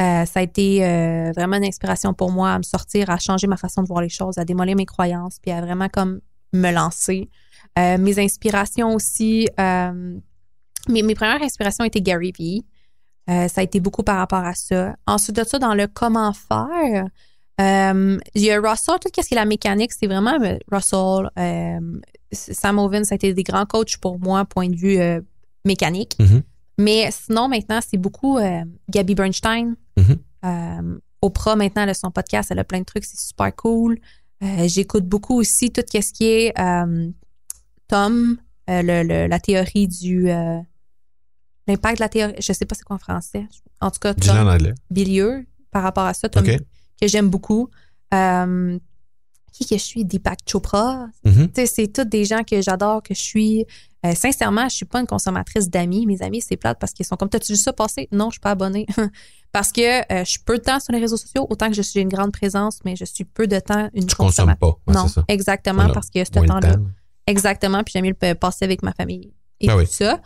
Euh, 0.00 0.24
ça 0.24 0.40
a 0.40 0.42
été 0.42 0.78
vraiment 1.36 1.56
une 1.56 1.64
inspiration 1.66 2.14
pour 2.14 2.32
moi 2.32 2.50
à 2.52 2.58
me 2.58 2.62
sortir, 2.62 3.10
à 3.10 3.18
changer 3.18 3.46
ma 3.46 3.56
façon 3.58 3.82
de 3.82 3.88
voir 3.88 4.00
les 4.00 4.08
choses, 4.08 4.38
à 4.38 4.44
démolir 4.44 4.74
mes 4.74 4.86
croyances, 4.86 5.38
puis 5.40 5.50
à 5.50 5.60
vraiment 5.60 5.88
comme 5.90 6.20
me 6.52 6.70
lancer. 6.72 7.28
Mes 7.76 8.18
inspirations 8.18 8.94
aussi, 8.94 9.48
mes, 9.58 11.02
mes 11.02 11.14
premières 11.14 11.42
inspirations 11.42 11.84
étaient 11.84 12.00
Gary 12.00 12.32
Vee. 12.38 12.64
Ça 13.28 13.60
a 13.60 13.62
été 13.62 13.80
beaucoup 13.80 14.02
par 14.02 14.16
rapport 14.16 14.44
à 14.44 14.54
ça. 14.54 14.96
Ensuite 15.06 15.36
de 15.36 15.44
ça, 15.44 15.58
dans 15.58 15.74
le 15.74 15.86
comment 15.86 16.32
faire, 16.32 17.06
euh, 17.60 18.18
il 18.34 18.42
y 18.42 18.50
a 18.50 18.60
Russell, 18.60 18.96
tout 19.00 19.08
ce 19.16 19.26
qui 19.28 19.34
est 19.34 19.36
la 19.36 19.44
mécanique, 19.44 19.92
c'est 19.92 20.06
vraiment 20.06 20.38
euh, 20.42 20.58
Russell, 20.70 21.30
euh, 21.38 22.00
Sam 22.32 22.78
Owen, 22.78 23.04
ça 23.04 23.14
a 23.14 23.16
été 23.16 23.32
des 23.32 23.42
grands 23.44 23.66
coachs 23.66 23.96
pour 23.98 24.18
moi, 24.18 24.44
point 24.44 24.68
de 24.68 24.76
vue 24.76 24.98
euh, 24.98 25.20
mécanique. 25.64 26.16
Mhm. 26.18 26.42
Mais 26.78 27.08
sinon, 27.12 27.48
maintenant, 27.48 27.78
c'est 27.88 27.96
beaucoup 27.98 28.38
Gabby 28.90 29.14
Bernstein. 29.14 29.76
Mhm. 29.96 30.16
Euh, 30.44 30.98
Oprah, 31.22 31.54
maintenant, 31.56 31.82
elle 31.82 31.90
a 31.90 31.94
son 31.94 32.10
podcast, 32.10 32.50
elle 32.50 32.58
a 32.58 32.64
plein 32.64 32.80
de 32.80 32.84
trucs, 32.84 33.04
c'est 33.04 33.18
super 33.20 33.54
cool. 33.54 33.98
J'écoute 34.66 35.06
beaucoup 35.06 35.38
aussi 35.38 35.70
tout 35.70 35.82
ce 35.88 36.12
qui 36.12 36.24
est 36.26 36.52
Tom, 37.88 38.36
le, 38.68 39.02
le- 39.02 39.26
la 39.28 39.40
théorie 39.40 39.86
du... 39.88 40.28
L'impact 41.66 41.96
de 41.98 42.00
la 42.02 42.08
théorie, 42.10 42.34
je 42.40 42.52
sais 42.52 42.66
pas 42.66 42.74
c'est 42.74 42.84
quoi 42.84 42.96
en 42.96 42.98
français. 42.98 43.46
En 43.80 43.90
tout 43.90 43.98
cas, 44.00 44.10
en 44.10 44.14
Tom 44.14 44.48
anglais. 44.48 44.74
Bilieu, 44.90 45.46
par 45.70 45.82
rapport 45.82 46.04
à 46.04 46.12
ça, 46.12 46.28
Tom. 46.28 46.42
Que 47.00 47.08
j'aime 47.08 47.28
beaucoup. 47.28 47.68
Euh, 48.12 48.78
qui 49.52 49.64
que 49.66 49.76
je 49.78 49.82
suis? 49.82 50.04
Deepak 50.04 50.40
Chopra, 50.48 51.06
Mhm. 51.24 51.48
sais, 51.54 51.66
c'est 51.66 51.86
tous 51.88 52.04
des 52.04 52.24
gens 52.24 52.42
que 52.42 52.60
j'adore, 52.60 53.02
que 53.02 53.14
je 53.14 53.20
suis. 53.20 53.64
Euh, 54.04 54.12
sincèrement, 54.14 54.68
je 54.68 54.74
suis 54.74 54.84
pas 54.84 55.00
une 55.00 55.06
consommatrice 55.06 55.70
d'amis. 55.70 56.06
Mes 56.06 56.20
amis, 56.22 56.42
c'est 56.42 56.56
plate 56.56 56.78
parce 56.80 56.92
qu'ils 56.92 57.06
sont 57.06 57.16
comme, 57.16 57.28
t'as-tu 57.28 57.52
vu 57.52 57.56
ça 57.58 57.72
passer? 57.72 58.08
Non, 58.10 58.26
je 58.30 58.34
suis 58.34 58.40
pas 58.40 58.50
abonnée. 58.50 58.84
parce 59.52 59.70
que 59.70 60.00
euh, 60.12 60.24
je 60.24 60.30
suis 60.30 60.40
peu 60.40 60.58
de 60.58 60.62
temps 60.64 60.80
sur 60.80 60.92
les 60.92 60.98
réseaux 60.98 61.16
sociaux, 61.16 61.46
autant 61.48 61.68
que 61.68 61.74
je 61.74 61.82
suis 61.82 62.00
une 62.00 62.08
grande 62.08 62.32
présence, 62.32 62.80
mais 62.84 62.96
je 62.96 63.04
suis 63.04 63.24
peu 63.24 63.46
de 63.46 63.58
temps 63.60 63.88
une 63.94 64.06
Tu 64.06 64.16
consommes 64.16 64.56
pas. 64.56 64.76
Ouais, 64.88 64.94
non, 64.94 65.06
c'est 65.06 65.14
ça. 65.14 65.24
exactement, 65.28 65.76
Voilà. 65.82 65.94
parce 65.94 66.10
que 66.10 66.24
ce 66.24 66.30
temps-là. 66.32 66.74
temps. 66.74 66.82
Exactement, 67.28 67.82
puis 67.84 67.92
j'aime 67.92 68.04
mieux 68.04 68.14
le 68.20 68.34
passer 68.34 68.64
avec 68.64 68.82
ma 68.82 68.92
famille 68.92 69.32
et 69.60 69.68
Ben 69.68 69.74
tout 69.74 69.78
oui. 69.78 69.86
ça. 69.88 70.20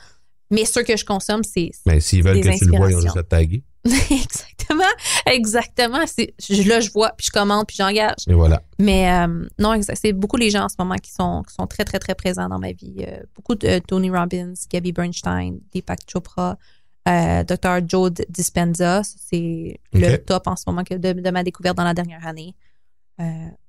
Mais 0.50 0.64
ce 0.64 0.80
que 0.80 0.96
je 0.96 1.04
consomme, 1.04 1.44
c'est 1.44 1.70
Mais 1.86 2.00
s'ils 2.00 2.24
veulent 2.24 2.40
que 2.40 2.58
tu 2.58 2.64
le 2.64 2.76
vois, 2.76 2.90
ils 2.90 2.96
ont 2.96 3.00
juste 3.00 3.16
à 3.18 3.22
taguer. 3.22 3.62
exactement, 4.10 4.84
exactement. 5.26 6.00
Je- 6.38 6.68
là, 6.68 6.80
je 6.80 6.90
vois, 6.90 7.10
puis 7.16 7.26
je 7.26 7.30
commande, 7.30 7.66
puis 7.66 7.76
j'engage. 7.78 8.16
Et 8.28 8.34
voilà. 8.34 8.62
Mais 8.78 9.10
euh, 9.10 9.46
non, 9.58 9.72
exact. 9.74 9.98
C'est 10.02 10.12
beaucoup 10.12 10.36
les 10.36 10.50
gens 10.50 10.64
en 10.64 10.68
ce 10.68 10.74
moment 10.78 10.96
qui 10.96 11.10
sont, 11.12 11.42
qui 11.46 11.54
sont 11.54 11.66
très, 11.66 11.84
très, 11.84 11.98
très 11.98 12.14
présents 12.14 12.48
dans 12.48 12.58
ma 12.58 12.72
vie. 12.72 13.04
Euh, 13.06 13.20
beaucoup 13.34 13.54
de 13.54 13.66
euh, 13.66 13.80
Tony 13.86 14.10
Robbins, 14.10 14.52
Gabby 14.70 14.92
Bernstein, 14.92 15.58
Deepak 15.72 16.00
Chopra, 16.10 16.58
euh, 17.08 17.44
Dr. 17.44 17.78
Joe 17.86 18.10
Dispenza. 18.28 19.02
C'est 19.04 19.80
le 19.92 20.16
top 20.16 20.46
en 20.46 20.56
ce 20.56 20.64
moment 20.66 20.84
que 20.84 20.94
de, 20.94 21.12
de 21.12 21.30
ma 21.30 21.42
découverte 21.42 21.76
dans 21.76 21.84
la 21.84 21.94
dernière 21.94 22.26
année. 22.26 22.54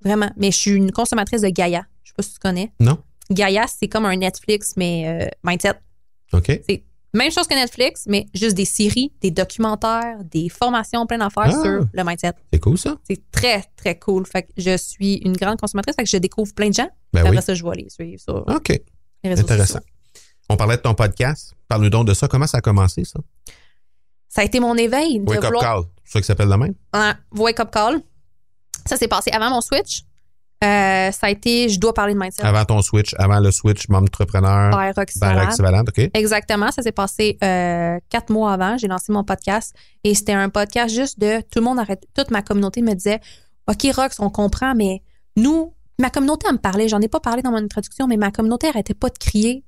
Vraiment. 0.04 0.30
Mais 0.36 0.50
je 0.52 0.56
suis 0.56 0.70
une 0.72 0.92
consommatrice 0.92 1.40
de 1.42 1.48
Gaia. 1.48 1.84
Je 2.04 2.10
sais 2.10 2.14
pas 2.16 2.22
si 2.22 2.32
tu 2.34 2.38
connais. 2.38 2.72
Non? 2.78 2.98
Gaia, 3.30 3.66
c'est 3.66 3.88
comme 3.88 4.04
un 4.06 4.16
Netflix, 4.16 4.74
mais 4.76 5.28
mindset. 5.42 5.74
OK. 6.32 6.60
C'est 6.68 6.84
même 7.18 7.30
chose 7.32 7.46
que 7.46 7.54
Netflix, 7.54 8.04
mais 8.06 8.26
juste 8.34 8.56
des 8.56 8.64
séries, 8.64 9.12
des 9.20 9.30
documentaires, 9.30 10.18
des 10.24 10.48
formations, 10.48 11.06
plein 11.06 11.18
d'affaires 11.18 11.46
Ah. 11.48 11.62
sur 11.62 11.84
le 11.92 12.04
mindset. 12.04 12.32
C'est 12.52 12.58
cool, 12.60 12.78
ça? 12.78 12.96
C'est 13.08 13.20
très, 13.32 13.64
très 13.76 13.98
cool. 13.98 14.26
Fait 14.26 14.44
que 14.44 14.48
je 14.56 14.76
suis 14.76 15.16
une 15.16 15.36
grande 15.36 15.58
consommatrice, 15.58 15.96
fait 15.96 16.04
que 16.04 16.08
je 16.10 16.16
découvre 16.18 16.54
plein 16.54 16.68
de 16.68 16.74
gens. 16.74 16.88
Ben 17.12 17.20
Après 17.24 17.36
oui. 17.36 17.42
ça, 17.42 17.54
je 17.54 17.64
vais 17.64 17.76
les 17.76 17.90
suivre 17.90 18.20
sur 18.20 18.44
OK. 18.48 18.68
les 18.68 19.30
réseaux 19.30 19.42
Intéressant. 19.42 19.74
sociaux. 19.80 19.86
On 20.48 20.56
parlait 20.56 20.76
de 20.76 20.82
ton 20.82 20.94
podcast. 20.94 21.54
Parle-nous 21.68 21.90
donc 21.90 22.06
de 22.06 22.14
ça. 22.14 22.26
Comment 22.28 22.46
ça 22.46 22.58
a 22.58 22.60
commencé, 22.60 23.04
ça? 23.04 23.20
Ça 24.28 24.42
a 24.42 24.44
été 24.44 24.60
mon 24.60 24.76
éveil 24.76 25.20
Wake 25.26 25.38
Up 25.38 25.44
vouloir... 25.46 25.62
Call. 25.62 25.82
C'est 26.04 26.12
ça 26.12 26.20
qui 26.20 26.26
s'appelle 26.26 26.48
de 26.48 26.54
même? 26.54 26.74
Wake 27.32 27.58
Up 27.60 27.70
Call. 27.72 28.00
Ça 28.86 28.96
s'est 28.96 29.08
passé 29.08 29.30
avant 29.32 29.50
mon 29.50 29.60
switch. 29.60 30.02
Euh, 30.62 31.10
ça 31.10 31.26
a 31.26 31.30
été, 31.30 31.68
je 31.70 31.80
dois 31.80 31.94
parler 31.94 32.12
de 32.12 32.18
mindset. 32.18 32.42
Avant 32.42 32.64
ton 32.64 32.82
switch, 32.82 33.14
avant 33.18 33.40
le 33.40 33.50
switch, 33.50 33.88
membre 33.88 34.04
entrepreneur, 34.04 34.76
Vers 34.76 34.94
Roxy 34.94 35.18
vers 35.18 35.30
Salade. 35.30 35.48
Oxyvalent, 35.48 35.84
OK? 35.88 36.10
Exactement, 36.12 36.70
ça 36.70 36.82
s'est 36.82 36.92
passé 36.92 37.38
euh, 37.42 37.98
quatre 38.10 38.30
mois 38.30 38.52
avant. 38.52 38.76
J'ai 38.76 38.88
lancé 38.88 39.10
mon 39.10 39.24
podcast 39.24 39.74
et 40.04 40.14
c'était 40.14 40.34
un 40.34 40.50
podcast 40.50 40.94
juste 40.94 41.18
de 41.18 41.40
tout 41.40 41.60
le 41.60 41.62
monde 41.62 41.78
arrête, 41.78 42.06
toute 42.14 42.30
ma 42.30 42.42
communauté 42.42 42.82
me 42.82 42.92
disait 42.92 43.20
OK 43.68 43.86
Rox, 43.94 44.20
on 44.20 44.28
comprend, 44.28 44.74
mais 44.74 45.02
nous, 45.36 45.72
Ma 46.00 46.08
communauté, 46.08 46.46
elle 46.48 46.54
me 46.54 46.58
parlait. 46.58 46.88
J'en 46.88 47.00
ai 47.00 47.08
pas 47.08 47.20
parlé 47.20 47.42
dans 47.42 47.50
mon 47.50 47.58
introduction, 47.58 48.06
mais 48.06 48.16
ma 48.16 48.30
communauté 48.30 48.68
arrêtait 48.68 48.94
pas 48.94 49.10
de 49.10 49.18
crier. 49.18 49.64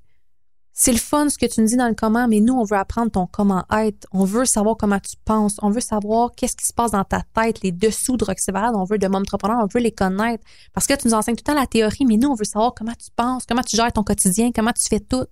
C'est 0.74 0.92
le 0.92 0.98
fun 0.98 1.28
ce 1.28 1.36
que 1.36 1.44
tu 1.44 1.60
nous 1.60 1.66
dis 1.66 1.76
dans 1.76 1.88
le 1.88 1.94
comment, 1.94 2.26
mais 2.26 2.40
nous, 2.40 2.54
on 2.54 2.64
veut 2.64 2.78
apprendre 2.78 3.10
ton 3.10 3.26
comment 3.26 3.64
être. 3.72 4.06
On 4.10 4.24
veut 4.24 4.46
savoir 4.46 4.76
comment 4.78 4.98
tu 4.98 5.16
penses. 5.24 5.56
On 5.60 5.68
veut 5.68 5.82
savoir 5.82 6.32
qu'est-ce 6.34 6.56
qui 6.56 6.66
se 6.66 6.72
passe 6.72 6.92
dans 6.92 7.04
ta 7.04 7.22
tête, 7.34 7.62
les 7.62 7.72
dessous 7.72 8.16
de 8.16 8.24
Roxyvalade. 8.24 8.74
On 8.74 8.84
veut 8.84 8.96
de 8.96 9.06
entrepreneur, 9.06 9.58
on 9.62 9.66
veut 9.66 9.80
les 9.80 9.92
connaître. 9.92 10.42
Parce 10.72 10.86
que 10.86 10.94
tu 10.94 11.08
nous 11.08 11.14
enseignes 11.14 11.36
tout 11.36 11.44
le 11.46 11.52
temps 11.52 11.60
la 11.60 11.66
théorie, 11.66 12.06
mais 12.06 12.16
nous, 12.16 12.28
on 12.28 12.34
veut 12.34 12.44
savoir 12.44 12.72
comment 12.74 12.94
tu 12.94 13.10
penses, 13.14 13.44
comment 13.46 13.62
tu 13.62 13.76
gères 13.76 13.92
ton 13.92 14.02
quotidien, 14.02 14.50
comment 14.50 14.72
tu 14.72 14.88
fais 14.88 15.00
tout. 15.00 15.26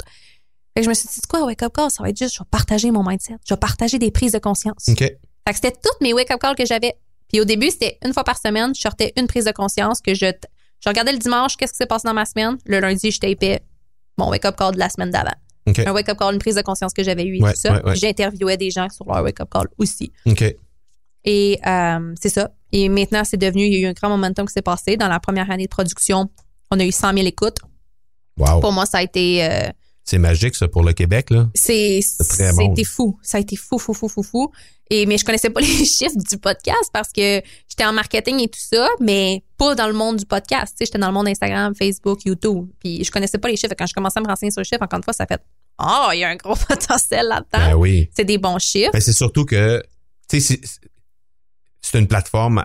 Fait 0.75 0.81
que 0.81 0.85
je 0.85 0.89
me 0.89 0.95
suis 0.95 1.09
dit, 1.09 1.21
quoi, 1.29 1.45
Wake 1.47 1.63
Up 1.63 1.73
Call, 1.75 1.91
ça 1.91 2.03
va 2.03 2.11
être 2.11 2.19
juste, 2.19 2.35
je 2.35 2.41
vais 2.41 2.49
partager 2.51 2.91
mon 2.91 3.03
mindset. 3.03 3.37
Je 3.49 3.55
vais 3.55 3.59
partager 3.59 3.99
des 3.99 4.11
prises 4.11 4.33
de 4.33 4.39
conscience. 4.39 4.89
OK. 4.89 4.99
Fait 4.99 5.19
que 5.47 5.55
c'était 5.55 5.73
toutes 5.73 6.01
mes 6.03 6.13
Wake 6.13 6.31
Up 6.31 6.41
Calls 6.41 6.55
que 6.55 6.67
j'avais. 6.67 6.99
Puis 7.29 7.41
au 7.41 7.45
début, 7.45 7.71
c'était 7.71 7.99
une 8.05 8.13
fois 8.13 8.25
par 8.25 8.39
semaine, 8.39 8.75
je 8.75 8.81
sortais 8.81 9.15
une 9.17 9.27
prise 9.27 9.47
de 9.47 9.53
conscience 9.53 10.01
que 10.01 10.15
je, 10.15 10.27
je 10.27 10.89
regardais 10.89 11.13
le 11.13 11.19
dimanche, 11.19 11.57
qu'est-ce 11.57 11.73
qui 11.73 11.79
s'est 11.79 11.87
passé 11.87 12.07
dans 12.07 12.15
ma 12.15 12.27
semaine? 12.27 12.59
Le 12.67 12.79
lundi, 12.81 13.11
je 13.11 13.21
tapais 13.21 13.63
mon 14.19 14.29
Wake 14.31 14.45
Up 14.45 14.57
Call 14.57 14.75
de 14.75 14.79
la 14.79 14.89
semaine 14.89 15.11
d'avant. 15.11 15.35
Un 15.67 15.93
Wake 15.93 16.09
Up 16.09 16.19
Call, 16.19 16.35
une 16.35 16.41
prise 16.41 16.57
de 16.57 16.63
conscience 16.63 16.93
que 16.93 17.03
j'avais 17.05 17.25
eue 17.25 17.37
et 17.37 17.43
Ouais, 17.43 17.53
tout 17.53 17.61
ça. 17.61 17.83
ouais, 17.85 17.95
J'interviewais 17.95 18.57
des 18.57 18.71
gens 18.71 18.89
sur 18.89 19.07
leur 19.07 19.23
Wake 19.23 19.41
Up 19.41 19.49
Call 19.53 19.69
aussi. 19.79 20.13
Et 21.25 21.59
euh, 21.67 22.15
c'est 22.21 22.29
ça. 22.31 22.51
Et 22.73 22.89
maintenant, 22.89 23.23
c'est 23.25 23.37
devenu, 23.37 23.65
il 23.67 23.73
y 23.73 23.77
a 23.77 23.81
eu 23.81 23.87
un 23.87 23.93
grand 23.93 24.09
momentum 24.09 24.47
qui 24.47 24.53
s'est 24.53 24.63
passé. 24.63 24.97
Dans 24.97 25.09
la 25.09 25.21
première 25.21 25.51
année 25.51 25.65
de 25.65 25.69
production, 25.69 26.31
on 26.71 26.81
a 26.81 26.85
eu 26.85 26.93
100 26.93 27.13
000 27.15 27.27
écoutes. 27.27 27.59
Wow. 28.39 28.61
Pour 28.61 28.73
moi, 28.73 28.87
ça 28.87 28.99
a 28.99 29.03
été... 29.03 29.45
euh, 29.45 29.69
C'est 30.05 30.19
magique, 30.19 30.55
ça, 30.57 30.67
pour 30.67 30.83
le 30.83 30.93
Québec, 30.93 31.31
là. 31.31 31.49
c'est 31.55 32.01
bon. 32.57 32.73
été 32.73 32.85
fou 32.85 33.19
ça 33.23 33.37
a 33.39 33.41
été 33.41 33.55
fou 33.57 33.79
fou 33.79 33.93
fou 33.93 34.09
fou 34.09 34.23
fou 34.23 34.51
et 34.91 35.07
mais 35.07 35.17
je 35.19 35.25
connaissais 35.25 35.51
pas 35.51 35.61
les 35.63 35.85
chiffres 35.85 36.17
du 36.17 36.37
podcast 36.37 36.91
parce 36.93 37.11
que 37.13 37.41
j'étais 37.69 37.85
en 37.85 37.93
marketing 37.93 38.41
et 38.41 38.49
tout 38.49 38.61
ça 38.61 38.89
mais 39.01 39.43
pas 39.57 39.75
dans 39.75 39.87
le 39.87 39.93
monde 39.95 40.17
du 40.17 40.27
podcast. 40.27 40.73
Tu 40.73 40.79
sais 40.79 40.85
j'étais 40.87 40.99
dans 40.99 41.07
le 41.09 41.15
monde 41.15 41.29
Instagram 41.29 41.75
Facebook 41.75 42.21
YouTube. 42.25 42.69
Puis 42.81 43.05
je 43.05 43.11
connaissais 43.11 43.39
pas 43.39 43.49
les 43.49 43.57
chiffres. 43.57 43.75
Quand 43.79 43.87
je 43.87 43.95
commençais 43.95 44.19
à 44.19 44.23
me 44.23 44.29
renseigner 44.29 44.51
sur 44.51 44.61
les 44.61 44.65
chiffres 44.67 44.83
encore 44.83 44.99
une 44.99 45.05
fois 45.05 45.13
ça 45.15 45.27
fait 45.27 45.41
oh 45.79 46.09
il 46.13 46.19
y 46.19 46.25
a 46.25 46.29
un 46.29 46.37
gros 46.37 46.57
potentiel 46.69 47.27
là-dedans. 47.29 47.71
Ben 47.71 47.75
oui. 47.75 48.11
c'est 48.15 48.25
des 48.25 48.39
bons 48.39 48.59
chiffres. 48.59 48.91
Ben, 48.93 49.01
c'est 49.01 49.13
surtout 49.13 49.45
que, 49.45 49.83
tu 50.29 50.41
sais, 50.41 50.61
c'est- 51.83 51.99
une 51.99 52.07
plateforme 52.07 52.65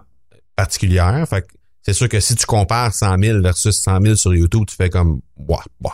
particulière. 0.56 1.26
Fait 1.30 1.42
que 1.42 1.48
c'est 1.82 1.94
sûr 1.94 2.10
que 2.10 2.20
si 2.20 2.36
tu 2.36 2.46
compares 2.46 2.94
100 2.94 3.18
000 3.20 3.42
versus 3.42 3.76
100 3.80 4.02
000 4.02 4.16
sur 4.16 4.34
YouTube, 4.36 4.66
tu 4.68 4.76
fais 4.76 4.90
comme, 4.90 5.22
ouais, 5.38 5.58
bon, 5.80 5.90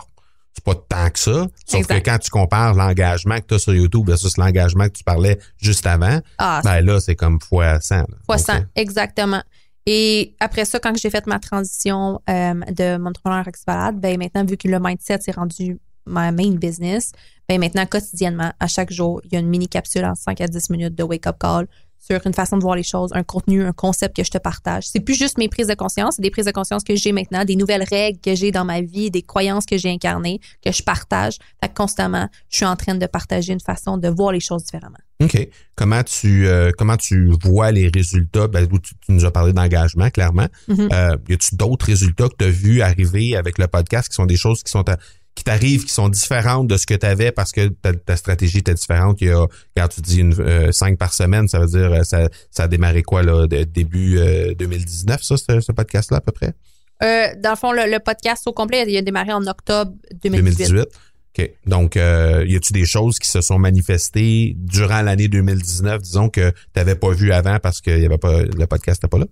c'est 0.54 0.64
pas 0.64 0.74
tant 0.74 1.10
que 1.10 1.18
ça. 1.18 1.46
Sauf 1.66 1.80
Exact. 1.80 2.00
que 2.00 2.10
quand 2.10 2.18
tu 2.18 2.30
compares 2.30 2.74
l'engagement 2.74 3.38
que 3.38 3.46
tu 3.46 3.54
as 3.54 3.58
sur 3.58 3.74
YouTube 3.74 4.06
versus 4.06 4.36
l'engagement 4.36 4.84
que 4.84 4.92
tu 4.92 5.04
parlais 5.04 5.38
juste 5.56 5.86
avant, 5.86 6.20
ah 6.38 6.60
ben 6.62 6.80
là, 6.80 7.00
c'est 7.00 7.16
comme 7.16 7.40
fois 7.40 7.80
100. 7.80 7.96
là. 7.96 8.06
fois 8.26 8.36
Donc, 8.36 8.46
100, 8.46 8.52
euh, 8.54 8.60
exactement. 8.76 9.42
Et 9.86 10.36
après 10.38 10.64
ça, 10.64 10.78
quand 10.78 10.96
j'ai 10.96 11.10
fait 11.10 11.26
ma 11.26 11.38
transition 11.38 12.20
euh, 12.30 12.54
de 12.70 12.98
mon 12.98 13.10
entrepreneur 13.10 13.44
Roxyvalade, 13.44 13.98
ben 13.98 14.16
maintenant, 14.18 14.44
vu 14.44 14.56
que 14.56 14.68
le 14.68 14.78
mindset 14.78 15.20
s'est 15.20 15.32
rendu 15.32 15.80
ma 16.06 16.30
main 16.32 16.52
business, 16.52 17.12
ben 17.48 17.58
maintenant, 17.58 17.86
quotidiennement, 17.86 18.52
à 18.60 18.66
chaque 18.66 18.92
jour, 18.92 19.20
il 19.24 19.32
y 19.32 19.36
a 19.36 19.40
une 19.40 19.48
mini 19.48 19.68
capsule 19.68 20.04
en 20.04 20.14
5 20.14 20.40
à 20.40 20.46
10 20.46 20.70
minutes 20.70 20.94
de 20.94 21.02
wake-up 21.02 21.36
call 21.40 21.66
sur 22.04 22.20
une 22.26 22.34
façon 22.34 22.56
de 22.56 22.62
voir 22.62 22.74
les 22.74 22.82
choses, 22.82 23.10
un 23.14 23.22
contenu, 23.22 23.62
un 23.64 23.72
concept 23.72 24.16
que 24.16 24.24
je 24.24 24.30
te 24.30 24.38
partage. 24.38 24.88
C'est 24.88 25.00
plus 25.00 25.14
juste 25.14 25.38
mes 25.38 25.48
prises 25.48 25.68
de 25.68 25.74
conscience, 25.74 26.16
c'est 26.16 26.22
des 26.22 26.30
prises 26.30 26.46
de 26.46 26.50
conscience 26.50 26.82
que 26.82 26.96
j'ai 26.96 27.12
maintenant, 27.12 27.44
des 27.44 27.54
nouvelles 27.56 27.84
règles 27.88 28.18
que 28.20 28.34
j'ai 28.34 28.50
dans 28.50 28.64
ma 28.64 28.80
vie, 28.80 29.10
des 29.10 29.22
croyances 29.22 29.66
que 29.66 29.78
j'ai 29.78 29.90
incarnées, 29.90 30.40
que 30.64 30.72
je 30.72 30.82
partage. 30.82 31.36
Fait 31.62 31.68
que 31.68 31.74
constamment, 31.74 32.28
je 32.50 32.56
suis 32.56 32.66
en 32.66 32.74
train 32.76 32.96
de 32.96 33.06
partager 33.06 33.52
une 33.52 33.60
façon 33.60 33.98
de 33.98 34.08
voir 34.08 34.32
les 34.32 34.40
choses 34.40 34.64
différemment. 34.64 34.98
OK. 35.22 35.48
Comment 35.76 36.02
tu 36.02 36.48
euh, 36.48 36.72
comment 36.76 36.96
tu 36.96 37.30
vois 37.44 37.70
les 37.70 37.88
résultats? 37.94 38.48
Ben, 38.48 38.66
tu, 38.66 38.94
tu 39.00 39.12
nous 39.12 39.24
as 39.24 39.30
parlé 39.30 39.52
d'engagement, 39.52 40.10
clairement. 40.10 40.48
Mhm. 40.66 40.88
Euh, 40.92 41.16
y 41.28 41.34
a-tu 41.34 41.54
d'autres 41.54 41.86
résultats 41.86 42.28
que 42.28 42.34
tu 42.38 42.44
as 42.44 42.50
vus 42.50 42.82
arriver 42.82 43.36
avec 43.36 43.58
le 43.58 43.68
podcast 43.68 44.08
qui 44.08 44.14
sont 44.16 44.26
des 44.26 44.36
choses 44.36 44.64
qui 44.64 44.72
sont 44.72 44.88
à- 44.88 44.96
qui 45.42 45.50
t'arrivent, 45.50 45.84
qui 45.84 45.92
sont 45.92 46.08
différentes 46.08 46.68
de 46.68 46.76
ce 46.76 46.86
que 46.86 46.94
tu 46.94 47.04
avais 47.04 47.32
parce 47.32 47.50
que 47.50 47.66
ta, 47.66 47.92
ta 47.92 48.16
stratégie 48.16 48.58
était 48.58 48.74
différente. 48.74 49.20
Il 49.20 49.26
y 49.26 49.30
a, 49.30 49.44
quand 49.76 49.88
tu 49.88 50.00
dis 50.00 50.20
une, 50.20 50.34
euh, 50.38 50.70
cinq 50.70 50.98
par 50.98 51.12
semaine, 51.12 51.48
ça 51.48 51.58
veut 51.58 51.66
dire 51.66 51.92
euh, 51.92 52.02
ça, 52.04 52.28
ça 52.52 52.62
a 52.64 52.68
démarré 52.68 53.02
quoi 53.02 53.24
là, 53.24 53.48
de- 53.48 53.64
début 53.64 54.18
euh, 54.18 54.54
2019, 54.54 55.20
ça, 55.20 55.36
ce, 55.36 55.60
ce 55.60 55.72
podcast-là 55.72 56.18
à 56.18 56.20
peu 56.20 56.30
près? 56.30 56.52
Euh, 57.02 57.26
dans 57.42 57.50
le 57.50 57.56
fond, 57.56 57.72
le, 57.72 57.90
le 57.90 57.98
podcast 57.98 58.46
au 58.46 58.52
complet, 58.52 58.84
il 58.86 58.96
a 58.96 59.02
démarré 59.02 59.32
en 59.32 59.44
octobre 59.48 59.90
2018. 60.22 60.68
2018. 60.68 60.88
OK. 61.38 61.50
Donc, 61.66 61.96
euh, 61.96 62.44
y 62.46 62.54
a-tu 62.54 62.72
des 62.72 62.84
choses 62.84 63.18
qui 63.18 63.28
se 63.28 63.40
sont 63.40 63.58
manifestées 63.58 64.54
durant 64.56 65.02
l'année 65.02 65.26
2019, 65.28 66.00
disons, 66.02 66.28
que 66.28 66.50
tu 66.50 66.56
n'avais 66.76 66.94
pas 66.94 67.10
vu 67.10 67.32
avant 67.32 67.58
parce 67.58 67.80
que 67.80 67.90
y 67.90 68.06
avait 68.06 68.18
pas, 68.18 68.42
le 68.42 68.66
podcast 68.66 69.02
n'était 69.02 69.10
pas 69.10 69.18
là? 69.18 69.26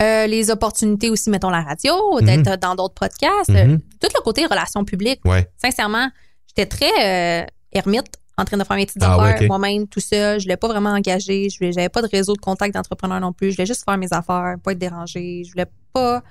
Euh, 0.00 0.26
les 0.28 0.50
opportunités 0.50 1.10
aussi, 1.10 1.28
mettons 1.28 1.50
la 1.50 1.62
radio, 1.62 1.92
d'être 2.20 2.56
dans 2.60 2.74
d'autres 2.76 2.94
podcasts. 2.94 3.48
Mhm. 3.48 3.56
Euh, 3.56 3.76
Tout 4.00 4.08
le 4.14 4.22
côté 4.22 4.46
relations 4.46 4.84
publiques. 4.84 5.20
Ouais. 5.24 5.48
Sincèrement, 5.56 6.08
j'étais 6.46 6.66
très 6.66 7.42
euh, 7.42 7.46
ermite 7.72 8.06
en 8.36 8.44
train 8.44 8.56
de 8.56 8.62
faire 8.62 8.76
mes 8.76 8.86
petites 8.86 9.02
Ah 9.02 9.18
ouais, 9.18 9.32
affaires 9.32 9.48
moi-même, 9.48 9.88
tout 9.88 9.98
seul. 10.00 10.38
Je 10.38 10.44
voulais 10.44 10.56
pas 10.56 10.68
vraiment 10.68 10.90
engager. 10.90 11.48
Je 11.50 11.72
j'avais 11.72 11.88
pas 11.88 12.02
de 12.02 12.06
réseau 12.06 12.34
de 12.34 12.38
contact 12.38 12.74
d'entrepreneurs 12.74 13.18
non 13.20 13.32
plus. 13.32 13.50
Je 13.50 13.56
voulais 13.56 13.66
juste 13.66 13.84
faire 13.84 13.98
mes 13.98 14.06
affaires, 14.12 14.54
pas 14.62 14.70
être 14.72 14.78
dérangée. 14.78 15.42
Je 15.44 15.50
voulais 15.50 15.66
pas. 15.92 16.22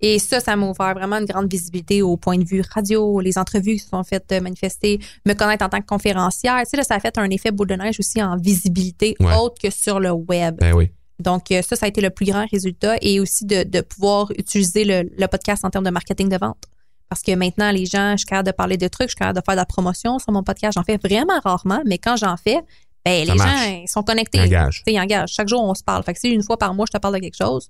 Et 0.00 0.18
ça, 0.18 0.40
ça 0.40 0.56
m'a 0.56 0.66
ouvert 0.66 0.94
vraiment 0.94 1.16
une 1.18 1.26
grande 1.26 1.48
visibilité 1.52 2.00
au 2.02 2.16
point 2.16 2.38
de 2.38 2.44
vue 2.44 2.62
radio, 2.74 3.20
les 3.20 3.36
entrevues 3.38 3.74
qui 3.74 3.78
se 3.80 3.88
sont 3.90 4.02
faites 4.02 4.32
manifester, 4.32 4.98
me 5.26 5.34
connaître 5.34 5.64
en 5.64 5.68
tant 5.68 5.80
que 5.80 5.86
conférencière. 5.86 6.58
Tu 6.60 6.70
sais, 6.70 6.76
là, 6.78 6.82
ça 6.82 6.94
a 6.94 7.00
fait 7.00 7.18
un 7.18 7.28
effet 7.30 7.50
boule 7.52 7.68
de 7.68 7.74
neige 7.74 8.00
aussi 8.00 8.20
en 8.22 8.36
visibilité 8.36 9.14
Ouais. 9.20 9.36
autre 9.36 9.56
que 9.62 9.70
sur 9.70 10.00
le 10.00 10.10
web. 10.10 10.56
Ben 10.58 10.72
oui. 10.74 10.90
Donc, 11.18 11.50
euh, 11.50 11.62
ça, 11.62 11.76
ça 11.76 11.86
a 11.86 11.88
été 11.88 12.00
le 12.00 12.10
plus 12.10 12.26
grand 12.26 12.46
résultat 12.50 12.96
et 13.00 13.20
aussi 13.20 13.44
de, 13.44 13.62
de 13.62 13.80
pouvoir 13.80 14.30
utiliser 14.38 14.84
le, 14.84 15.02
le 15.16 15.26
podcast 15.28 15.64
en 15.64 15.70
termes 15.70 15.84
de 15.84 15.90
marketing 15.90 16.28
de 16.28 16.36
vente. 16.36 16.64
Parce 17.08 17.22
que 17.22 17.32
maintenant, 17.34 17.70
les 17.70 17.84
gens, 17.86 18.12
je 18.12 18.18
suis 18.18 18.26
capable 18.26 18.46
de 18.48 18.52
parler 18.52 18.76
de 18.78 18.88
trucs, 18.88 19.08
je 19.08 19.12
suis 19.12 19.18
capable 19.18 19.38
de 19.38 19.44
faire 19.44 19.54
de 19.54 19.60
la 19.60 19.66
promotion 19.66 20.18
sur 20.18 20.32
mon 20.32 20.42
podcast. 20.42 20.74
J'en 20.76 20.82
fais 20.82 20.96
vraiment 20.96 21.38
rarement, 21.44 21.82
mais 21.86 21.98
quand 21.98 22.16
j'en 22.16 22.36
fais, 22.36 22.58
ben, 23.04 23.26
Ça 23.26 23.32
les 23.32 23.38
marche. 23.38 23.50
gens, 23.64 23.80
ils 23.82 23.88
sont 23.88 24.02
connectés. 24.02 24.38
Ils 24.38 24.44
engagent. 24.46 24.82
Ils 24.86 24.98
engagent. 25.00 25.30
Chaque 25.32 25.48
jour, 25.48 25.62
on 25.62 25.74
se 25.74 25.82
parle. 25.84 26.02
Fait 26.04 26.14
que 26.14 26.20
si 26.20 26.30
une 26.30 26.42
fois 26.42 26.56
par 26.56 26.72
mois, 26.74 26.86
je 26.88 26.96
te 26.96 27.02
parle 27.02 27.14
de 27.14 27.20
quelque 27.20 27.36
chose, 27.36 27.68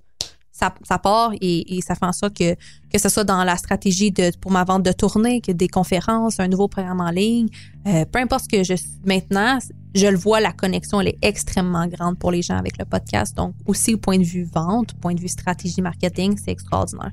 ça, 0.52 0.72
ça 0.84 0.98
part 0.98 1.32
et, 1.40 1.76
et 1.76 1.80
ça 1.80 1.94
fait 1.94 2.04
en 2.04 2.12
sorte 2.12 2.36
que, 2.36 2.54
que 2.54 2.98
ce 2.98 3.08
soit 3.08 3.24
dans 3.24 3.42
la 3.42 3.56
stratégie 3.56 4.12
de, 4.12 4.30
pour 4.38 4.50
ma 4.52 4.62
vente 4.64 4.82
de 4.82 4.92
tournée, 4.92 5.40
que 5.40 5.50
des 5.50 5.66
conférences, 5.68 6.38
un 6.38 6.48
nouveau 6.48 6.68
programme 6.68 7.00
en 7.00 7.10
ligne, 7.10 7.48
euh, 7.88 8.04
peu 8.04 8.18
importe 8.20 8.44
ce 8.44 8.48
que 8.58 8.62
je 8.62 8.74
maintenant, 9.04 9.58
je 9.94 10.06
le 10.06 10.16
vois, 10.16 10.40
la 10.40 10.52
connexion, 10.52 11.00
elle 11.00 11.08
est 11.08 11.18
extrêmement 11.22 11.86
grande 11.86 12.18
pour 12.18 12.30
les 12.30 12.42
gens 12.42 12.56
avec 12.56 12.78
le 12.78 12.84
podcast. 12.84 13.36
Donc, 13.36 13.54
aussi 13.66 13.94
au 13.94 13.98
point 13.98 14.18
de 14.18 14.24
vue 14.24 14.44
vente, 14.52 14.94
point 15.00 15.14
de 15.14 15.20
vue 15.20 15.28
stratégie 15.28 15.82
marketing, 15.82 16.36
c'est 16.42 16.50
extraordinaire. 16.52 17.10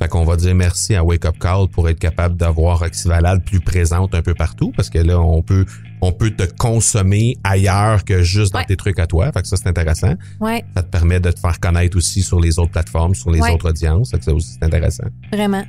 Fait 0.00 0.08
qu'on 0.08 0.24
va 0.24 0.36
dire 0.36 0.54
merci 0.54 0.94
à 0.94 1.04
Wake 1.04 1.24
Up 1.26 1.36
Call 1.38 1.68
pour 1.68 1.88
être 1.88 1.98
capable 1.98 2.36
d'avoir 2.36 2.80
Roxyvalade 2.80 3.44
plus 3.44 3.60
présente 3.60 4.14
un 4.14 4.22
peu 4.22 4.34
partout 4.34 4.72
parce 4.76 4.90
que 4.90 4.98
là, 4.98 5.20
on 5.20 5.42
peut, 5.42 5.64
on 6.00 6.10
peut 6.12 6.30
te 6.30 6.42
consommer 6.58 7.36
ailleurs 7.44 8.04
que 8.04 8.22
juste 8.22 8.52
dans 8.52 8.58
Ouais. 8.60 8.64
tes 8.66 8.76
trucs 8.76 8.98
à 8.98 9.06
toi. 9.06 9.30
Fait 9.32 9.42
que 9.42 9.48
ça, 9.48 9.56
c'est 9.56 9.68
intéressant. 9.68 10.14
Ouais, 10.40 10.64
Ça 10.74 10.82
te 10.82 10.88
permet 10.88 11.20
de 11.20 11.30
te 11.30 11.38
faire 11.38 11.60
connaître 11.60 11.96
aussi 11.96 12.22
sur 12.22 12.40
les 12.40 12.58
autres 12.58 12.72
plateformes, 12.72 13.14
sur 13.14 13.30
les 13.30 13.40
Ouais. 13.40 13.52
autres 13.54 13.68
audiences. 13.70 14.10
Fait 14.10 14.18
que 14.18 14.24
ça 14.24 14.34
aussi, 14.34 14.56
c'est 14.58 14.64
intéressant. 14.64 15.04
vraiment. 15.32 15.62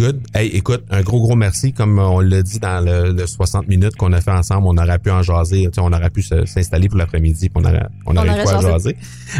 Good. 0.00 0.28
Hey, 0.32 0.48
écoute, 0.56 0.82
un 0.88 1.02
gros, 1.02 1.20
gros 1.20 1.36
merci. 1.36 1.74
Comme 1.74 1.98
on 1.98 2.20
l'a 2.20 2.40
dit 2.40 2.58
dans 2.58 2.82
le, 2.82 3.12
le 3.12 3.26
60 3.26 3.68
minutes 3.68 3.96
qu'on 3.96 4.14
a 4.14 4.22
fait 4.22 4.30
ensemble, 4.30 4.66
on 4.66 4.76
aurait 4.78 4.98
pu 4.98 5.10
en 5.10 5.20
jaser. 5.22 5.68
On 5.76 5.92
aurait 5.92 6.08
pu 6.08 6.22
s'installer 6.22 6.88
pour 6.88 6.96
l'après-midi, 6.96 7.50
on 7.54 7.62
aurait, 7.62 7.86
on 8.06 8.16
aurait, 8.16 8.30
aurait 8.30 8.42
quoi 8.44 8.52
à 8.54 8.60
jasé. 8.62 8.70
jaser. 8.72 8.96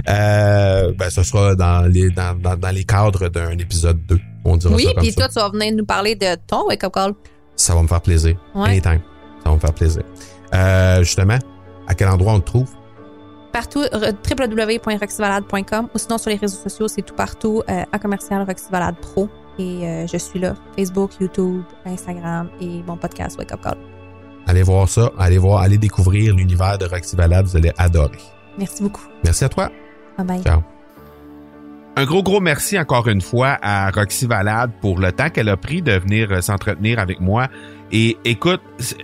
Euh, 0.07 0.93
ben, 0.99 1.09
ce 1.09 1.23
sera 1.23 1.55
dans 1.55 1.91
les, 1.91 2.11
dans, 2.11 2.37
dans, 2.39 2.57
dans 2.59 2.75
les 2.75 2.85
cadres 2.85 3.31
d'un 3.31 3.53
épisode 3.57 4.05
2. 4.07 4.21
On 4.45 4.59
dira 4.59 4.75
Oui, 4.75 4.87
puis 4.99 5.15
toi, 5.15 5.29
tu 5.29 5.37
vas 5.37 5.49
venir 5.49 5.73
nous 5.75 5.87
parler 5.87 6.15
de 6.15 6.37
ton 6.47 6.67
wake-up 6.67 6.93
call. 6.93 7.15
Ça 7.57 7.75
va 7.75 7.81
me 7.81 7.89
faire 7.89 8.03
plaisir. 8.03 8.37
Ouais. 8.55 8.69
Anytime. 8.69 9.01
Ça 9.43 9.49
va 9.49 9.55
me 9.55 9.61
faire 9.61 9.73
plaisir. 9.73 10.03
Euh, 10.53 10.99
justement, 11.03 11.39
à 11.89 11.95
quel 11.95 12.09
endroit 12.09 12.35
on 12.35 12.41
te 12.41 12.45
trouve? 12.47 12.69
Partout, 13.51 13.81
re- 13.81 14.15
www.roxyvalade.com 14.31 15.89
ou 15.95 15.99
sinon 15.99 16.19
sur 16.19 16.29
les 16.29 16.37
réseaux 16.37 16.59
sociaux, 16.63 16.87
c'est 16.87 17.03
tout 17.03 17.15
partout 17.15 17.63
euh, 17.71 17.83
à 17.91 17.99
commercial 17.99 18.45
Roxyvalade 18.47 18.97
Pro. 19.01 19.31
Et 19.59 19.87
euh, 19.87 20.07
je 20.07 20.17
suis 20.17 20.39
là. 20.39 20.55
Facebook, 20.77 21.11
YouTube, 21.21 21.63
Instagram 21.85 22.49
et 22.61 22.83
mon 22.87 22.97
podcast 22.97 23.39
Wake 23.39 23.53
Up 23.53 23.61
Call. 23.63 23.77
Allez 24.47 24.63
voir 24.63 24.89
ça. 24.89 25.11
Allez 25.19 25.39
voir, 25.39 25.61
allez 25.63 25.79
découvrir 25.79 26.35
l'univers 26.35 26.79
de 26.79 26.87
Roxy 26.87 27.15
Valade. 27.17 27.47
Vous 27.47 27.57
allez 27.57 27.73
adorer. 27.79 28.19
Merci 28.59 28.83
beaucoup. 28.83 29.03
Merci 29.25 29.45
à 29.45 29.49
toi. 29.49 29.71
Bye 30.19 30.27
bye. 30.27 30.43
Ciao. 30.43 30.61
Un 31.97 32.05
gros, 32.05 32.23
gros 32.23 32.41
merci 32.41 32.79
encore 32.79 33.09
une 33.09 33.21
fois 33.21 33.59
à 33.61 33.91
Roxy 33.91 34.27
Valade 34.27 34.71
pour 34.81 34.99
le 34.99 35.13
temps 35.13 35.29
qu'elle 35.29 35.49
a 35.49 35.57
pris 35.57 35.83
de 35.83 35.93
venir 35.93 36.29
euh, 36.31 36.41
s'entretenir 36.41 36.99
avec 36.99 37.21
moi. 37.21 37.49
Et 37.93 38.17
écoute, 38.25 38.61
c'est- 38.79 38.97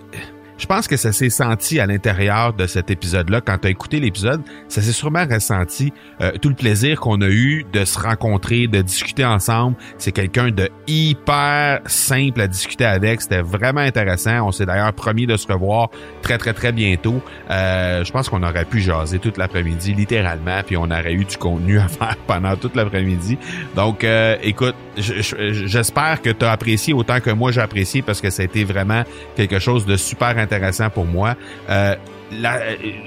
je 0.59 0.67
pense 0.67 0.89
que 0.89 0.97
ça 0.97 1.13
s'est 1.13 1.31
senti 1.31 1.81
à 1.81 1.87
l'intérieur 1.87 2.53
de 2.55 2.67
cet 2.67 2.91
épisode-là. 2.91 3.41
Quand 3.41 3.59
tu 3.59 3.69
as 3.69 3.71
écouté 3.71 4.01
l'épisode, 4.01 4.43
ça 4.69 4.81
s'est 4.81 4.93
sûrement 4.93 5.27
ressenti 5.31 5.93
euh, 6.21 6.33
tout 6.41 6.49
le 6.49 6.55
plaisir 6.55 7.01
qu'on 7.01 7.21
a 7.21 7.29
eu 7.29 7.65
de 7.73 7.85
se 7.85 7.99
rencontrer, 7.99 8.67
de 8.67 8.81
discuter 8.81 9.25
ensemble. 9.25 9.77
C'est 9.99 10.13
quelqu'un 10.13 10.51
de 10.51 10.71
hyper 10.87 11.81
simple 11.87 12.41
à 12.41 12.49
discuter 12.49 12.85
avec. 12.85 13.21
C'était 13.21 13.43
vraiment 13.43 13.81
intéressant. 13.81 14.47
On 14.47 14.53
s'est 14.53 14.67
d'ailleurs 14.67 14.93
promis 14.93 15.27
de 15.27 15.37
se 15.37 15.47
revoir 15.47 15.91
très, 16.23 16.39
très, 16.39 16.55
très 16.55 16.73
bientôt. 16.73 17.21
Euh, 17.51 18.05
je 18.05 18.13
pense 18.13 18.29
qu'on 18.29 18.43
aurait 18.43 18.65
pu 18.65 18.81
jaser 18.81 19.19
toute 19.19 19.37
l'après-midi, 19.37 19.95
littéralement, 19.95 20.63
puis 20.65 20.77
on 20.77 20.85
aurait 20.85 21.13
eu 21.13 21.25
du 21.25 21.37
contenu 21.37 21.79
à 21.79 21.89
faire 21.89 22.17
pendant 22.27 22.57
toute 22.57 22.77
l'après-midi. 22.77 23.39
Donc, 23.75 24.05
euh, 24.05 24.37
écoute, 24.43 24.75
j'espère 24.97 26.23
que 26.23 26.31
tu 26.31 26.45
as 26.45 26.53
apprécié 26.53 26.93
autant 26.95 27.21
que 27.21 27.31
moi 27.31 27.53
j'ai 27.53 27.61
apprécié 27.61 28.03
parce 28.03 28.21
que 28.21 28.31
ça 28.31 28.43
a 28.43 28.45
été 28.45 28.65
vraiment 28.65 29.05
quelque 29.37 29.59
chose 29.59 29.87
de 29.87 29.97
super 29.97 30.39
intéressant 30.39 30.91
pour 30.91 31.05
moi. 31.05 31.37
Euh, 31.69 31.95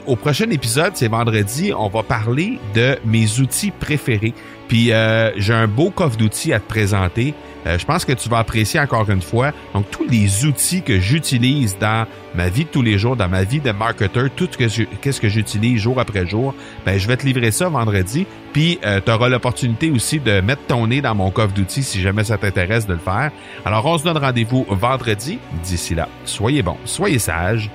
au 0.07 0.15
prochain 0.15 0.49
épisode, 0.49 0.93
c'est 0.95 1.07
vendredi, 1.07 1.73
on 1.77 1.89
va 1.89 2.03
parler 2.03 2.59
de 2.73 2.97
mes 3.05 3.39
outils 3.39 3.71
préférés. 3.71 4.33
Puis 4.67 4.91
euh, 4.91 5.31
j'ai 5.37 5.53
un 5.53 5.67
beau 5.67 5.89
coffre 5.89 6.17
d'outils 6.17 6.53
à 6.53 6.59
te 6.59 6.67
présenter. 6.67 7.33
Euh, 7.65 7.77
je 7.77 7.85
pense 7.85 8.05
que 8.05 8.13
tu 8.13 8.29
vas 8.29 8.39
apprécier 8.39 8.79
encore 8.79 9.09
une 9.09 9.21
fois. 9.21 9.51
Donc 9.73 9.89
tous 9.91 10.07
les 10.07 10.45
outils 10.45 10.81
que 10.81 10.99
j'utilise 10.99 11.77
dans 11.77 12.05
ma 12.35 12.49
vie 12.49 12.65
de 12.65 12.69
tous 12.69 12.81
les 12.81 12.97
jours, 12.97 13.15
dans 13.15 13.27
ma 13.27 13.43
vie 13.43 13.59
de 13.59 13.71
marketeur, 13.71 14.29
tout 14.35 14.47
ce 14.51 14.83
qu'est-ce 15.01 15.19
que 15.19 15.29
j'utilise 15.29 15.81
jour 15.81 15.99
après 15.99 16.25
jour, 16.25 16.53
ben 16.85 16.97
je 16.97 17.07
vais 17.07 17.17
te 17.17 17.25
livrer 17.25 17.51
ça 17.51 17.69
vendredi. 17.69 18.25
Puis 18.53 18.79
euh, 18.85 19.01
tu 19.03 19.11
auras 19.11 19.29
l'opportunité 19.29 19.91
aussi 19.91 20.19
de 20.19 20.41
mettre 20.41 20.65
ton 20.67 20.87
nez 20.87 21.01
dans 21.01 21.15
mon 21.15 21.31
coffre 21.31 21.53
d'outils 21.53 21.83
si 21.83 22.01
jamais 22.01 22.23
ça 22.23 22.37
t'intéresse 22.37 22.87
de 22.87 22.93
le 22.93 22.99
faire. 22.99 23.31
Alors 23.65 23.85
on 23.85 23.97
se 23.97 24.03
donne 24.03 24.17
rendez-vous 24.17 24.65
vendredi. 24.69 25.39
D'ici 25.63 25.95
là, 25.95 26.07
soyez 26.25 26.61
bons, 26.61 26.77
soyez 26.85 27.19
sages 27.19 27.69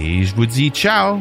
et 0.00 0.24
je 0.24 0.34
vous 0.34 0.46
dis 0.46 0.70
ciao 0.70 1.20